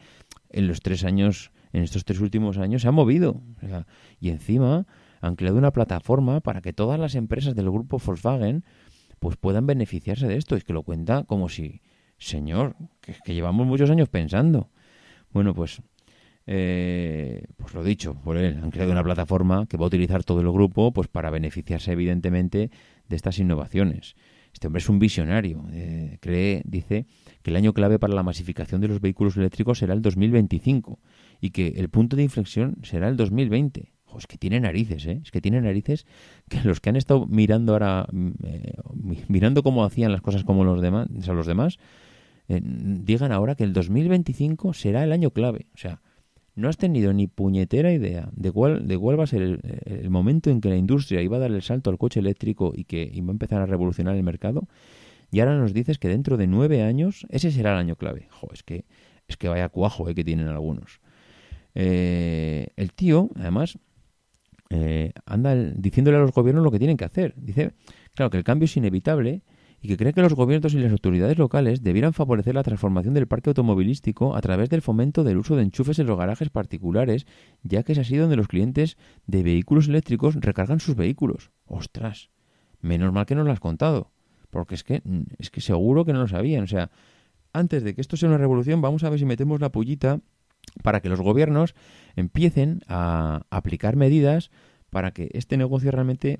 en 0.51 0.67
los 0.67 0.81
tres 0.81 1.03
años, 1.03 1.51
en 1.73 1.81
estos 1.81 2.05
tres 2.05 2.19
últimos 2.19 2.59
años 2.59 2.83
se 2.83 2.89
ha 2.89 2.91
movido. 2.91 3.41
y 4.19 4.29
encima 4.29 4.85
han 5.21 5.35
creado 5.35 5.57
una 5.57 5.71
plataforma 5.71 6.39
para 6.39 6.61
que 6.61 6.71
todas 6.71 6.99
las 6.99 7.15
empresas 7.15 7.55
del 7.55 7.71
grupo 7.71 7.97
Volkswagen 7.97 8.63
pues 9.17 9.37
puedan 9.37 9.65
beneficiarse 9.65 10.27
de 10.27 10.37
esto. 10.37 10.55
Es 10.55 10.63
que 10.63 10.73
lo 10.73 10.83
cuenta 10.83 11.23
como 11.23 11.49
si, 11.49 11.81
señor, 12.19 12.75
que, 13.01 13.33
llevamos 13.33 13.65
muchos 13.65 13.89
años 13.89 14.07
pensando. 14.07 14.69
Bueno, 15.37 15.53
pues, 15.53 15.83
eh, 16.47 17.43
pues 17.57 17.75
lo 17.75 17.83
dicho 17.83 18.15
por 18.15 18.37
él, 18.37 18.59
han 18.59 18.71
creado 18.71 18.91
una 18.91 19.03
plataforma 19.03 19.67
que 19.67 19.77
va 19.77 19.83
a 19.83 19.87
utilizar 19.87 20.23
todo 20.23 20.41
el 20.41 20.51
grupo 20.51 20.91
pues 20.91 21.07
para 21.09 21.29
beneficiarse 21.29 21.91
evidentemente 21.91 22.71
de 23.07 23.15
estas 23.15 23.37
innovaciones. 23.37 24.15
Este 24.51 24.65
hombre 24.65 24.79
es 24.79 24.89
un 24.89 24.97
visionario. 24.97 25.63
Eh, 25.73 26.17
cree, 26.21 26.63
dice, 26.65 27.05
que 27.43 27.51
el 27.51 27.55
año 27.55 27.73
clave 27.73 27.99
para 27.99 28.15
la 28.15 28.23
masificación 28.23 28.81
de 28.81 28.87
los 28.87 28.99
vehículos 28.99 29.37
eléctricos 29.37 29.77
será 29.77 29.93
el 29.93 30.01
2025 30.01 30.97
y 31.39 31.51
que 31.51 31.67
el 31.67 31.89
punto 31.89 32.15
de 32.15 32.23
inflexión 32.23 32.77
será 32.81 33.09
el 33.09 33.15
2020 33.15 33.93
es 34.17 34.27
que 34.27 34.37
tiene 34.37 34.59
narices, 34.59 35.05
¿eh? 35.05 35.21
Es 35.23 35.31
que 35.31 35.41
tiene 35.41 35.61
narices 35.61 36.05
que 36.49 36.61
los 36.63 36.79
que 36.79 36.89
han 36.89 36.95
estado 36.95 37.25
mirando 37.27 37.73
ahora, 37.73 38.07
mm, 38.11 38.29
eh, 38.43 38.75
mirando 39.27 39.63
cómo 39.63 39.83
hacían 39.83 40.11
las 40.11 40.21
cosas 40.21 40.43
como 40.43 40.63
los 40.63 40.81
demás, 40.81 41.07
o 41.27 41.33
los 41.33 41.45
demás, 41.45 41.77
eh, 42.47 42.61
digan 42.63 43.31
ahora 43.31 43.55
que 43.55 43.63
el 43.63 43.73
2025 43.73 44.73
será 44.73 45.03
el 45.03 45.11
año 45.11 45.31
clave. 45.31 45.67
O 45.73 45.77
sea, 45.77 46.01
no 46.55 46.69
has 46.69 46.77
tenido 46.77 47.13
ni 47.13 47.27
puñetera 47.27 47.91
idea 47.91 48.29
de 48.33 48.51
cuál, 48.51 48.87
de 48.87 48.97
cuál 48.97 49.19
va 49.19 49.25
a 49.25 49.27
ser 49.27 49.41
el, 49.85 50.09
momento 50.09 50.49
en 50.49 50.59
que 50.61 50.69
la 50.69 50.77
industria 50.77 51.21
iba 51.21 51.37
a 51.37 51.39
dar 51.39 51.51
el 51.51 51.61
salto 51.61 51.89
al 51.89 51.97
coche 51.97 52.19
eléctrico 52.19 52.73
y 52.75 52.85
que 52.85 53.09
iba 53.13 53.27
a 53.29 53.31
empezar 53.31 53.61
a 53.61 53.65
revolucionar 53.65 54.15
el 54.15 54.23
mercado. 54.23 54.67
Y 55.31 55.41
ahora 55.41 55.57
nos 55.57 55.73
dices 55.73 55.99
que 55.99 56.07
dentro 56.07 56.37
de 56.37 56.47
nueve 56.47 56.81
años 56.83 57.27
ese 57.29 57.51
será 57.51 57.73
el 57.73 57.79
año 57.79 57.95
clave. 57.95 58.27
Jo, 58.31 58.47
es 58.53 58.63
que, 58.63 58.85
es 59.27 59.37
que 59.37 59.49
vaya 59.49 59.69
cuajo 59.69 60.09
eh, 60.09 60.15
que 60.15 60.23
tienen 60.23 60.47
algunos. 60.47 61.01
el 61.75 62.91
tío, 62.95 63.29
además, 63.35 63.77
eh, 64.69 65.13
anda 65.25 65.55
diciéndole 65.55 66.17
a 66.17 66.21
los 66.21 66.33
gobiernos 66.33 66.63
lo 66.63 66.71
que 66.71 66.79
tienen 66.79 66.97
que 66.97 67.05
hacer. 67.05 67.33
Dice, 67.37 67.71
claro, 68.13 68.29
que 68.29 68.37
el 68.37 68.43
cambio 68.43 68.65
es 68.65 68.75
inevitable 68.75 69.41
y 69.81 69.87
que 69.87 69.97
cree 69.97 70.13
que 70.13 70.21
los 70.21 70.33
gobiernos 70.33 70.73
y 70.73 70.79
las 70.79 70.91
autoridades 70.91 71.37
locales 71.37 71.83
debieran 71.83 72.13
favorecer 72.13 72.55
la 72.55 72.63
transformación 72.63 73.13
del 73.13 73.27
parque 73.27 73.51
automovilístico 73.51 74.35
a 74.35 74.41
través 74.41 74.69
del 74.69 74.81
fomento 74.81 75.23
del 75.23 75.37
uso 75.37 75.55
de 75.55 75.63
enchufes 75.63 75.99
en 75.99 76.07
los 76.07 76.17
garajes 76.17 76.49
particulares, 76.49 77.27
ya 77.63 77.83
que 77.83 77.91
es 77.91 77.99
así 77.99 78.17
donde 78.17 78.35
los 78.35 78.47
clientes 78.47 78.97
de 79.27 79.43
vehículos 79.43 79.87
eléctricos 79.87 80.35
recargan 80.35 80.79
sus 80.79 80.95
vehículos. 80.95 81.51
¡Ostras! 81.65 82.29
Menos 82.81 83.13
mal 83.13 83.25
que 83.25 83.35
no 83.35 83.43
lo 83.43 83.51
has 83.51 83.59
contado, 83.59 84.11
porque 84.49 84.75
es 84.75 84.83
que, 84.83 85.01
es 85.37 85.51
que 85.51 85.61
seguro 85.61 86.05
que 86.05 86.13
no 86.13 86.19
lo 86.19 86.27
sabían. 86.27 86.63
O 86.63 86.67
sea, 86.67 86.89
antes 87.53 87.83
de 87.83 87.93
que 87.93 88.01
esto 88.01 88.17
sea 88.17 88.29
una 88.29 88.37
revolución, 88.37 88.81
vamos 88.81 89.03
a 89.03 89.09
ver 89.09 89.19
si 89.19 89.25
metemos 89.25 89.61
la 89.61 89.71
pullita 89.71 90.21
para 90.83 91.01
que 91.01 91.09
los 91.09 91.21
gobiernos 91.21 91.75
empiecen 92.15 92.81
a 92.87 93.41
aplicar 93.49 93.95
medidas 93.95 94.51
para 94.89 95.11
que 95.11 95.29
este 95.33 95.57
negocio 95.57 95.91
realmente 95.91 96.39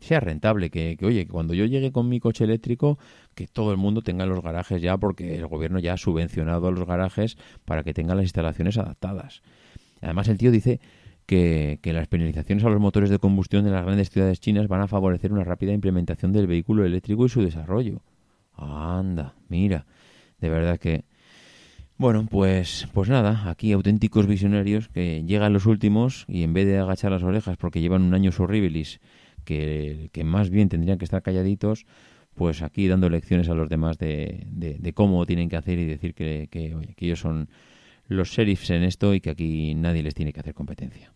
sea 0.00 0.20
rentable, 0.20 0.70
que, 0.70 0.96
oye, 1.02 1.26
que 1.26 1.32
cuando 1.32 1.54
yo 1.54 1.64
llegue 1.64 1.92
con 1.92 2.08
mi 2.08 2.20
coche 2.20 2.44
eléctrico, 2.44 2.98
que 3.34 3.46
todo 3.46 3.72
el 3.72 3.76
mundo 3.76 4.02
tenga 4.02 4.26
los 4.26 4.42
garajes 4.42 4.82
ya, 4.82 4.96
porque 4.96 5.36
el 5.36 5.46
gobierno 5.46 5.78
ya 5.78 5.94
ha 5.94 5.96
subvencionado 5.96 6.68
a 6.68 6.70
los 6.70 6.86
garajes 6.86 7.36
para 7.64 7.82
que 7.82 7.94
tengan 7.94 8.16
las 8.16 8.24
instalaciones 8.24 8.78
adaptadas. 8.78 9.42
Además, 10.00 10.28
el 10.28 10.38
tío 10.38 10.50
dice 10.50 10.80
que, 11.26 11.78
que, 11.82 11.92
las 11.92 12.08
penalizaciones 12.08 12.64
a 12.64 12.70
los 12.70 12.80
motores 12.80 13.10
de 13.10 13.18
combustión 13.18 13.64
de 13.64 13.70
las 13.70 13.84
grandes 13.84 14.10
ciudades 14.10 14.40
chinas 14.40 14.68
van 14.68 14.80
a 14.80 14.88
favorecer 14.88 15.32
una 15.32 15.44
rápida 15.44 15.72
implementación 15.72 16.32
del 16.32 16.46
vehículo 16.46 16.84
eléctrico 16.84 17.26
y 17.26 17.28
su 17.28 17.42
desarrollo. 17.42 18.00
Anda, 18.54 19.34
mira, 19.48 19.86
de 20.40 20.48
verdad 20.48 20.78
que 20.78 21.04
bueno, 21.98 22.26
pues, 22.30 22.86
pues 22.92 23.08
nada, 23.08 23.50
aquí 23.50 23.72
auténticos 23.72 24.28
visionarios 24.28 24.86
que 24.86 25.24
llegan 25.26 25.52
los 25.52 25.66
últimos 25.66 26.26
y 26.28 26.44
en 26.44 26.52
vez 26.52 26.64
de 26.64 26.78
agachar 26.78 27.10
las 27.10 27.24
orejas 27.24 27.56
porque 27.56 27.80
llevan 27.80 28.02
un 28.02 28.14
año 28.14 28.30
horribilis, 28.38 29.00
que, 29.48 30.10
que 30.12 30.24
más 30.24 30.50
bien 30.50 30.68
tendrían 30.68 30.98
que 30.98 31.06
estar 31.06 31.22
calladitos, 31.22 31.86
pues 32.34 32.60
aquí 32.60 32.86
dando 32.86 33.08
lecciones 33.08 33.48
a 33.48 33.54
los 33.54 33.70
demás 33.70 33.96
de, 33.96 34.92
cómo 34.94 35.24
tienen 35.24 35.48
que 35.48 35.56
hacer 35.56 35.78
y 35.78 35.86
decir 35.86 36.14
que, 36.14 36.74
oye, 36.76 36.94
que 36.94 37.06
ellos 37.06 37.18
son 37.18 37.48
los 38.08 38.28
sheriffs 38.28 38.68
en 38.68 38.82
esto 38.82 39.14
y 39.14 39.20
que 39.20 39.30
aquí 39.30 39.74
nadie 39.74 40.02
les 40.02 40.14
tiene 40.14 40.34
que 40.34 40.40
hacer 40.40 40.52
competencia. 40.52 41.12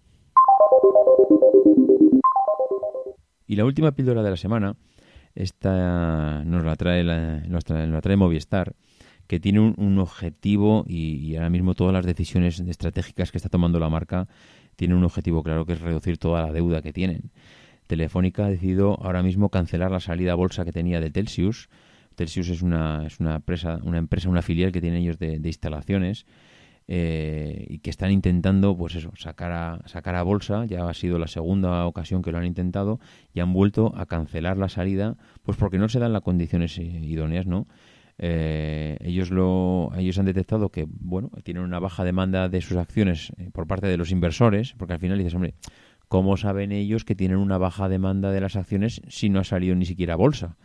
Y 3.46 3.56
la 3.56 3.66
última 3.66 3.92
píldora 3.92 4.22
de 4.22 4.30
la 4.30 4.36
semana 4.38 4.76
esta 5.34 6.42
nos 6.44 6.64
la 6.64 6.76
trae, 6.76 7.04
nos 7.04 7.68
la 7.68 8.00
trae 8.00 8.16
Movistar, 8.16 8.74
que 9.26 9.40
tiene 9.40 9.60
un, 9.60 9.98
objetivo 9.98 10.84
y, 10.88 11.36
ahora 11.36 11.50
mismo 11.50 11.74
todas 11.74 11.92
las 11.92 12.06
decisiones 12.06 12.60
estratégicas 12.60 13.30
que 13.30 13.38
está 13.38 13.48
tomando 13.48 13.78
la 13.78 13.88
marca 13.88 14.26
tienen 14.76 14.96
un 14.96 15.04
objetivo 15.04 15.42
claro 15.42 15.66
que 15.66 15.74
es 15.74 15.80
reducir 15.80 16.18
toda 16.18 16.42
la 16.42 16.52
deuda 16.52 16.82
que 16.82 16.92
tienen. 16.92 17.30
Telefónica 17.92 18.46
ha 18.46 18.48
decidido 18.48 18.98
ahora 19.02 19.22
mismo 19.22 19.50
cancelar 19.50 19.90
la 19.90 20.00
salida 20.00 20.32
a 20.32 20.34
bolsa 20.34 20.64
que 20.64 20.72
tenía 20.72 20.98
de 20.98 21.10
Telsius. 21.10 21.68
Telsius 22.14 22.48
es 22.48 22.62
una, 22.62 23.06
es 23.06 23.20
una 23.20 23.34
empresa, 23.34 23.80
una 23.82 23.98
empresa, 23.98 24.30
una 24.30 24.40
filial 24.40 24.72
que 24.72 24.80
tienen 24.80 25.02
ellos 25.02 25.18
de, 25.18 25.34
instalaciones 25.44 26.24
eh, 26.88 27.66
y 27.68 27.80
que 27.80 27.90
están 27.90 28.10
intentando, 28.10 28.74
pues 28.78 28.94
eso, 28.94 29.12
sacar 29.14 29.52
a, 29.52 29.82
sacar 29.84 30.14
a 30.14 30.22
bolsa. 30.22 30.64
Ya 30.64 30.88
ha 30.88 30.94
sido 30.94 31.18
la 31.18 31.26
segunda 31.26 31.84
ocasión 31.84 32.22
que 32.22 32.32
lo 32.32 32.38
han 32.38 32.46
intentado 32.46 32.98
y 33.34 33.40
han 33.40 33.52
vuelto 33.52 33.92
a 33.94 34.06
cancelar 34.06 34.56
la 34.56 34.70
salida, 34.70 35.18
pues 35.42 35.58
porque 35.58 35.76
no 35.76 35.90
se 35.90 35.98
dan 35.98 36.14
las 36.14 36.22
condiciones 36.22 36.78
eh, 36.78 36.84
idóneas, 36.84 37.46
¿no? 37.46 37.66
Eh, 38.16 38.96
ellos 39.00 39.30
lo 39.30 39.90
ellos 39.96 40.18
han 40.18 40.26
detectado 40.26 40.68
que 40.68 40.86
bueno 40.88 41.30
tienen 41.42 41.62
una 41.62 41.78
baja 41.78 42.04
demanda 42.04 42.48
de 42.48 42.60
sus 42.60 42.76
acciones 42.76 43.32
por 43.52 43.66
parte 43.66 43.86
de 43.86 43.96
los 43.96 44.10
inversores 44.10 44.74
porque 44.74 44.92
al 44.92 45.00
final 45.00 45.16
dices 45.16 45.34
hombre 45.34 45.54
¿Cómo 46.12 46.36
saben 46.36 46.72
ellos 46.72 47.06
que 47.06 47.14
tienen 47.14 47.38
una 47.38 47.56
baja 47.56 47.88
demanda 47.88 48.32
de 48.32 48.42
las 48.42 48.56
acciones 48.56 49.00
si 49.08 49.30
no 49.30 49.40
ha 49.40 49.44
salido 49.44 49.74
ni 49.74 49.86
siquiera 49.86 50.12
a 50.12 50.16
bolsa? 50.18 50.58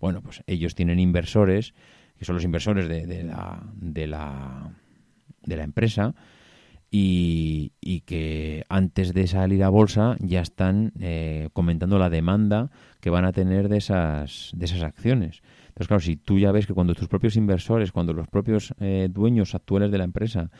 Bueno, 0.00 0.22
pues 0.22 0.42
ellos 0.46 0.74
tienen 0.74 0.98
inversores, 0.98 1.74
que 2.18 2.24
son 2.24 2.36
los 2.36 2.44
inversores 2.46 2.88
de, 2.88 3.22
la, 3.22 3.62
de, 3.74 4.06
la, 4.06 4.70
de 5.42 5.56
la 5.58 5.62
empresa, 5.62 6.14
y, 6.90 7.72
que 8.06 8.64
antes 8.70 9.12
de 9.12 9.26
salir 9.26 9.62
a 9.62 9.68
bolsa 9.68 10.16
ya 10.20 10.40
están 10.40 10.94
eh, 10.98 11.50
comentando 11.52 11.98
la 11.98 12.08
demanda 12.08 12.70
que 13.00 13.10
van 13.10 13.26
a 13.26 13.32
tener 13.32 13.68
de 13.68 13.76
esas, 13.76 14.52
de 14.54 14.64
esas 14.64 14.82
acciones. 14.82 15.42
Entonces, 15.68 15.88
claro, 15.88 16.00
si 16.00 16.16
tú 16.16 16.38
ya 16.38 16.50
ves 16.50 16.66
que 16.66 16.72
cuando 16.72 16.94
tus 16.94 17.08
propios 17.08 17.36
inversores, 17.36 17.92
cuando 17.92 18.14
los 18.14 18.28
propios 18.28 18.72
eh, 18.80 19.08
dueños 19.10 19.54
actuales 19.54 19.90
de 19.90 19.98
la 19.98 20.04
empresa 20.04 20.50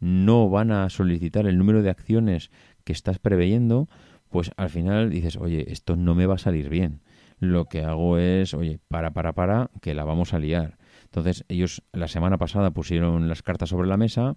no 0.00 0.50
van 0.50 0.72
a 0.72 0.90
solicitar 0.90 1.46
el 1.46 1.56
número 1.56 1.82
de 1.82 1.90
acciones 1.90 2.50
que 2.84 2.92
estás 2.92 3.18
preveyendo, 3.18 3.88
pues 4.30 4.50
al 4.56 4.70
final 4.70 5.10
dices, 5.10 5.36
oye, 5.36 5.72
esto 5.72 5.96
no 5.96 6.14
me 6.14 6.26
va 6.26 6.34
a 6.34 6.38
salir 6.38 6.68
bien. 6.68 7.00
Lo 7.38 7.66
que 7.66 7.82
hago 7.82 8.18
es, 8.18 8.54
oye, 8.54 8.78
para, 8.88 9.12
para, 9.12 9.32
para, 9.32 9.70
que 9.80 9.94
la 9.94 10.04
vamos 10.04 10.34
a 10.34 10.38
liar. 10.38 10.78
Entonces 11.04 11.44
ellos 11.48 11.82
la 11.92 12.08
semana 12.08 12.38
pasada 12.38 12.72
pusieron 12.72 13.28
las 13.28 13.42
cartas 13.42 13.68
sobre 13.68 13.88
la 13.88 13.96
mesa, 13.96 14.36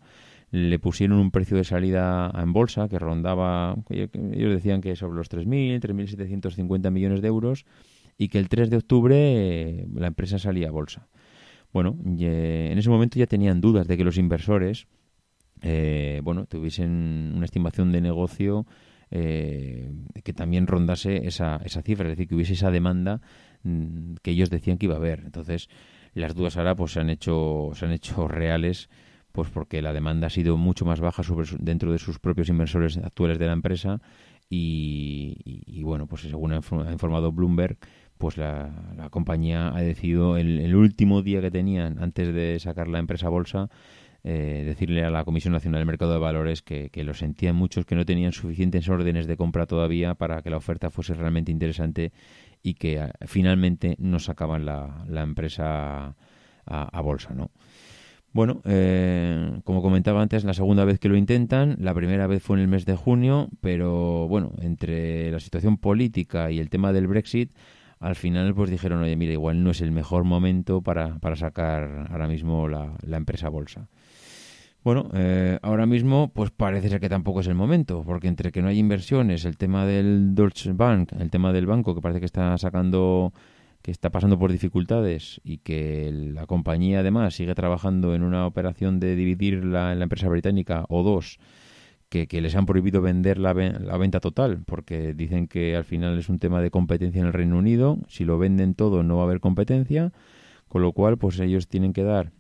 le 0.52 0.80
pusieron 0.80 1.18
un 1.20 1.32
precio 1.32 1.58
de 1.58 1.64
salida 1.64 2.32
en 2.36 2.54
bolsa 2.54 2.88
que 2.88 3.00
rondaba, 3.00 3.76
ellos 3.90 4.54
decían 4.54 4.82
que 4.82 4.96
sobre 4.96 5.18
los 5.18 5.30
3.000, 5.30 5.80
3.750 5.82 6.92
millones 6.92 7.22
de 7.22 7.28
euros 7.28 7.66
y 8.18 8.30
que 8.30 8.40
el 8.40 8.50
3 8.50 8.70
de 8.70 8.78
octubre 8.78 9.16
eh, 9.18 9.88
la 9.94 10.08
empresa 10.08 10.40
salía 10.40 10.70
a 10.70 10.72
bolsa. 10.72 11.08
Bueno, 11.74 11.98
en 12.06 12.78
ese 12.78 12.90
momento 12.90 13.20
ya 13.20 13.28
tenían 13.28 13.62
dudas 13.62 13.88
de 13.88 13.98
que 13.98 14.04
los 14.04 14.18
inversores 14.18 14.88
eh, 15.62 16.22
bueno, 16.24 16.46
tuviesen 16.46 17.34
una 17.36 17.46
estimación 17.46 17.92
de 17.92 18.02
negocio 18.02 18.66
eh, 19.10 19.90
que 20.24 20.34
también 20.34 20.68
rondase 20.68 21.28
esa, 21.28 21.62
esa 21.64 21.82
cifra, 21.82 22.06
es 22.06 22.12
decir, 22.12 22.28
que 22.28 22.36
hubiese 22.36 22.54
esa 22.54 22.72
demanda 22.72 23.22
mm, 23.64 24.16
que 24.22 24.32
ellos 24.32 24.50
decían 24.50 24.78
que 24.78 24.86
iba 24.86 24.96
a 24.96 25.00
haber. 25.00 25.22
Entonces, 25.26 25.70
las 26.14 26.36
dudas 26.36 26.58
ahora 26.58 26.76
pues 26.76 26.92
se 26.94 27.00
han 27.00 27.10
hecho, 27.10 27.72
se 27.74 27.86
han 27.86 27.92
hecho 27.92 28.28
reales 28.28 28.90
pues 29.32 29.50
porque 29.50 29.84
la 29.84 29.94
demanda 29.94 30.28
ha 30.28 30.30
sido 30.32 30.58
mucho 30.58 30.84
más 30.84 31.00
baja 31.00 31.22
sobre, 31.22 31.48
dentro 31.60 31.92
de 31.92 32.00
sus 32.00 32.18
propios 32.18 32.50
inversores 32.50 32.98
actuales 32.98 33.38
de 33.38 33.46
la 33.46 33.54
empresa 33.54 34.02
y, 34.50 35.82
bueno, 35.84 36.08
pues 36.08 36.24
según 36.24 36.54
ha 36.54 36.92
informado 36.92 37.32
Bloomberg, 37.32 37.78
pues 38.18 38.38
la, 38.38 38.72
compañía 39.12 39.76
ha 39.76 39.82
decidido 39.82 40.38
el, 40.38 40.60
el, 40.60 40.76
último 40.76 41.22
día 41.22 41.42
que 41.42 41.52
tenían 41.52 42.02
antes 42.02 42.34
de 42.34 42.58
sacar 42.60 42.88
la 42.88 42.98
empresa 42.98 43.30
bolsa 43.30 43.70
eh, 44.30 44.64
decirle 44.66 45.06
a 45.06 45.10
la 45.10 45.24
Comisión 45.24 45.54
Nacional 45.54 45.80
del 45.80 45.86
Mercado 45.86 46.12
de 46.12 46.20
Valores 46.20 46.62
que, 46.62 46.92
lo 47.06 47.14
sentían 47.14 47.56
muchos, 47.56 47.86
que 47.86 47.96
no 47.96 48.04
tenían 48.04 48.34
suficientes 48.34 48.90
órdenes 48.90 49.26
de 49.26 49.38
compra 49.38 49.68
todavía 49.68 50.16
para 50.16 50.42
que 50.42 50.50
la 50.50 50.58
oferta 50.58 50.90
fuese 50.90 51.14
realmente 51.14 51.50
interesante 51.50 52.12
y 52.62 52.74
que 52.74 53.00
ah, 53.00 53.14
finalmente 53.26 53.96
no 54.00 54.20
sacaban 54.20 54.66
la, 54.66 55.06
la 55.08 55.22
empresa 55.22 56.18
a, 56.66 57.02
bolsa, 57.02 57.34
¿no? 57.34 57.52
Bueno, 58.34 58.62
eh, 58.66 59.62
como 59.64 59.82
comentaba 59.82 60.22
antes, 60.22 60.44
la 60.44 60.54
segunda 60.54 60.84
vez 60.84 61.00
que 61.00 61.08
lo 61.08 61.16
intentan, 61.16 61.78
la 61.80 61.94
primera 61.94 62.28
vez 62.28 62.44
fue 62.44 62.58
en 62.58 62.64
el 62.64 62.68
mes 62.68 62.86
de 62.86 62.98
junio, 62.98 63.48
pero 63.62 64.28
bueno, 64.28 64.52
entre 64.60 65.32
la 65.32 65.40
situación 65.40 65.78
política 65.78 66.52
y 66.52 66.60
el 66.60 66.70
tema 66.70 66.92
del 66.92 67.08
Brexit, 67.08 67.54
al 68.02 68.18
final 68.18 68.54
pues 68.54 68.70
dijeron, 68.70 69.02
oye, 69.02 69.16
mira, 69.16 69.32
igual 69.32 69.64
no 69.64 69.72
es 69.72 69.80
el 69.80 69.94
mejor 69.94 70.26
momento 70.26 70.82
para, 70.82 71.18
para 71.20 71.38
sacar 71.38 72.08
ahora 72.12 72.28
mismo 72.28 72.68
la, 72.68 72.98
la 73.04 73.16
empresa 73.16 73.48
bolsa. 73.48 73.88
Bueno, 74.84 75.10
eh, 75.14 75.60
ahora 75.62 75.86
mismo 75.86 76.32
pues 76.34 76.52
parece 76.52 76.90
ser 76.90 77.00
que 77.02 77.10
tampoco 77.10 77.42
es 77.42 77.48
el 77.48 77.56
momento, 77.56 78.04
porque 78.06 78.28
entre 78.28 78.52
que 78.52 78.62
no 78.62 78.70
hay 78.70 78.80
inversiones, 78.80 79.44
el 79.46 79.58
tema 79.58 79.86
del 79.86 80.34
Deutsche 80.34 80.72
Bank, 80.74 81.12
el 81.20 81.30
tema 81.30 81.52
del 81.52 81.66
banco 81.66 81.94
que 81.94 82.02
parece 82.02 82.20
que 82.22 82.26
está 82.26 82.58
sacando 82.58 83.34
que 83.82 83.92
está 83.92 84.10
pasando 84.10 84.38
por 84.38 84.52
dificultades 84.52 85.40
y 85.44 85.60
que 85.60 86.12
la 86.12 86.46
compañía 86.46 87.00
además 87.00 87.36
sigue 87.36 87.56
trabajando 87.56 88.16
en 88.16 88.24
una 88.24 88.46
operación 88.46 89.00
de 89.00 89.16
dividir 89.16 89.64
la, 89.64 89.96
la 89.96 90.04
empresa 90.04 90.28
británica 90.28 90.86
o 90.90 91.04
dos 91.04 91.40
que, 92.10 92.28
les 92.42 92.56
han 92.56 92.66
prohibido 92.66 93.02
vender 93.02 93.38
la, 93.38 93.54
la, 93.54 93.98
venta 93.98 94.20
total 94.20 94.64
porque 94.66 95.14
dicen 95.14 95.48
que 95.48 95.76
al 95.76 95.84
final 95.84 96.18
es 96.18 96.30
un 96.30 96.40
tema 96.40 96.62
de 96.62 96.72
competencia 96.72 97.20
en 97.20 97.28
el 97.28 97.34
Reino 97.34 97.58
Unido 97.58 97.98
si 98.08 98.26
lo 98.26 98.38
venden 98.38 98.76
todo 98.76 99.04
no 99.04 99.18
va 99.18 99.24
a 99.24 99.26
haber 99.26 99.40
competencia 99.40 100.14
con 100.68 100.82
lo 100.82 100.94
cual 100.94 101.18
pues 101.18 101.40
ellos 101.40 101.68
tienen 101.68 101.94
que 101.94 102.04
dar 102.04 102.32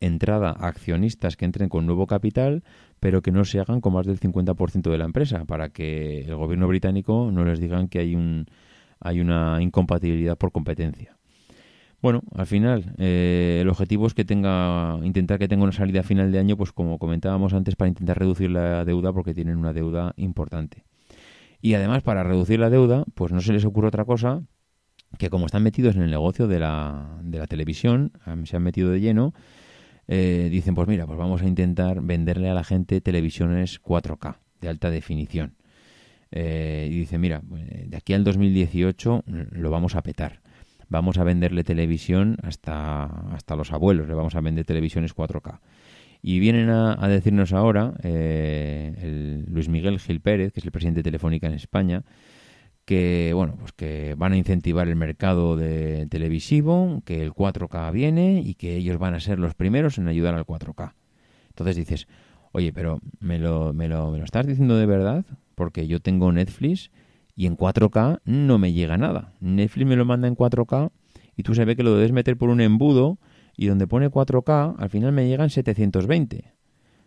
entrada 0.00 0.50
a 0.50 0.68
accionistas 0.68 1.36
que 1.36 1.44
entren 1.44 1.68
con 1.68 1.86
nuevo 1.86 2.06
capital, 2.06 2.62
pero 3.00 3.22
que 3.22 3.32
no 3.32 3.44
se 3.44 3.60
hagan 3.60 3.80
con 3.80 3.92
más 3.94 4.06
del 4.06 4.20
50% 4.20 4.90
de 4.90 4.98
la 4.98 5.04
empresa, 5.04 5.44
para 5.44 5.70
que 5.70 6.20
el 6.20 6.36
gobierno 6.36 6.68
británico 6.68 7.30
no 7.32 7.44
les 7.44 7.60
digan 7.60 7.88
que 7.88 7.98
hay, 8.00 8.14
un, 8.14 8.46
hay 9.00 9.20
una 9.20 9.60
incompatibilidad 9.60 10.36
por 10.36 10.52
competencia. 10.52 11.16
Bueno, 12.02 12.22
al 12.34 12.46
final, 12.46 12.94
eh, 12.98 13.58
el 13.62 13.68
objetivo 13.68 14.06
es 14.06 14.14
que 14.14 14.24
tenga, 14.24 14.98
intentar 15.02 15.38
que 15.38 15.48
tenga 15.48 15.64
una 15.64 15.72
salida 15.72 16.00
a 16.00 16.02
final 16.04 16.30
de 16.30 16.38
año, 16.38 16.56
pues 16.56 16.72
como 16.72 16.98
comentábamos 16.98 17.54
antes, 17.54 17.74
para 17.74 17.88
intentar 17.88 18.18
reducir 18.18 18.50
la 18.50 18.84
deuda, 18.84 19.12
porque 19.12 19.34
tienen 19.34 19.56
una 19.56 19.72
deuda 19.72 20.12
importante. 20.16 20.84
Y 21.60 21.74
además, 21.74 22.02
para 22.02 22.22
reducir 22.22 22.60
la 22.60 22.70
deuda, 22.70 23.04
pues 23.14 23.32
no 23.32 23.40
se 23.40 23.52
les 23.52 23.64
ocurre 23.64 23.88
otra 23.88 24.04
cosa 24.04 24.42
que 25.18 25.30
como 25.30 25.46
están 25.46 25.62
metidos 25.62 25.96
en 25.96 26.02
el 26.02 26.10
negocio 26.10 26.46
de 26.46 26.58
la, 26.58 27.18
de 27.22 27.38
la 27.38 27.46
televisión, 27.46 28.12
se 28.44 28.56
han 28.56 28.62
metido 28.62 28.90
de 28.90 29.00
lleno, 29.00 29.32
eh, 30.08 30.48
dicen, 30.50 30.74
pues 30.74 30.88
mira, 30.88 31.06
pues 31.06 31.18
vamos 31.18 31.42
a 31.42 31.46
intentar 31.46 32.00
venderle 32.00 32.48
a 32.48 32.54
la 32.54 32.64
gente 32.64 33.00
televisiones 33.00 33.82
4K 33.82 34.36
de 34.60 34.68
alta 34.68 34.90
definición. 34.90 35.56
Eh, 36.30 36.88
y 36.90 36.98
dice, 36.98 37.18
mira, 37.18 37.42
eh, 37.56 37.86
de 37.88 37.96
aquí 37.96 38.12
al 38.12 38.24
2018 38.24 39.24
lo 39.26 39.70
vamos 39.70 39.94
a 39.94 40.02
petar. 40.02 40.40
Vamos 40.88 41.18
a 41.18 41.24
venderle 41.24 41.64
televisión 41.64 42.36
hasta, 42.42 43.04
hasta 43.32 43.56
los 43.56 43.72
abuelos, 43.72 44.06
le 44.06 44.14
vamos 44.14 44.36
a 44.36 44.40
vender 44.40 44.64
televisiones 44.64 45.14
4K. 45.14 45.60
Y 46.22 46.38
vienen 46.38 46.70
a, 46.70 46.96
decirnos 47.08 47.52
ahora, 47.52 47.94
el 48.02 49.44
Luis 49.48 49.68
Miguel 49.68 50.00
Gil 50.00 50.20
Pérez, 50.20 50.52
que 50.52 50.60
es 50.60 50.64
el 50.64 50.72
presidente 50.72 51.00
de 51.00 51.04
Telefónica 51.04 51.46
en 51.46 51.54
España, 51.54 52.02
que 52.86 53.32
bueno 53.34 53.56
pues 53.58 53.72
que 53.72 54.14
van 54.16 54.32
a 54.32 54.36
incentivar 54.38 54.88
el 54.88 54.96
mercado 54.96 55.56
de 55.56 56.06
televisivo 56.06 57.02
que 57.04 57.22
el 57.22 57.32
4K 57.32 57.92
viene 57.92 58.40
y 58.42 58.54
que 58.54 58.76
ellos 58.76 58.98
van 58.98 59.12
a 59.12 59.20
ser 59.20 59.38
los 59.38 59.54
primeros 59.54 59.98
en 59.98 60.08
ayudar 60.08 60.34
al 60.34 60.46
4K 60.46 60.94
entonces 61.48 61.76
dices 61.76 62.08
oye 62.52 62.72
pero 62.72 63.00
me 63.20 63.38
lo 63.38 63.74
me 63.74 63.88
lo, 63.88 64.10
me 64.10 64.18
lo 64.18 64.24
estás 64.24 64.46
diciendo 64.46 64.76
de 64.78 64.86
verdad 64.86 65.26
porque 65.54 65.86
yo 65.86 66.00
tengo 66.00 66.32
Netflix 66.32 66.90
y 67.34 67.46
en 67.46 67.56
4K 67.56 68.20
no 68.24 68.58
me 68.58 68.72
llega 68.72 68.96
nada. 68.96 69.34
Netflix 69.40 69.86
me 69.86 69.96
lo 69.96 70.06
manda 70.06 70.26
en 70.26 70.36
4K 70.36 70.90
y 71.36 71.42
tú 71.42 71.54
sabes 71.54 71.76
que 71.76 71.82
lo 71.82 71.94
debes 71.94 72.12
meter 72.12 72.36
por 72.36 72.48
un 72.48 72.60
embudo 72.60 73.18
y 73.56 73.66
donde 73.66 73.86
pone 73.86 74.10
4K 74.10 74.76
al 74.78 74.90
final 74.90 75.12
me 75.12 75.28
llegan 75.28 75.50
720 75.50 76.52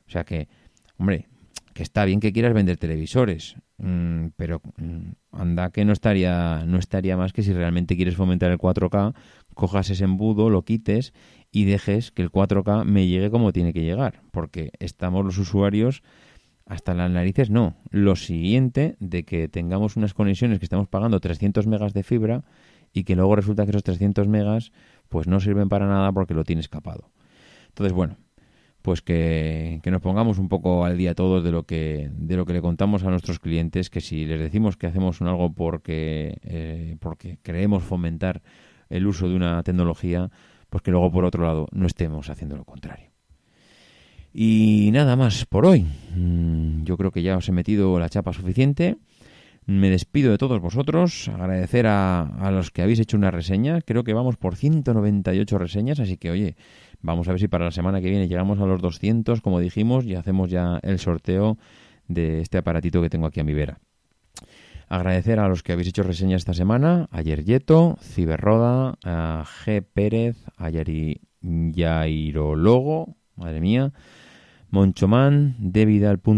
o 0.08 0.12
sea 0.12 0.24
que 0.24 0.48
hombre 0.98 1.28
que 1.74 1.84
está 1.84 2.06
bien 2.06 2.20
que 2.20 2.34
quieras 2.34 2.54
vender 2.54 2.78
televisores, 2.78 3.56
mm, 3.80 4.28
pero 4.36 4.62
mm, 4.78 5.12
anda 5.32 5.72
que 5.72 5.86
no 5.86 5.94
estaría, 5.94 6.64
no 6.66 6.78
estaría 6.78 7.18
más 7.18 7.34
que 7.34 7.44
si 7.44 7.54
realmente 7.54 7.96
quieres 7.96 8.16
fomentar 8.16 8.52
el 8.52 8.58
4K, 8.58 9.14
cojas 9.54 9.90
ese 9.90 10.04
embudo, 10.04 10.50
lo 10.50 10.64
quites 10.64 11.14
y 11.52 11.66
dejes 11.66 12.12
que 12.12 12.22
el 12.22 12.32
4K 12.32 12.86
me 12.86 13.08
llegue 13.08 13.32
como 13.32 13.52
tiene 13.52 13.74
que 13.74 13.82
llegar, 13.82 14.22
porque 14.32 14.72
estamos 14.80 15.26
los 15.26 15.38
usuarios 15.38 16.04
hasta 16.66 16.94
las 16.94 17.10
narices, 17.10 17.50
no. 17.50 17.76
Lo 17.90 18.16
siguiente 18.16 18.96
de 19.00 19.24
que 19.26 19.48
tengamos 19.48 19.98
unas 19.98 20.14
conexiones 20.14 20.60
que 20.60 20.66
estamos 20.66 20.88
pagando 20.88 21.20
300 21.20 21.66
megas 21.66 21.94
de 21.94 22.04
fibra 22.04 22.44
y 22.94 23.04
que 23.04 23.16
luego 23.16 23.36
resulta 23.36 23.64
que 23.64 23.72
esos 23.72 23.84
300 23.84 24.28
megas 24.28 24.72
pues 25.10 25.28
no 25.28 25.40
sirven 25.40 25.68
para 25.68 25.88
nada 25.88 26.12
porque 26.12 26.36
lo 26.36 26.44
tienes 26.44 26.70
capado. 26.70 27.10
Entonces, 27.70 27.94
bueno, 27.94 28.18
pues 28.90 29.04
que, 29.04 29.80
nos 29.86 30.02
pongamos 30.02 30.40
un 30.40 30.50
poco 30.50 30.84
al 30.84 30.98
día 30.98 31.14
todos 31.14 31.44
de 31.44 31.52
lo 31.52 31.62
que 31.62 32.10
de 32.12 32.36
lo 32.36 32.48
que 32.48 32.54
le 32.54 32.60
contamos 32.60 33.04
a 33.04 33.12
nuestros 33.12 33.38
clientes 33.38 33.92
que 33.92 34.02
si 34.02 34.26
les 34.26 34.40
decimos 34.40 34.78
que 34.78 34.88
hacemos 34.88 35.22
un 35.22 35.28
algo 35.28 35.54
porque 35.54 36.40
eh, 36.42 36.98
porque 37.00 37.38
creemos 37.44 37.84
fomentar 37.84 38.42
el 38.90 39.06
uso 39.06 39.30
de 39.30 39.36
una 39.36 39.62
tecnología 39.62 40.32
pues 40.72 40.82
que 40.82 40.90
luego 40.90 41.12
por 41.12 41.24
otro 41.24 41.44
lado 41.44 41.68
no 41.72 41.86
estemos 41.86 42.32
haciendo 42.32 42.58
lo 42.58 42.66
contrario. 42.66 43.12
Y 44.34 44.90
nada 44.92 45.16
más 45.16 45.46
por 45.46 45.68
hoy. 45.68 45.86
Mm, 46.16 46.82
yo 46.82 46.98
creo 46.98 47.12
que 47.12 47.22
ya 47.22 47.38
os 47.38 47.48
he 47.48 47.52
metido 47.52 48.00
la 48.00 48.10
chapa 48.10 48.34
suficiente. 48.34 48.98
Me 49.68 49.92
despido 49.92 50.32
de 50.32 50.40
todos 50.40 50.60
vosotros. 50.60 51.28
Agradecer 51.28 51.86
a, 51.86 52.22
a 52.22 52.50
los 52.50 52.72
que 52.72 52.82
habéis 52.82 53.00
hecho 53.00 53.18
una 53.18 53.30
reseña. 53.30 53.82
Creo 53.82 54.04
que 54.04 54.14
vamos 54.14 54.38
por 54.38 54.56
198 54.56 55.60
reseñas 55.60 56.00
así 56.00 56.18
que 56.18 56.32
oye 56.32 56.56
Vamos 57.02 57.28
a 57.28 57.32
ver 57.32 57.39
si 57.39 57.47
para 57.47 57.66
la 57.66 57.72
semana 57.72 58.02
que 58.02 58.10
viene 58.10 58.28
llegamos 58.28 58.60
a 58.60 58.66
los 58.66 58.82
200, 58.82 59.41
como 59.41 59.60
dijimos, 59.60 60.06
y 60.06 60.16
hacemos 60.16 60.50
ya 60.50 60.80
el 60.84 61.00
sorteo 61.00 61.58
de 62.08 62.41
este 62.41 62.58
aparatito 62.58 63.02
que 63.02 63.10
tengo 63.10 63.28
aquí 63.28 63.39
a 63.39 63.43
mi 63.43 63.54
vera. 63.54 63.80
Agradecer 64.89 65.39
a 65.39 65.47
los 65.47 65.62
que 65.62 65.72
habéis 65.72 65.89
hecho 65.89 66.04
reseñas 66.04 66.41
esta 66.41 66.54
semana, 66.54 67.08
a 67.12 67.22
Yeryeto, 67.22 67.97
Ciberroda, 68.02 68.97
a 69.04 69.45
G. 69.45 69.84
Pérez, 69.93 70.38
a 70.58 70.70
Yari 70.70 71.22
Yairologo, 71.41 73.16
madre 73.36 73.62
mía, 73.62 73.93
Monchomán, 74.72 75.56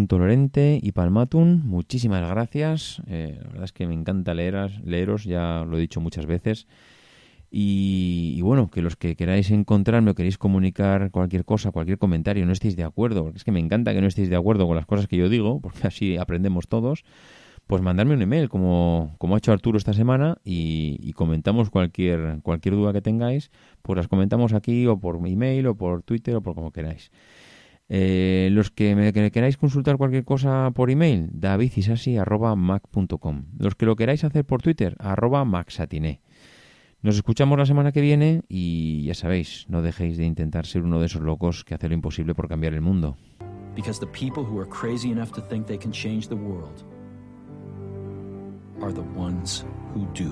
Lorente 0.09 0.79
y 0.81 0.91
Palmatun, 0.91 1.65
muchísimas 1.65 2.29
gracias. 2.29 3.01
Eh, 3.07 3.37
la 3.41 3.47
verdad 3.47 3.63
es 3.63 3.73
que 3.73 3.87
me 3.87 3.93
encanta 3.93 4.33
leeras, 4.33 4.79
leeros, 4.83 5.23
ya 5.25 5.65
lo 5.65 5.77
he 5.77 5.81
dicho 5.81 5.99
muchas 5.99 6.25
veces. 6.25 6.67
Y, 7.53 8.39
bueno, 8.41 8.71
que 8.71 8.81
los 8.81 8.95
que 8.95 9.17
queráis 9.17 9.51
encontrarme 9.51 10.11
o 10.11 10.15
queréis 10.15 10.37
comunicar 10.37 11.11
cualquier 11.11 11.43
cosa, 11.43 11.71
cualquier 11.71 11.97
comentario, 11.97 12.45
no 12.45 12.53
estéis 12.53 12.77
de 12.77 12.85
acuerdo, 12.85 13.23
porque 13.23 13.39
es 13.39 13.43
que 13.43 13.51
me 13.51 13.59
encanta 13.59 13.93
que 13.93 13.99
no 13.99 14.07
estéis 14.07 14.29
de 14.29 14.37
acuerdo 14.37 14.67
con 14.67 14.77
las 14.77 14.85
cosas 14.85 15.07
que 15.07 15.17
yo 15.17 15.27
digo, 15.27 15.59
porque 15.61 15.85
así 15.85 16.15
aprendemos 16.15 16.69
todos, 16.69 17.03
pues 17.67 17.81
mandarme 17.81 18.13
un 18.13 18.21
email 18.21 18.47
como, 18.47 19.15
como 19.17 19.35
ha 19.35 19.39
hecho 19.39 19.51
Arturo 19.51 19.77
esta 19.77 19.91
semana 19.91 20.37
y, 20.45 21.11
comentamos 21.13 21.69
cualquier, 21.69 22.39
cualquier 22.41 22.75
duda 22.75 22.93
que 22.93 23.01
tengáis, 23.01 23.51
pues 23.81 23.97
las 23.97 24.07
comentamos 24.07 24.53
aquí 24.53 24.87
o 24.87 24.97
por 24.97 25.17
email 25.27 25.67
o 25.67 25.75
por 25.75 26.03
Twitter 26.03 26.37
o 26.37 26.41
por 26.41 26.55
como 26.55 26.71
queráis. 26.71 27.11
Eh, 27.89 28.47
los 28.53 28.71
que 28.71 28.95
me 28.95 29.11
queráis 29.11 29.57
consultar 29.57 29.97
cualquier 29.97 30.23
cosa 30.23 30.71
por 30.73 30.89
email, 30.89 31.27
davidisasi.mac.com. 31.33 33.43
Los 33.59 33.75
que 33.75 33.85
lo 33.85 33.97
queráis 33.97 34.23
hacer 34.23 34.45
por 34.45 34.61
Twitter, 34.61 34.95
arroba. 34.99 35.43
Nos 37.03 37.15
escuchamos 37.15 37.57
la 37.57 37.65
semana 37.65 37.91
que 37.91 37.99
viene 37.99 38.43
y 38.47 39.05
ya 39.05 39.15
sabéis, 39.15 39.65
no 39.69 39.81
dejéis 39.81 40.17
de 40.17 40.25
intentar 40.25 40.67
ser 40.67 40.83
uno 40.83 40.99
de 40.99 41.07
esos 41.07 41.23
locos 41.23 41.63
que 41.63 41.73
hace 41.73 41.87
lo 41.87 41.95
imposible 41.95 42.35
por 42.35 42.47
cambiar 42.47 42.75
el 42.75 42.81
mundo. 42.81 43.17
Because 43.75 43.99
the 43.99 44.05
people 44.05 44.43
who 44.43 44.59
are 44.61 44.69
crazy 44.69 45.09
enough 45.09 45.31
to 45.31 45.41
think 45.41 45.65
they 45.65 45.79
can 45.79 45.91
change 45.91 46.27
the 46.27 46.35
world 46.35 46.83
are 48.83 48.93
the 48.93 49.01
ones 49.17 49.65
who 49.95 50.05
do. 50.13 50.31